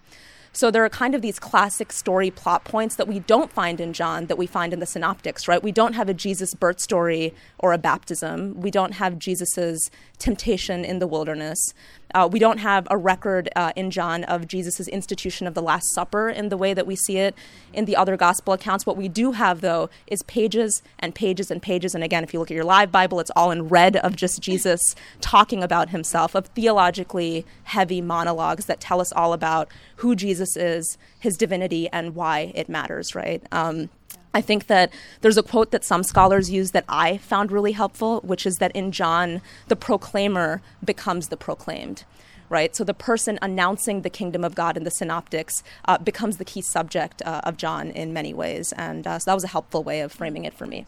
So 0.52 0.72
there 0.72 0.84
are 0.84 0.88
kind 0.88 1.14
of 1.14 1.22
these 1.22 1.38
classic 1.38 1.92
story 1.92 2.30
plot 2.30 2.64
points 2.64 2.96
that 2.96 3.06
we 3.06 3.20
don't 3.20 3.52
find 3.52 3.80
in 3.80 3.92
John 3.92 4.26
that 4.26 4.36
we 4.36 4.48
find 4.48 4.72
in 4.72 4.80
the 4.80 4.86
synoptics, 4.86 5.46
right? 5.46 5.62
We 5.62 5.70
don't 5.70 5.92
have 5.92 6.08
a 6.08 6.14
Jesus 6.14 6.54
birth 6.54 6.80
story 6.80 7.34
or 7.58 7.72
a 7.72 7.78
baptism. 7.78 8.60
We 8.60 8.72
don't 8.72 8.94
have 8.94 9.18
Jesus' 9.18 9.90
temptation 10.18 10.84
in 10.84 10.98
the 10.98 11.06
wilderness. 11.06 11.72
Uh, 12.14 12.28
we 12.30 12.38
don't 12.38 12.58
have 12.58 12.86
a 12.90 12.96
record 12.96 13.48
uh, 13.56 13.72
in 13.76 13.90
John 13.90 14.24
of 14.24 14.46
Jesus' 14.46 14.88
institution 14.88 15.46
of 15.46 15.54
the 15.54 15.62
Last 15.62 15.94
Supper 15.94 16.28
in 16.28 16.48
the 16.48 16.56
way 16.56 16.74
that 16.74 16.86
we 16.86 16.96
see 16.96 17.18
it 17.18 17.34
in 17.72 17.84
the 17.84 17.96
other 17.96 18.16
gospel 18.16 18.52
accounts. 18.52 18.86
What 18.86 18.96
we 18.96 19.08
do 19.08 19.32
have, 19.32 19.60
though, 19.60 19.90
is 20.06 20.22
pages 20.24 20.82
and 20.98 21.14
pages 21.14 21.50
and 21.50 21.62
pages. 21.62 21.94
And 21.94 22.02
again, 22.04 22.24
if 22.24 22.32
you 22.32 22.40
look 22.40 22.50
at 22.50 22.54
your 22.54 22.64
live 22.64 22.90
Bible, 22.90 23.20
it's 23.20 23.30
all 23.36 23.50
in 23.50 23.68
red 23.68 23.96
of 23.96 24.16
just 24.16 24.40
Jesus 24.40 24.80
talking 25.20 25.62
about 25.62 25.90
himself, 25.90 26.34
of 26.34 26.46
theologically 26.46 27.46
heavy 27.64 28.00
monologues 28.00 28.66
that 28.66 28.80
tell 28.80 29.00
us 29.00 29.12
all 29.12 29.32
about 29.32 29.68
who 29.96 30.14
Jesus 30.14 30.56
is, 30.56 30.98
his 31.18 31.36
divinity, 31.36 31.88
and 31.90 32.14
why 32.14 32.52
it 32.54 32.68
matters, 32.68 33.14
right? 33.14 33.42
Um, 33.52 33.90
I 34.32 34.40
think 34.40 34.68
that 34.68 34.92
there's 35.22 35.36
a 35.36 35.42
quote 35.42 35.70
that 35.72 35.84
some 35.84 36.02
scholars 36.02 36.50
use 36.50 36.70
that 36.70 36.84
I 36.88 37.18
found 37.18 37.50
really 37.50 37.72
helpful, 37.72 38.20
which 38.20 38.46
is 38.46 38.58
that 38.58 38.70
in 38.72 38.92
John, 38.92 39.42
the 39.68 39.76
proclaimer 39.76 40.62
becomes 40.84 41.28
the 41.28 41.36
proclaimed. 41.36 42.04
Right? 42.48 42.74
So 42.74 42.82
the 42.82 42.94
person 42.94 43.38
announcing 43.40 44.02
the 44.02 44.10
kingdom 44.10 44.42
of 44.42 44.56
God 44.56 44.76
in 44.76 44.82
the 44.82 44.90
synoptics 44.90 45.62
uh, 45.84 45.98
becomes 45.98 46.38
the 46.38 46.44
key 46.44 46.62
subject 46.62 47.22
uh, 47.24 47.40
of 47.44 47.56
John 47.56 47.90
in 47.90 48.12
many 48.12 48.34
ways. 48.34 48.72
And 48.76 49.06
uh, 49.06 49.20
so 49.20 49.30
that 49.30 49.34
was 49.34 49.44
a 49.44 49.48
helpful 49.48 49.84
way 49.84 50.00
of 50.00 50.10
framing 50.10 50.44
it 50.44 50.54
for 50.54 50.66
me. 50.66 50.86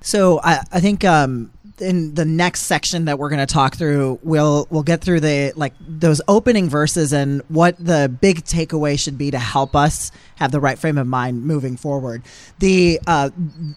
So 0.00 0.40
I, 0.42 0.60
I 0.72 0.80
think 0.80 1.04
um, 1.04 1.50
in 1.80 2.14
the 2.14 2.24
next 2.24 2.62
section 2.62 3.06
that 3.06 3.18
we're 3.18 3.28
going 3.28 3.44
to 3.44 3.52
talk 3.52 3.76
through, 3.76 4.18
we'll 4.22 4.66
we'll 4.70 4.82
get 4.82 5.00
through 5.00 5.20
the 5.20 5.52
like 5.56 5.72
those 5.80 6.20
opening 6.28 6.68
verses 6.68 7.12
and 7.12 7.42
what 7.48 7.76
the 7.78 8.14
big 8.20 8.44
takeaway 8.44 8.98
should 8.98 9.18
be 9.18 9.30
to 9.30 9.38
help 9.38 9.74
us 9.74 10.12
have 10.36 10.52
the 10.52 10.60
right 10.60 10.78
frame 10.78 10.98
of 10.98 11.06
mind 11.06 11.44
moving 11.44 11.76
forward. 11.76 12.22
The 12.58 13.00
uh, 13.06 13.30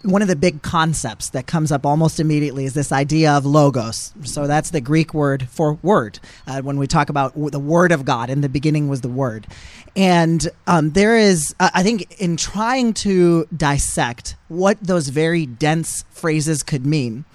one 0.03 0.21
of 0.21 0.27
the 0.27 0.35
big 0.35 0.61
concepts 0.61 1.29
that 1.29 1.47
comes 1.47 1.71
up 1.71 1.85
almost 1.85 2.19
immediately 2.19 2.65
is 2.65 2.73
this 2.73 2.91
idea 2.91 3.31
of 3.33 3.45
logos. 3.45 4.13
So 4.23 4.47
that's 4.47 4.69
the 4.69 4.81
Greek 4.81 5.13
word 5.13 5.49
for 5.49 5.73
word. 5.81 6.19
Uh, 6.47 6.61
when 6.61 6.77
we 6.77 6.87
talk 6.87 7.09
about 7.09 7.33
the 7.35 7.59
word 7.59 7.91
of 7.91 8.05
God, 8.05 8.29
in 8.29 8.41
the 8.41 8.49
beginning 8.49 8.87
was 8.89 9.01
the 9.01 9.09
word, 9.09 9.47
and 9.95 10.47
um, 10.67 10.91
there 10.91 11.17
is 11.17 11.53
uh, 11.59 11.69
I 11.73 11.83
think 11.83 12.19
in 12.19 12.37
trying 12.37 12.93
to 12.95 13.47
dissect 13.55 14.35
what 14.47 14.77
those 14.81 15.09
very 15.09 15.45
dense 15.45 16.03
phrases 16.09 16.63
could 16.63 16.85
mean 16.85 17.25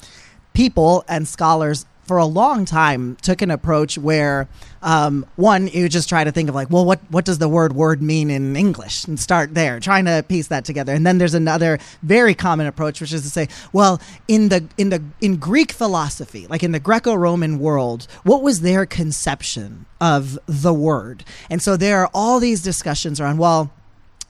people 0.52 1.04
and 1.08 1.28
scholars 1.28 1.86
for 2.08 2.16
a 2.16 2.24
long 2.24 2.64
time 2.64 3.16
took 3.16 3.42
an 3.42 3.50
approach 3.50 3.98
where 3.98 4.48
um, 4.80 5.26
one 5.36 5.68
you 5.68 5.88
just 5.88 6.08
try 6.08 6.24
to 6.24 6.32
think 6.32 6.48
of 6.48 6.54
like 6.54 6.70
well 6.70 6.84
what 6.84 6.98
what 7.10 7.26
does 7.26 7.38
the 7.38 7.48
word 7.48 7.74
word 7.74 8.02
mean 8.02 8.30
in 8.30 8.56
english? 8.56 9.04
And 9.04 9.20
start 9.20 9.54
there 9.54 9.78
trying 9.78 10.06
to 10.06 10.24
piece 10.26 10.48
that 10.48 10.64
together. 10.64 10.94
And 10.94 11.06
then 11.06 11.18
there's 11.18 11.34
another 11.34 11.78
very 12.02 12.34
common 12.34 12.66
approach 12.66 13.00
which 13.00 13.12
is 13.12 13.22
to 13.22 13.30
say 13.30 13.48
well 13.72 14.00
in 14.26 14.48
the 14.48 14.66
in 14.78 14.88
the 14.88 15.02
in 15.20 15.36
greek 15.36 15.70
philosophy 15.70 16.46
like 16.48 16.62
in 16.62 16.72
the 16.72 16.80
greco-roman 16.80 17.58
world 17.58 18.08
what 18.24 18.42
was 18.42 18.62
their 18.62 18.86
conception 18.86 19.84
of 20.00 20.38
the 20.46 20.72
word? 20.72 21.24
And 21.50 21.60
so 21.60 21.76
there 21.76 22.00
are 22.00 22.10
all 22.14 22.40
these 22.40 22.62
discussions 22.62 23.20
around 23.20 23.36
well 23.36 23.70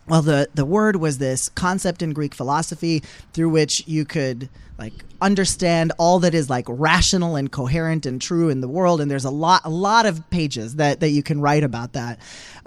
well 0.09 0.23
the 0.23 0.49
the 0.53 0.65
word 0.65 0.97
was 0.97 1.19
this 1.19 1.49
concept 1.51 2.03
in 2.03 2.13
greek 2.13 2.35
philosophy 2.35 3.03
through 3.33 3.51
which 3.51 3.87
you 3.87 4.05
could 4.05 4.49
like 4.79 4.93
understand 5.21 5.93
all 5.99 6.21
that 6.21 6.35
is 6.35 6.49
like 6.49 6.65
rational 6.69 7.37
and 7.37 7.51
coherent 7.51 8.07
and 8.07 8.23
true 8.23 8.49
in 8.49 8.61
the 8.61 8.69
world 8.69 9.01
and 9.01 9.11
there's 9.11 9.25
a 9.25 9.31
lot 9.31 9.61
a 9.65 9.71
lot 9.71 10.07
of 10.07 10.29
pages 10.31 10.77
that 10.77 11.01
that 11.01 11.11
you 11.11 11.23
can 11.23 11.41
write 11.41 11.65
about 11.65 11.93
that 11.95 12.19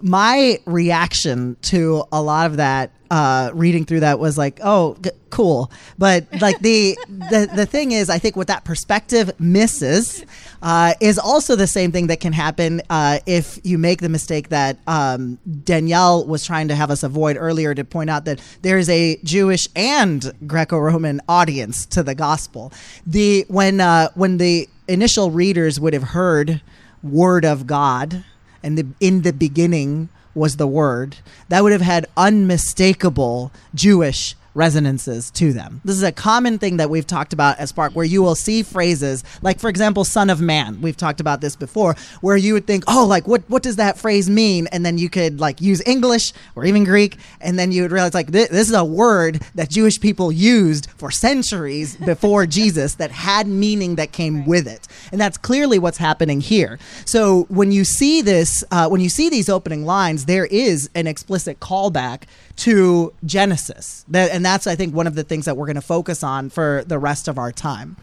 my 0.02 0.60
reaction 0.66 1.56
to 1.62 2.04
a 2.12 2.22
lot 2.22 2.48
of 2.48 2.58
that 2.58 2.92
uh, 3.12 3.52
reading 3.54 3.84
through 3.84 4.00
that 4.00 4.20
was 4.20 4.38
like, 4.38 4.58
oh, 4.64 4.96
g- 5.02 5.10
cool. 5.30 5.70
But 5.98 6.28
like 6.40 6.60
the 6.60 6.98
the 7.08 7.50
the 7.54 7.66
thing 7.66 7.92
is, 7.92 8.10
I 8.10 8.20
think 8.20 8.38
what 8.38 8.48
that 8.48 8.64
perspective 8.64 9.38
misses 9.38 10.26
uh, 10.62 10.94
is 11.02 11.20
also 11.20 11.58
the 11.58 11.68
same 11.68 11.92
thing 11.92 12.08
that 12.08 12.22
can 12.22 12.32
happen 12.32 12.82
uh, 12.90 13.20
if 13.26 13.60
you 13.64 13.78
make 13.78 14.00
the 14.00 14.08
mistake 14.08 14.48
that 14.50 14.78
um, 14.88 15.40
Danielle 15.66 16.26
was 16.26 16.46
trying 16.46 16.70
to 16.70 16.76
have 16.76 16.90
us 16.90 17.04
avoid 17.04 17.36
earlier 17.38 17.76
to 17.76 17.84
point 17.84 18.10
out 18.10 18.24
that 18.26 18.40
there 18.62 18.78
is 18.78 18.90
a 18.90 19.18
Jewish 19.26 19.68
and 19.76 20.32
Greco-Roman 20.48 21.20
audience 21.28 21.86
to 21.88 22.01
the 22.04 22.16
gospel. 22.16 22.72
The 23.06 23.46
when 23.48 23.80
uh, 23.80 24.10
when 24.16 24.38
the 24.38 24.68
initial 24.88 25.32
readers 25.32 25.80
would 25.80 25.94
have 25.94 26.04
heard 26.04 26.62
"Word 27.04 27.46
of 27.46 27.68
God" 27.68 28.24
and 28.64 28.78
the 28.78 28.88
in 29.00 29.22
the 29.22 29.34
beginning 29.34 30.10
was 30.34 30.58
the 30.58 30.68
word, 30.68 31.18
that 31.50 31.62
would 31.64 31.72
have 31.72 31.82
had 31.82 32.06
unmistakable 32.16 33.52
Jewish 33.76 34.36
resonances 34.54 35.32
to 35.32 35.54
them. 35.54 35.82
This 35.86 35.96
is 35.96 36.04
a 36.04 36.12
common 36.12 36.60
thing 36.60 36.78
that 36.78 36.90
we've 36.90 37.08
talked 37.08 37.34
about 37.34 37.60
as 37.60 37.70
Spark, 37.70 37.94
where 37.94 38.06
you 38.06 38.22
will 38.22 38.36
see 38.36 38.64
phrases 38.64 39.24
like, 39.42 39.60
for 39.60 39.70
example, 39.70 40.04
"Son 40.04 40.30
of 40.30 40.42
Man." 40.42 40.82
We've 40.82 40.98
talked 40.98 41.20
about 41.20 41.42
this 41.42 41.56
before, 41.56 41.96
where 42.22 42.38
you 42.38 42.54
would 42.54 42.68
think, 42.68 42.84
"Oh, 42.88 43.06
like 43.06 43.28
what 43.28 43.44
what 43.48 43.64
does 43.64 43.78
that 43.78 43.98
phrase 43.98 44.30
mean?" 44.30 44.68
And 44.68 44.86
then 44.86 44.98
you 44.98 45.10
could 45.10 45.40
like 45.40 45.62
use 45.62 45.82
English 45.86 46.34
or 46.56 46.66
even 46.66 46.84
Greek, 46.84 47.18
and 47.40 47.58
then 47.58 47.72
you 47.72 47.82
would 47.84 47.92
realize 47.92 48.14
like 48.14 48.32
this, 48.32 48.50
this 48.50 48.68
is 48.68 48.76
a 48.76 48.84
word 48.84 49.42
that 49.56 49.70
Jewish 49.70 50.00
people 50.00 50.32
used 50.32 50.90
for 50.98 51.12
centuries 51.12 51.96
before 51.96 52.46
Jesus 52.62 52.96
that 52.96 53.12
had 53.12 53.48
meaning 53.48 53.96
that 53.96 54.12
came 54.12 54.46
with 54.46 54.68
it, 54.68 54.88
and 55.12 55.22
that's 55.22 55.38
clearly 55.38 55.80
what's 55.80 55.98
happening 55.98 56.42
here. 56.42 56.80
So 57.06 57.46
when 57.50 57.72
you 57.72 57.84
see 57.84 58.22
this, 58.22 58.64
uh, 58.72 58.90
when 58.90 59.02
you 59.02 59.10
see 59.10 59.30
these 59.30 59.50
opening 59.50 59.86
lines, 59.86 60.26
there 60.26 60.46
is 60.46 60.90
an 60.96 61.08
explicit 61.08 61.60
callback 61.60 62.24
to 62.58 63.14
Genesis. 63.26 64.06
That, 64.10 64.32
and 64.32 64.46
that's, 64.46 64.68
I 64.68 64.76
think, 64.76 64.94
one 64.94 65.08
of 65.08 65.16
the 65.16 65.24
things 65.24 65.46
that 65.46 65.58
we're 65.58 65.66
going 65.66 65.76
to 65.76 65.82
focus 65.82 66.24
on 66.24 66.50
for 66.50 66.84
the 66.86 67.00
rest 67.00 67.28
of 67.28 67.38
our 67.38 67.52
time. 67.52 67.98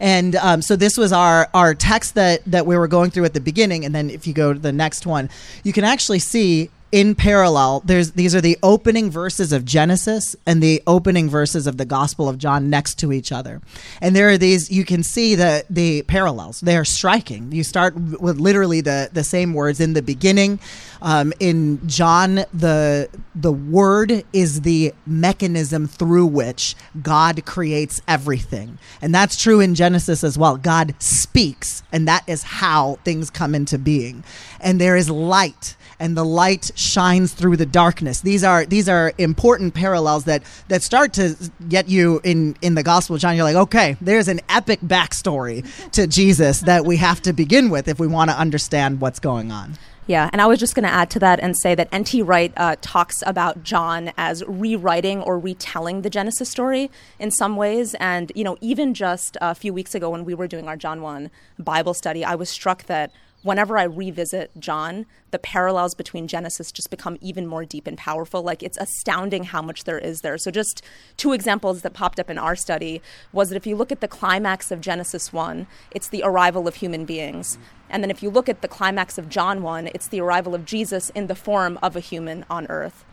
And 0.00 0.36
um, 0.36 0.62
so 0.62 0.76
this 0.76 0.96
was 0.96 1.12
our, 1.12 1.48
our 1.52 1.74
text 1.74 2.14
that, 2.14 2.42
that 2.46 2.64
we 2.64 2.76
were 2.76 2.88
going 2.88 3.10
through 3.10 3.26
at 3.26 3.34
the 3.34 3.40
beginning. 3.40 3.84
And 3.84 3.94
then 3.94 4.08
if 4.08 4.26
you 4.26 4.32
go 4.32 4.52
to 4.52 4.58
the 4.58 4.72
next 4.72 5.06
one, 5.06 5.28
you 5.62 5.72
can 5.72 5.84
actually 5.84 6.20
see 6.20 6.70
in 6.92 7.14
parallel 7.14 7.80
there's 7.84 8.12
these 8.12 8.34
are 8.34 8.40
the 8.40 8.58
opening 8.62 9.10
verses 9.10 9.52
of 9.52 9.64
genesis 9.64 10.34
and 10.44 10.60
the 10.60 10.82
opening 10.88 11.30
verses 11.30 11.66
of 11.68 11.76
the 11.76 11.84
gospel 11.84 12.28
of 12.28 12.36
john 12.36 12.68
next 12.68 12.98
to 12.98 13.12
each 13.12 13.30
other. 13.30 13.60
And 14.00 14.16
there 14.16 14.28
are 14.30 14.38
these 14.38 14.70
you 14.70 14.84
can 14.84 15.02
see 15.02 15.34
the 15.34 15.64
the 15.70 16.02
parallels. 16.02 16.60
They're 16.60 16.84
striking. 16.84 17.52
You 17.52 17.62
start 17.62 17.94
with 17.94 18.40
literally 18.40 18.80
the 18.80 19.08
the 19.12 19.22
same 19.22 19.54
words 19.54 19.80
in 19.80 19.92
the 19.92 20.02
beginning. 20.02 20.58
Um, 21.02 21.32
in 21.38 21.86
john 21.88 22.44
the 22.52 23.08
the 23.34 23.52
word 23.52 24.24
is 24.32 24.62
the 24.62 24.92
mechanism 25.06 25.86
through 25.86 26.26
which 26.26 26.74
god 27.02 27.44
creates 27.46 28.02
everything. 28.08 28.78
And 29.00 29.14
that's 29.14 29.40
true 29.40 29.60
in 29.60 29.76
genesis 29.76 30.24
as 30.24 30.36
well. 30.36 30.56
God 30.56 30.94
speaks 30.98 31.84
and 31.92 32.08
that 32.08 32.24
is 32.26 32.42
how 32.42 32.98
things 33.04 33.30
come 33.30 33.54
into 33.54 33.78
being. 33.78 34.24
And 34.60 34.80
there 34.80 34.96
is 34.96 35.08
light 35.08 35.76
and 36.00 36.16
the 36.16 36.24
light 36.24 36.72
shines 36.74 37.32
through 37.32 37.58
the 37.58 37.66
darkness. 37.66 38.22
These 38.22 38.42
are 38.42 38.64
these 38.64 38.88
are 38.88 39.12
important 39.18 39.74
parallels 39.74 40.24
that 40.24 40.42
that 40.68 40.82
start 40.82 41.12
to 41.12 41.36
get 41.68 41.88
you 41.88 42.20
in 42.24 42.56
in 42.62 42.74
the 42.74 42.82
Gospel 42.82 43.14
of 43.14 43.22
John. 43.22 43.36
You're 43.36 43.44
like, 43.44 43.56
okay, 43.56 43.96
there's 44.00 44.26
an 44.26 44.40
epic 44.48 44.80
backstory 44.80 45.64
to 45.92 46.06
Jesus 46.06 46.60
that 46.60 46.84
we 46.84 46.96
have 46.96 47.20
to 47.22 47.32
begin 47.32 47.70
with 47.70 47.86
if 47.86 48.00
we 48.00 48.06
want 48.06 48.30
to 48.30 48.36
understand 48.36 49.00
what's 49.00 49.20
going 49.20 49.52
on. 49.52 49.76
Yeah, 50.06 50.28
and 50.32 50.42
I 50.42 50.46
was 50.46 50.58
just 50.58 50.74
going 50.74 50.86
to 50.86 50.90
add 50.90 51.08
to 51.10 51.20
that 51.20 51.38
and 51.38 51.56
say 51.56 51.76
that 51.76 51.88
N.T. 51.92 52.22
Wright 52.22 52.52
uh, 52.56 52.74
talks 52.80 53.22
about 53.26 53.62
John 53.62 54.10
as 54.16 54.42
rewriting 54.48 55.22
or 55.22 55.38
retelling 55.38 56.02
the 56.02 56.10
Genesis 56.10 56.48
story 56.48 56.90
in 57.20 57.30
some 57.30 57.54
ways. 57.54 57.94
And, 58.00 58.32
you 58.34 58.42
know, 58.42 58.56
even 58.60 58.92
just 58.92 59.36
a 59.40 59.54
few 59.54 59.72
weeks 59.72 59.94
ago 59.94 60.10
when 60.10 60.24
we 60.24 60.34
were 60.34 60.48
doing 60.48 60.66
our 60.66 60.76
John 60.76 61.00
1 61.00 61.30
Bible 61.60 61.94
study, 61.94 62.24
I 62.24 62.34
was 62.34 62.48
struck 62.48 62.86
that 62.86 63.12
whenever 63.42 63.78
I 63.78 63.84
revisit 63.84 64.50
John, 64.58 65.06
the 65.30 65.38
parallels 65.38 65.94
between 65.94 66.28
Genesis 66.28 66.72
just 66.72 66.90
become 66.90 67.16
even 67.20 67.46
more 67.46 67.64
deep 67.64 67.86
and 67.86 67.96
powerful. 67.96 68.42
Like 68.42 68.62
it's 68.62 68.78
astounding 68.78 69.44
how 69.44 69.62
much 69.62 69.84
there 69.84 69.98
is 69.98 70.20
there. 70.20 70.36
So 70.38 70.50
just 70.50 70.82
two 71.16 71.32
examples 71.32 71.82
that 71.82 71.94
popped 71.94 72.20
up 72.20 72.30
in 72.30 72.38
our 72.38 72.56
study 72.56 73.00
was 73.32 73.48
that 73.48 73.56
if 73.56 73.66
you 73.66 73.76
look 73.76 73.92
at 73.92 74.00
the 74.00 74.08
climax 74.08 74.70
of 74.70 74.80
Genesis 74.80 75.32
1, 75.32 75.66
it's 75.90 76.08
the 76.08 76.22
arrival 76.22 76.68
of 76.68 76.76
human 76.76 77.04
beings. 77.04 77.58
And 77.88 78.02
then 78.02 78.10
if 78.10 78.22
you 78.22 78.30
look 78.30 78.48
at 78.48 78.62
the 78.62 78.68
climax 78.68 79.18
of 79.18 79.28
John 79.28 79.62
1, 79.62 79.88
it's 79.88 80.08
the 80.08 80.20
arrival 80.20 80.54
of 80.54 80.64
Jesus 80.64 81.10
in 81.10 81.26
the 81.26 81.34
form 81.34 81.78
of 81.82 81.96
a 81.96 82.00
human 82.00 82.44
on 82.50 82.66
earth. 82.68 83.04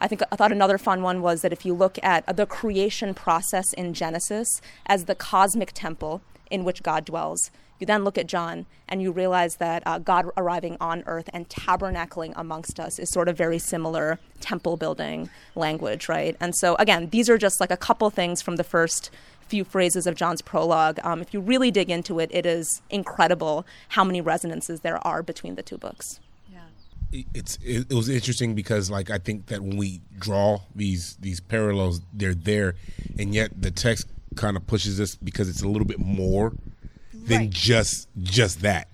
I 0.00 0.08
think 0.08 0.22
I 0.32 0.36
thought 0.36 0.50
another 0.50 0.78
fun 0.78 1.02
one 1.02 1.22
was 1.22 1.42
that 1.42 1.52
if 1.52 1.64
you 1.64 1.74
look 1.74 1.96
at 2.02 2.36
the 2.36 2.46
creation 2.46 3.14
process 3.14 3.72
in 3.74 3.94
Genesis 3.94 4.48
as 4.84 5.04
the 5.04 5.14
cosmic 5.14 5.72
temple 5.72 6.22
in 6.50 6.64
which 6.64 6.82
God 6.82 7.04
dwells, 7.04 7.52
you 7.82 7.86
then 7.86 8.04
look 8.04 8.16
at 8.16 8.28
John 8.28 8.64
and 8.88 9.02
you 9.02 9.10
realize 9.10 9.56
that 9.56 9.82
uh, 9.84 9.98
God 9.98 10.26
arriving 10.36 10.76
on 10.80 11.02
earth 11.06 11.28
and 11.32 11.48
tabernacling 11.48 12.32
amongst 12.36 12.78
us 12.78 13.00
is 13.00 13.10
sort 13.10 13.28
of 13.28 13.36
very 13.36 13.58
similar 13.58 14.20
temple 14.40 14.76
building 14.76 15.28
language, 15.56 16.08
right? 16.08 16.36
And 16.40 16.54
so, 16.54 16.76
again, 16.76 17.08
these 17.10 17.28
are 17.28 17.36
just 17.36 17.60
like 17.60 17.72
a 17.72 17.76
couple 17.76 18.08
things 18.08 18.40
from 18.40 18.54
the 18.54 18.62
first 18.62 19.10
few 19.48 19.64
phrases 19.64 20.06
of 20.06 20.14
John's 20.14 20.42
prologue. 20.42 21.00
Um, 21.02 21.20
if 21.20 21.34
you 21.34 21.40
really 21.40 21.72
dig 21.72 21.90
into 21.90 22.20
it, 22.20 22.30
it 22.32 22.46
is 22.46 22.82
incredible 22.88 23.66
how 23.88 24.04
many 24.04 24.20
resonances 24.20 24.80
there 24.82 25.04
are 25.04 25.20
between 25.20 25.56
the 25.56 25.62
two 25.64 25.76
books. 25.76 26.20
Yeah. 26.52 26.60
It's 27.34 27.58
it, 27.64 27.90
it 27.90 27.94
was 27.94 28.08
interesting 28.08 28.54
because 28.54 28.92
like 28.92 29.10
I 29.10 29.18
think 29.18 29.46
that 29.46 29.60
when 29.60 29.76
we 29.76 30.02
draw 30.16 30.60
these 30.72 31.16
these 31.16 31.40
parallels, 31.40 32.00
they're 32.12 32.32
there, 32.32 32.76
and 33.18 33.34
yet 33.34 33.60
the 33.60 33.72
text 33.72 34.06
kind 34.36 34.56
of 34.56 34.66
pushes 34.68 35.00
us 35.00 35.16
because 35.16 35.48
it's 35.48 35.62
a 35.62 35.68
little 35.68 35.86
bit 35.86 35.98
more 35.98 36.52
than 37.22 37.38
right. 37.38 37.50
just 37.50 38.08
just 38.22 38.60
that. 38.62 38.88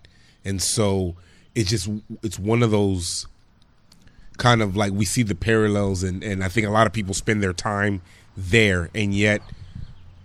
And 0.45 0.63
so 0.63 1.17
it's 1.55 1.71
just 1.71 1.89
it's 2.23 2.39
one 2.39 2.63
of 2.63 2.71
those 2.71 3.27
kind 4.37 4.63
of 4.63 4.77
like 4.77 4.93
we 4.93 5.05
see 5.05 5.23
the 5.23 5.35
parallels 5.35 6.03
and 6.03 6.23
and 6.23 6.45
I 6.45 6.49
think 6.49 6.67
a 6.67 6.71
lot 6.71 6.87
of 6.87 6.93
people 6.93 7.15
spend 7.15 7.43
their 7.43 7.53
time 7.53 8.03
there 8.37 8.89
and 8.95 9.13
yet 9.13 9.43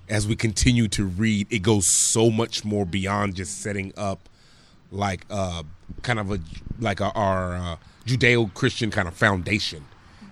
as 0.08 0.28
we 0.28 0.36
continue 0.36 0.88
to 0.90 1.04
read 1.04 1.48
it 1.50 1.60
goes 1.60 1.86
so 2.12 2.30
much 2.30 2.64
more 2.64 2.86
beyond 2.86 3.34
just 3.34 3.62
setting 3.62 3.92
up 3.98 4.30
like 4.92 5.26
uh 5.32 5.64
kind 6.04 6.20
of 6.20 6.32
a 6.32 6.40
like 6.80 7.00
a, 7.00 7.12
our 7.14 7.56
uh, 7.56 7.76
Judeo-Christian 8.06 8.92
kind 8.92 9.08
of 9.08 9.14
foundation. 9.14 9.86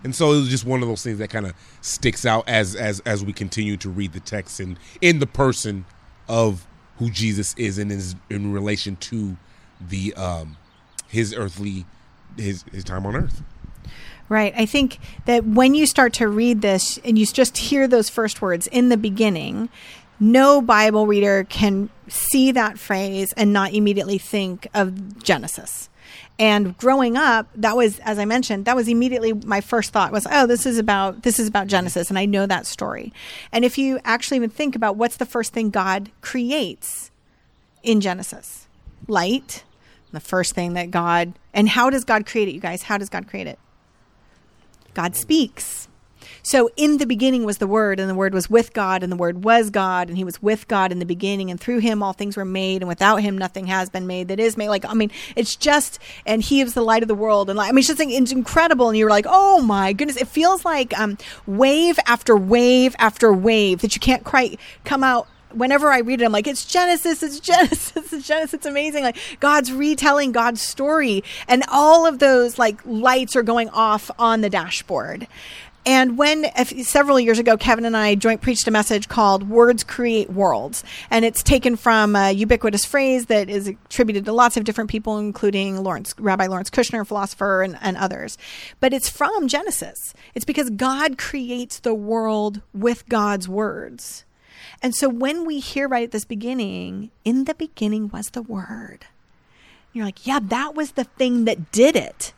And 0.04 0.16
so 0.16 0.34
it 0.34 0.38
was 0.38 0.50
just 0.50 0.66
one 0.66 0.82
of 0.82 0.88
those 0.88 1.04
things 1.04 1.20
that 1.20 1.30
kind 1.30 1.46
of 1.46 1.54
sticks 1.82 2.26
out 2.26 2.48
as 2.48 2.76
as 2.76 3.02
as 3.02 3.24
we 3.24 3.34
continue 3.34 3.78
to 3.78 3.90
read 3.90 4.14
the 4.14 4.20
text 4.20 4.60
and 4.60 4.78
in 5.00 5.20
the 5.20 5.28
person 5.28 5.86
of 6.28 6.66
who 7.02 7.10
Jesus 7.10 7.56
is 7.58 7.80
and 7.80 7.92
is 7.92 8.16
in 8.30 8.54
relation 8.54 8.96
to 8.96 9.36
the 9.82 10.14
um, 10.14 10.56
his 11.08 11.34
earthly 11.34 11.84
his 12.38 12.64
his 12.72 12.84
time 12.84 13.08
on 13.08 13.16
earth. 13.16 13.42
Right. 14.30 14.54
I 14.56 14.68
think 14.68 15.00
that 15.26 15.44
when 15.44 15.74
you 15.74 15.88
start 15.88 16.14
to 16.14 16.28
read 16.28 16.62
this 16.62 17.00
and 17.04 17.18
you 17.18 17.26
just 17.26 17.58
hear 17.58 17.88
those 17.88 18.08
first 18.08 18.39
words 18.39 18.68
in 18.68 18.89
the 18.89 18.97
beginning, 18.97 19.70
no 20.20 20.62
Bible 20.62 21.08
reader 21.08 21.43
can 21.49 21.89
see 22.08 22.52
that 22.52 22.78
phrase 22.78 23.34
and 23.36 23.52
not 23.52 23.74
immediately 23.74 24.20
think 24.20 24.68
of 24.76 25.24
Genesis. 25.24 25.89
And 26.40 26.76
growing 26.78 27.18
up, 27.18 27.48
that 27.56 27.76
was, 27.76 28.00
as 28.00 28.18
I 28.18 28.26
mentioned, 28.26 28.66
that 28.66 28.76
was 28.76 28.88
immediately 28.88 29.34
my 29.34 29.62
first 29.62 29.92
thought 29.92 30.12
was, 30.12 30.26
oh, 30.32 30.48
this 30.48 30.66
is 30.66 30.80
about 30.80 31.22
this 31.22 31.40
is 31.40 31.48
about 31.48 31.68
Genesis, 31.68 32.10
and 32.10 32.18
I 32.18 32.26
know 32.26 32.46
that 32.48 32.66
story. 32.66 33.14
And 33.52 33.64
if 33.64 33.78
you 33.78 34.00
actually 34.04 34.38
even 34.38 34.50
think 34.50 34.76
about 34.76 34.96
what's 34.96 35.18
the 35.18 35.26
first 35.26 35.54
thing 35.54 35.70
God 35.70 36.10
creates 36.22 37.12
in 37.84 38.02
Genesis, 38.02 38.68
light, 39.08 39.64
the 40.12 40.20
first 40.20 40.56
thing 40.56 40.74
that 40.74 40.90
God 40.92 41.34
and 41.54 41.70
how 41.70 41.90
does 41.90 42.04
God 42.04 42.26
create 42.26 42.48
it, 42.48 42.54
you 42.54 42.60
guys? 42.60 42.84
How 42.84 42.98
does 42.98 43.10
God 43.10 43.28
create 43.28 43.48
it? 43.48 43.60
God 44.94 45.16
speaks. 45.16 45.88
So 46.44 46.70
in 46.76 46.98
the 46.98 47.06
beginning 47.06 47.46
was 47.46 47.58
the 47.58 47.68
Word, 47.68 48.00
and 48.00 48.10
the 48.10 48.16
Word 48.16 48.34
was 48.34 48.50
with 48.50 48.74
God, 48.74 49.04
and 49.04 49.12
the 49.12 49.18
Word 49.18 49.44
was 49.44 49.70
God, 49.70 50.08
and 50.08 50.18
He 50.18 50.24
was 50.24 50.42
with 50.42 50.68
God 50.68 50.92
in 50.92 51.00
the 51.00 51.06
beginning, 51.06 51.52
and 51.52 51.60
through 51.60 51.80
Him 51.80 52.02
all 52.02 52.14
things 52.14 52.38
were 52.38 52.46
made, 52.46 52.82
and 52.82 52.89
without 52.89 53.18
Him 53.18 53.38
nothing 53.38 53.68
has 53.68 53.89
been 53.89 54.08
made 54.08 54.28
that 54.30 54.39
is 54.39 54.58
made. 54.58 54.70
Like 54.70 54.86
I 54.86 54.94
mean, 54.94 55.12
it's 55.36 55.56
just, 55.56 56.00
and 56.26 56.42
He 56.42 56.62
is 56.62 56.74
the 56.74 56.82
light 56.82 57.04
of 57.04 57.08
the 57.08 57.16
world, 57.16 57.50
and 57.50 57.58
like, 57.58 57.70
I 57.70 57.72
mean, 57.72 57.80
it's 57.80 57.88
just 57.88 58.00
it's 58.00 58.32
incredible, 58.32 58.89
and 58.89 58.98
you're 58.98 59.10
like, 59.10 59.26
oh 59.28 59.62
my 59.62 59.94
goodness, 59.94 60.18
it 60.18 60.28
feels 60.28 60.66
like 60.66 60.98
um, 60.98 61.18
wave 61.46 62.00
after 62.06 62.36
wave 62.36 62.96
after 63.00 63.32
wave 63.34 63.82
that 63.82 63.96
you 63.96 64.00
can't 64.00 64.24
quite 64.24 64.60
come 64.84 65.04
out 65.04 65.28
whenever 65.54 65.92
I 65.92 66.00
read 66.00 66.22
it, 66.22 66.26
I'm 66.26 66.32
like, 66.32 66.48
it's 66.48 66.66
Genesis, 66.66 67.24
it's 67.24 67.39
Genesis, 67.42 68.14
it's 68.14 68.28
Genesis. 68.28 68.54
It's 68.54 68.66
amazing. 68.66 69.04
Like 69.04 69.18
God's 69.39 69.72
retelling 69.72 70.32
God's 70.32 70.62
story, 70.62 71.24
and 71.48 71.64
all 71.70 72.06
of 72.06 72.20
those 72.20 72.58
like 72.58 72.80
lights 72.86 73.36
are 73.36 73.44
going 73.44 73.70
off 73.70 74.12
on 74.18 74.42
the 74.42 74.50
dashboard. 74.50 75.28
And 75.86 76.16
when 76.16 76.46
several 76.84 77.20
years 77.20 77.40
ago, 77.40 77.58
Kevin 77.58 77.86
and 77.86 77.98
I 77.98 78.14
joint 78.14 78.42
preached 78.42 78.68
a 78.68 78.72
message 78.72 79.08
called 79.08 79.50
"Words 79.50 79.84
Create 79.84 80.30
Worlds," 80.30 80.84
and 81.10 81.26
it's 81.26 81.42
taken 81.42 81.76
from 81.76 82.16
a 82.16 82.32
ubiquitous 82.32 82.86
phrase 82.86 83.26
that 83.28 83.50
is 83.50 83.68
attributed 83.68 84.26
to 84.26 84.32
lots 84.34 84.58
of 84.58 84.64
different 84.64 84.92
people, 84.92 85.18
including 85.18 85.84
Lawrence, 85.84 86.14
Rabbi 86.20 86.46
Lawrence 86.46 86.70
Kushner, 86.70 87.06
philosopher, 87.06 87.64
and, 87.64 87.80
and 87.82 87.98
others. 87.98 88.38
But 88.80 88.94
it's 88.94 89.10
from 89.10 89.48
Genesis. 89.48 90.14
It's 90.36 90.46
because 90.46 90.70
God 90.70 91.18
creates 91.18 91.80
the 91.80 91.96
world 91.96 92.62
with 92.76 93.10
God's 93.10 93.50
words. 93.50 94.24
And 94.84 94.94
so 94.96 95.10
when 95.10 95.46
we 95.46 95.60
hear 95.60 95.88
right 95.88 96.04
at 96.04 96.12
this 96.12 96.26
beginning, 96.26 97.12
in 97.26 97.46
the 97.46 97.54
beginning 97.56 98.10
was 98.10 98.30
the 98.30 98.42
Word, 98.42 99.06
you're 99.94 100.06
like, 100.06 100.26
yeah, 100.26 100.40
that 100.42 100.76
was 100.76 100.92
the 100.92 101.04
thing 101.04 101.46
that 101.46 101.72
did 101.72 101.96
it. 101.96 102.34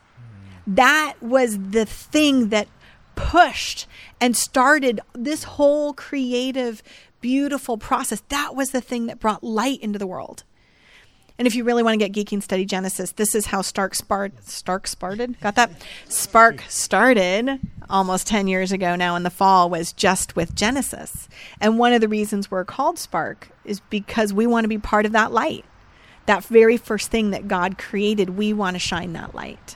That 0.65 1.15
was 1.21 1.57
the 1.71 1.85
thing 1.85 2.49
that 2.49 2.67
pushed 3.15 3.87
and 4.19 4.35
started 4.35 4.99
this 5.13 5.43
whole 5.43 5.93
creative, 5.93 6.83
beautiful 7.21 7.77
process. 7.77 8.21
That 8.29 8.55
was 8.55 8.71
the 8.71 8.81
thing 8.81 9.07
that 9.07 9.19
brought 9.19 9.43
light 9.43 9.81
into 9.81 9.99
the 9.99 10.07
world. 10.07 10.43
And 11.37 11.47
if 11.47 11.55
you 11.55 11.63
really 11.63 11.81
want 11.81 11.99
to 11.99 12.09
get 12.09 12.13
geeky 12.13 12.33
and 12.33 12.43
study 12.43 12.63
Genesis, 12.63 13.13
this 13.13 13.33
is 13.33 13.47
how 13.47 13.61
Stark 13.61 13.95
Spark 13.95 14.33
Stark 14.41 14.87
started. 14.87 15.39
Got 15.39 15.55
that? 15.55 15.71
Spark 16.07 16.63
started 16.69 17.59
almost 17.89 18.27
10 18.27 18.47
years 18.47 18.71
ago 18.71 18.95
now 18.95 19.15
in 19.15 19.23
the 19.23 19.29
fall 19.29 19.69
was 19.69 19.93
just 19.93 20.35
with 20.35 20.55
Genesis. 20.55 21.27
And 21.59 21.79
one 21.79 21.91
of 21.91 22.01
the 22.01 22.07
reasons 22.07 22.51
we're 22.51 22.65
called 22.65 22.99
Spark 22.99 23.49
is 23.65 23.79
because 23.89 24.31
we 24.31 24.45
want 24.45 24.63
to 24.65 24.69
be 24.69 24.77
part 24.77 25.05
of 25.05 25.11
that 25.13 25.31
light. 25.31 25.65
That 26.27 26.45
very 26.45 26.77
first 26.77 27.09
thing 27.09 27.31
that 27.31 27.47
God 27.47 27.77
created, 27.77 28.31
we 28.31 28.53
want 28.53 28.75
to 28.75 28.79
shine 28.79 29.13
that 29.13 29.33
light. 29.33 29.75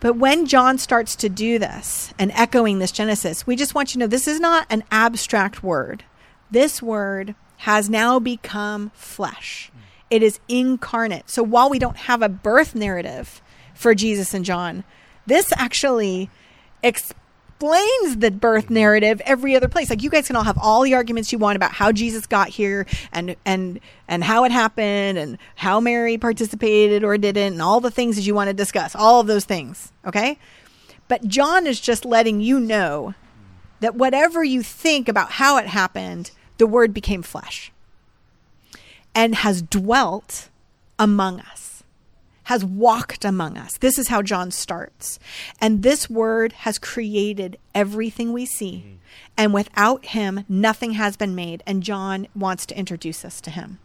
But 0.00 0.16
when 0.16 0.46
John 0.46 0.78
starts 0.78 1.14
to 1.16 1.28
do 1.28 1.58
this 1.58 2.14
and 2.18 2.32
echoing 2.32 2.78
this 2.78 2.90
Genesis, 2.90 3.46
we 3.46 3.54
just 3.54 3.74
want 3.74 3.90
you 3.90 3.92
to 3.94 3.98
know 4.00 4.06
this 4.06 4.26
is 4.26 4.40
not 4.40 4.66
an 4.70 4.82
abstract 4.90 5.62
word. 5.62 6.04
This 6.50 6.82
word 6.82 7.34
has 7.58 7.90
now 7.90 8.18
become 8.18 8.90
flesh, 8.94 9.70
mm. 9.76 9.80
it 10.10 10.22
is 10.22 10.40
incarnate. 10.48 11.28
So 11.28 11.42
while 11.42 11.68
we 11.68 11.78
don't 11.78 11.98
have 11.98 12.22
a 12.22 12.28
birth 12.28 12.74
narrative 12.74 13.42
for 13.74 13.94
Jesus 13.94 14.32
and 14.32 14.44
John, 14.44 14.84
this 15.26 15.52
actually 15.56 16.30
explains 16.82 17.20
explains 17.60 18.16
the 18.16 18.30
birth 18.30 18.66
mm-hmm. 18.66 18.74
narrative 18.74 19.20
every 19.26 19.54
other 19.54 19.68
place. 19.68 19.90
Like 19.90 20.02
you 20.02 20.10
guys 20.10 20.26
can 20.26 20.36
all 20.36 20.44
have 20.44 20.58
all 20.58 20.82
the 20.82 20.94
arguments 20.94 21.30
you 21.32 21.38
want 21.38 21.56
about 21.56 21.72
how 21.72 21.92
Jesus 21.92 22.26
got 22.26 22.48
here 22.48 22.86
and 23.12 23.36
and 23.44 23.80
and 24.08 24.24
how 24.24 24.44
it 24.44 24.52
happened 24.52 25.18
and 25.18 25.38
how 25.56 25.78
Mary 25.80 26.16
participated 26.16 27.04
or 27.04 27.18
didn't 27.18 27.54
and 27.54 27.62
all 27.62 27.80
the 27.80 27.90
things 27.90 28.16
that 28.16 28.22
you 28.22 28.34
want 28.34 28.48
to 28.48 28.54
discuss. 28.54 28.94
All 28.96 29.20
of 29.20 29.26
those 29.26 29.44
things, 29.44 29.92
okay? 30.06 30.38
But 31.06 31.26
John 31.26 31.66
is 31.66 31.80
just 31.80 32.04
letting 32.04 32.40
you 32.40 32.58
know 32.58 33.14
that 33.80 33.94
whatever 33.94 34.42
you 34.42 34.62
think 34.62 35.08
about 35.08 35.32
how 35.32 35.58
it 35.58 35.66
happened, 35.66 36.30
the 36.58 36.66
word 36.66 36.94
became 36.94 37.22
flesh 37.22 37.72
and 39.14 39.34
has 39.34 39.60
dwelt 39.60 40.48
among 40.98 41.40
us 41.40 41.59
has 42.50 42.64
walked 42.64 43.24
among 43.24 43.56
us. 43.56 43.78
This 43.78 43.96
is 43.96 44.08
how 44.08 44.22
John 44.22 44.50
starts. 44.50 45.20
And 45.60 45.84
this 45.84 46.10
word 46.10 46.52
has 46.52 46.80
created 46.80 47.56
everything 47.76 48.32
we 48.32 48.44
see. 48.44 48.84
Mm. 48.84 48.96
And 49.38 49.54
without 49.54 50.06
him, 50.06 50.44
nothing 50.48 50.94
has 50.94 51.16
been 51.16 51.36
made. 51.36 51.62
And 51.64 51.84
John 51.84 52.26
wants 52.34 52.66
to 52.66 52.76
introduce 52.76 53.24
us 53.24 53.40
to 53.42 53.50
him. 53.50 53.78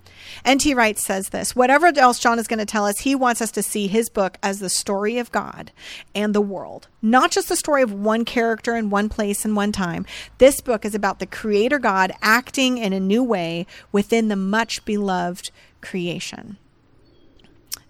N.T. 0.44 0.74
Wright 0.74 0.98
says 0.98 1.30
this 1.30 1.56
whatever 1.56 1.92
else 1.96 2.18
John 2.18 2.40
is 2.40 2.48
going 2.48 2.58
to 2.58 2.66
tell 2.66 2.88
us, 2.88 3.02
he 3.02 3.14
wants 3.14 3.40
us 3.40 3.52
to 3.52 3.62
see 3.62 3.86
his 3.86 4.10
book 4.10 4.40
as 4.42 4.58
the 4.58 4.70
story 4.72 5.20
of 5.20 5.32
God 5.32 5.72
and 6.16 6.34
the 6.34 6.42
world, 6.42 6.88
not 7.04 7.30
just 7.30 7.50
the 7.50 7.56
story 7.56 7.84
of 7.84 7.94
one 7.94 8.26
character 8.26 8.76
in 8.76 8.90
one 8.90 9.10
place 9.10 9.46
and 9.46 9.56
one 9.56 9.74
time. 9.74 10.08
This 10.40 10.60
book 10.60 10.86
is 10.86 10.96
about 10.96 11.20
the 11.20 11.28
Creator 11.28 11.78
God 11.78 12.14
acting 12.24 12.80
in 12.80 12.94
a 12.94 13.00
new 13.00 13.24
way 13.24 13.68
within 13.92 14.28
the 14.28 14.36
much 14.36 14.84
beloved 14.86 15.52
creation. 15.82 16.58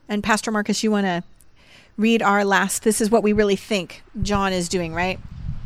And 0.08 0.24
Pastor 0.24 0.52
Marcus, 0.52 0.84
you 0.84 0.92
want 0.92 1.06
to 1.06 1.24
read 1.98 2.22
our 2.22 2.46
last. 2.46 2.84
This 2.84 3.02
is 3.02 3.10
what 3.10 3.24
we 3.24 3.34
really 3.34 3.56
think 3.56 4.04
John 4.22 4.54
is 4.54 4.70
doing, 4.70 4.94
right? 4.94 5.20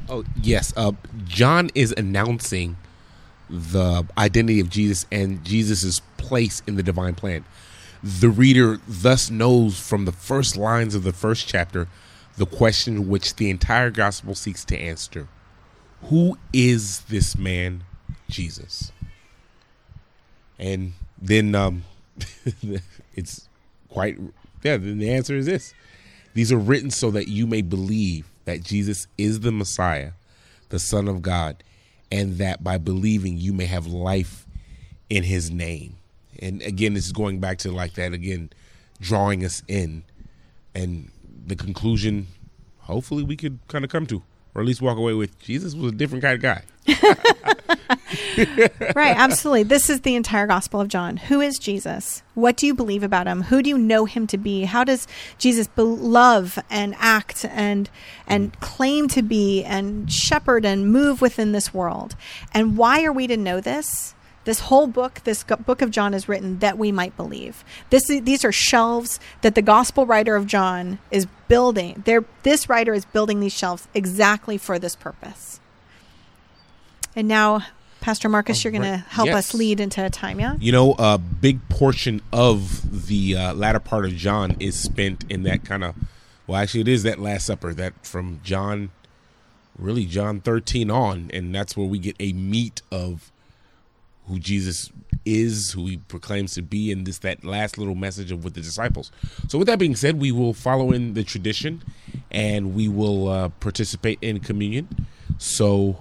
Oh 0.07 0.23
yes, 0.41 0.73
uh, 0.75 0.93
John 1.25 1.69
is 1.75 1.93
announcing 1.95 2.77
the 3.49 4.05
identity 4.17 4.59
of 4.59 4.69
Jesus 4.69 5.05
and 5.11 5.43
Jesus's 5.43 6.01
place 6.17 6.61
in 6.67 6.75
the 6.75 6.83
divine 6.83 7.15
plan. 7.15 7.45
The 8.03 8.29
reader 8.29 8.79
thus 8.87 9.29
knows 9.29 9.79
from 9.79 10.05
the 10.05 10.11
first 10.11 10.55
lines 10.55 10.95
of 10.95 11.03
the 11.03 11.13
first 11.13 11.47
chapter 11.47 11.87
the 12.37 12.45
question 12.45 13.09
which 13.09 13.35
the 13.35 13.49
entire 13.49 13.91
gospel 13.91 14.35
seeks 14.35 14.63
to 14.65 14.77
answer: 14.77 15.27
Who 16.03 16.37
is 16.53 17.01
this 17.01 17.37
man, 17.37 17.83
Jesus? 18.29 18.91
And 20.57 20.93
then 21.21 21.55
um, 21.55 21.83
it's 23.15 23.48
quite 23.89 24.17
yeah 24.63 24.77
then 24.77 24.97
the 24.99 25.11
answer 25.11 25.35
is 25.35 25.45
this. 25.45 25.73
These 26.35 26.51
are 26.51 26.59
written 26.59 26.91
so 26.91 27.11
that 27.11 27.27
you 27.27 27.47
may 27.47 27.61
believe 27.61 28.29
that 28.45 28.63
jesus 28.63 29.07
is 29.17 29.41
the 29.41 29.51
messiah 29.51 30.11
the 30.69 30.79
son 30.79 31.07
of 31.07 31.21
god 31.21 31.63
and 32.11 32.37
that 32.37 32.63
by 32.63 32.77
believing 32.77 33.37
you 33.37 33.53
may 33.53 33.65
have 33.65 33.85
life 33.85 34.47
in 35.09 35.23
his 35.23 35.51
name. 35.51 35.97
And 36.41 36.61
again 36.61 36.93
this 36.93 37.05
is 37.05 37.11
going 37.11 37.39
back 37.39 37.57
to 37.59 37.71
like 37.71 37.93
that 37.95 38.13
again 38.13 38.51
drawing 39.01 39.43
us 39.43 39.63
in 39.67 40.03
and 40.75 41.11
the 41.45 41.55
conclusion 41.55 42.27
hopefully 42.79 43.23
we 43.23 43.35
could 43.35 43.59
kind 43.67 43.83
of 43.83 43.91
come 43.91 44.05
to 44.05 44.21
or 44.53 44.61
at 44.61 44.67
least 44.67 44.81
walk 44.81 44.97
away 44.97 45.13
with 45.13 45.37
jesus 45.39 45.73
was 45.73 45.91
a 45.91 45.95
different 45.95 46.21
kind 46.21 46.35
of 46.35 46.41
guy 46.41 46.63
right, 48.95 49.15
absolutely. 49.15 49.63
This 49.63 49.89
is 49.89 50.01
the 50.01 50.15
entire 50.15 50.47
Gospel 50.47 50.81
of 50.81 50.87
John. 50.87 51.17
Who 51.17 51.41
is 51.41 51.57
Jesus? 51.57 52.23
What 52.33 52.57
do 52.57 52.65
you 52.65 52.73
believe 52.73 53.03
about 53.03 53.27
him? 53.27 53.43
Who 53.43 53.61
do 53.61 53.69
you 53.69 53.77
know 53.77 54.05
him 54.05 54.27
to 54.27 54.37
be? 54.37 54.63
How 54.63 54.83
does 54.83 55.07
Jesus 55.37 55.67
be- 55.67 55.81
love 55.81 56.57
and 56.69 56.95
act 56.97 57.45
and 57.45 57.89
and 58.27 58.53
mm. 58.53 58.59
claim 58.59 59.07
to 59.09 59.21
be 59.21 59.63
and 59.63 60.11
shepherd 60.11 60.65
and 60.65 60.91
move 60.91 61.21
within 61.21 61.51
this 61.51 61.73
world? 61.73 62.15
And 62.53 62.77
why 62.77 63.03
are 63.03 63.13
we 63.13 63.27
to 63.27 63.37
know 63.37 63.61
this? 63.61 64.15
This 64.45 64.61
whole 64.61 64.87
book, 64.87 65.21
this 65.25 65.43
book 65.43 65.81
of 65.81 65.91
John 65.91 66.13
is 66.13 66.27
written 66.27 66.59
that 66.59 66.77
we 66.77 66.91
might 66.91 67.15
believe. 67.15 67.63
This, 67.89 68.07
these 68.07 68.43
are 68.45 68.51
shelves 68.51 69.19
that 69.41 69.53
the 69.53 69.61
gospel 69.61 70.05
writer 70.05 70.35
of 70.35 70.47
John 70.47 70.97
is 71.11 71.27
building. 71.47 72.01
They're, 72.05 72.25
this 72.43 72.69
writer 72.69 72.93
is 72.93 73.05
building 73.05 73.41
these 73.41 73.53
shelves 73.53 73.87
exactly 73.93 74.57
for 74.57 74.79
this 74.79 74.95
purpose. 74.95 75.59
And 77.15 77.27
now, 77.27 77.65
Pastor 78.01 78.29
Marcus, 78.29 78.63
you're 78.63 78.71
going 78.71 78.83
to 78.83 78.97
help 78.97 79.27
yes. 79.27 79.35
us 79.35 79.53
lead 79.53 79.79
into 79.79 80.03
a 80.03 80.09
time, 80.09 80.39
yeah? 80.39 80.55
You 80.59 80.71
know, 80.71 80.95
a 80.97 81.17
big 81.17 81.67
portion 81.69 82.21
of 82.31 83.07
the 83.07 83.35
uh, 83.35 83.53
latter 83.53 83.79
part 83.79 84.05
of 84.05 84.15
John 84.15 84.55
is 84.59 84.79
spent 84.79 85.25
in 85.29 85.43
that 85.43 85.65
kind 85.65 85.83
of, 85.83 85.95
well, 86.47 86.61
actually, 86.61 86.81
it 86.81 86.87
is 86.87 87.03
that 87.03 87.19
Last 87.19 87.45
Supper, 87.45 87.73
that 87.73 88.05
from 88.05 88.39
John, 88.43 88.91
really 89.77 90.05
John 90.05 90.39
13 90.39 90.89
on, 90.89 91.29
and 91.33 91.53
that's 91.53 91.75
where 91.75 91.87
we 91.87 91.99
get 91.99 92.15
a 92.19 92.33
meat 92.33 92.81
of 92.91 93.31
who 94.27 94.39
Jesus 94.39 94.91
is, 95.25 95.71
who 95.71 95.87
he 95.87 95.97
proclaims 95.97 96.53
to 96.53 96.61
be, 96.61 96.91
and 96.91 97.05
this 97.05 97.17
that 97.19 97.43
last 97.43 97.77
little 97.77 97.95
message 97.95 98.31
of 98.31 98.43
with 98.43 98.53
the 98.53 98.61
disciples. 98.61 99.11
So, 99.47 99.57
with 99.57 99.67
that 99.67 99.79
being 99.79 99.95
said, 99.95 100.19
we 100.19 100.31
will 100.31 100.53
follow 100.53 100.91
in 100.91 101.15
the 101.15 101.23
tradition, 101.23 101.81
and 102.31 102.75
we 102.75 102.87
will 102.87 103.27
uh, 103.27 103.49
participate 103.59 104.19
in 104.21 104.39
communion. 104.39 104.87
So, 105.37 105.99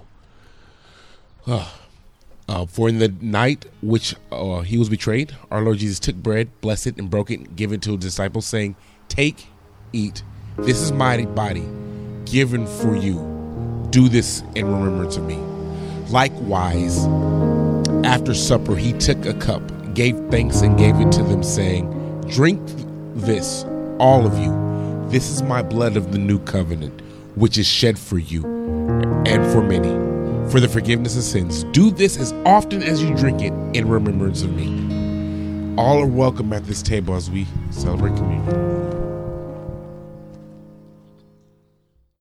uh, 1.47 2.65
for 2.67 2.89
in 2.89 2.99
the 2.99 3.13
night 3.21 3.65
which 3.81 4.15
uh, 4.31 4.61
he 4.61 4.77
was 4.77 4.89
betrayed, 4.89 5.35
our 5.51 5.61
Lord 5.61 5.77
Jesus 5.77 5.99
took 5.99 6.15
bread, 6.15 6.49
blessed 6.61 6.87
it, 6.87 6.97
and 6.97 7.09
broke 7.09 7.31
it, 7.31 7.39
and 7.39 7.55
gave 7.55 7.71
it 7.71 7.81
to 7.83 7.91
his 7.91 7.99
disciples, 7.99 8.45
saying, 8.45 8.75
"Take, 9.07 9.47
eat. 9.93 10.23
This 10.57 10.81
is 10.81 10.91
my 10.91 11.25
body, 11.25 11.67
given 12.25 12.67
for 12.67 12.95
you. 12.95 13.17
Do 13.89 14.09
this 14.09 14.43
in 14.55 14.65
remembrance 14.65 15.17
of 15.17 15.25
me." 15.25 15.37
Likewise, 16.09 17.05
after 18.03 18.33
supper, 18.33 18.75
he 18.75 18.93
took 18.93 19.25
a 19.25 19.33
cup, 19.35 19.61
gave 19.93 20.17
thanks, 20.31 20.61
and 20.61 20.77
gave 20.77 20.95
it 20.95 21.11
to 21.11 21.23
them, 21.23 21.43
saying, 21.43 21.87
Drink 22.29 22.61
this, 23.13 23.63
all 23.99 24.25
of 24.25 24.37
you. 24.39 24.51
This 25.09 25.29
is 25.29 25.43
my 25.43 25.61
blood 25.61 25.97
of 25.97 26.11
the 26.11 26.17
new 26.17 26.39
covenant, 26.39 27.01
which 27.35 27.57
is 27.57 27.67
shed 27.67 27.99
for 27.99 28.17
you 28.17 28.43
and 29.25 29.45
for 29.51 29.61
many 29.61 30.08
for 30.49 30.59
the 30.59 30.67
forgiveness 30.67 31.15
of 31.15 31.23
sins. 31.23 31.63
Do 31.65 31.91
this 31.91 32.17
as 32.17 32.33
often 32.45 32.81
as 32.81 33.03
you 33.03 33.15
drink 33.15 33.41
it 33.41 33.53
in 33.77 33.87
remembrance 33.87 34.41
of 34.41 34.53
me. 34.53 35.75
All 35.77 36.01
are 36.01 36.07
welcome 36.07 36.51
at 36.53 36.65
this 36.65 36.81
table 36.81 37.15
as 37.15 37.29
we 37.29 37.45
celebrate 37.71 38.15
communion. 38.15 38.98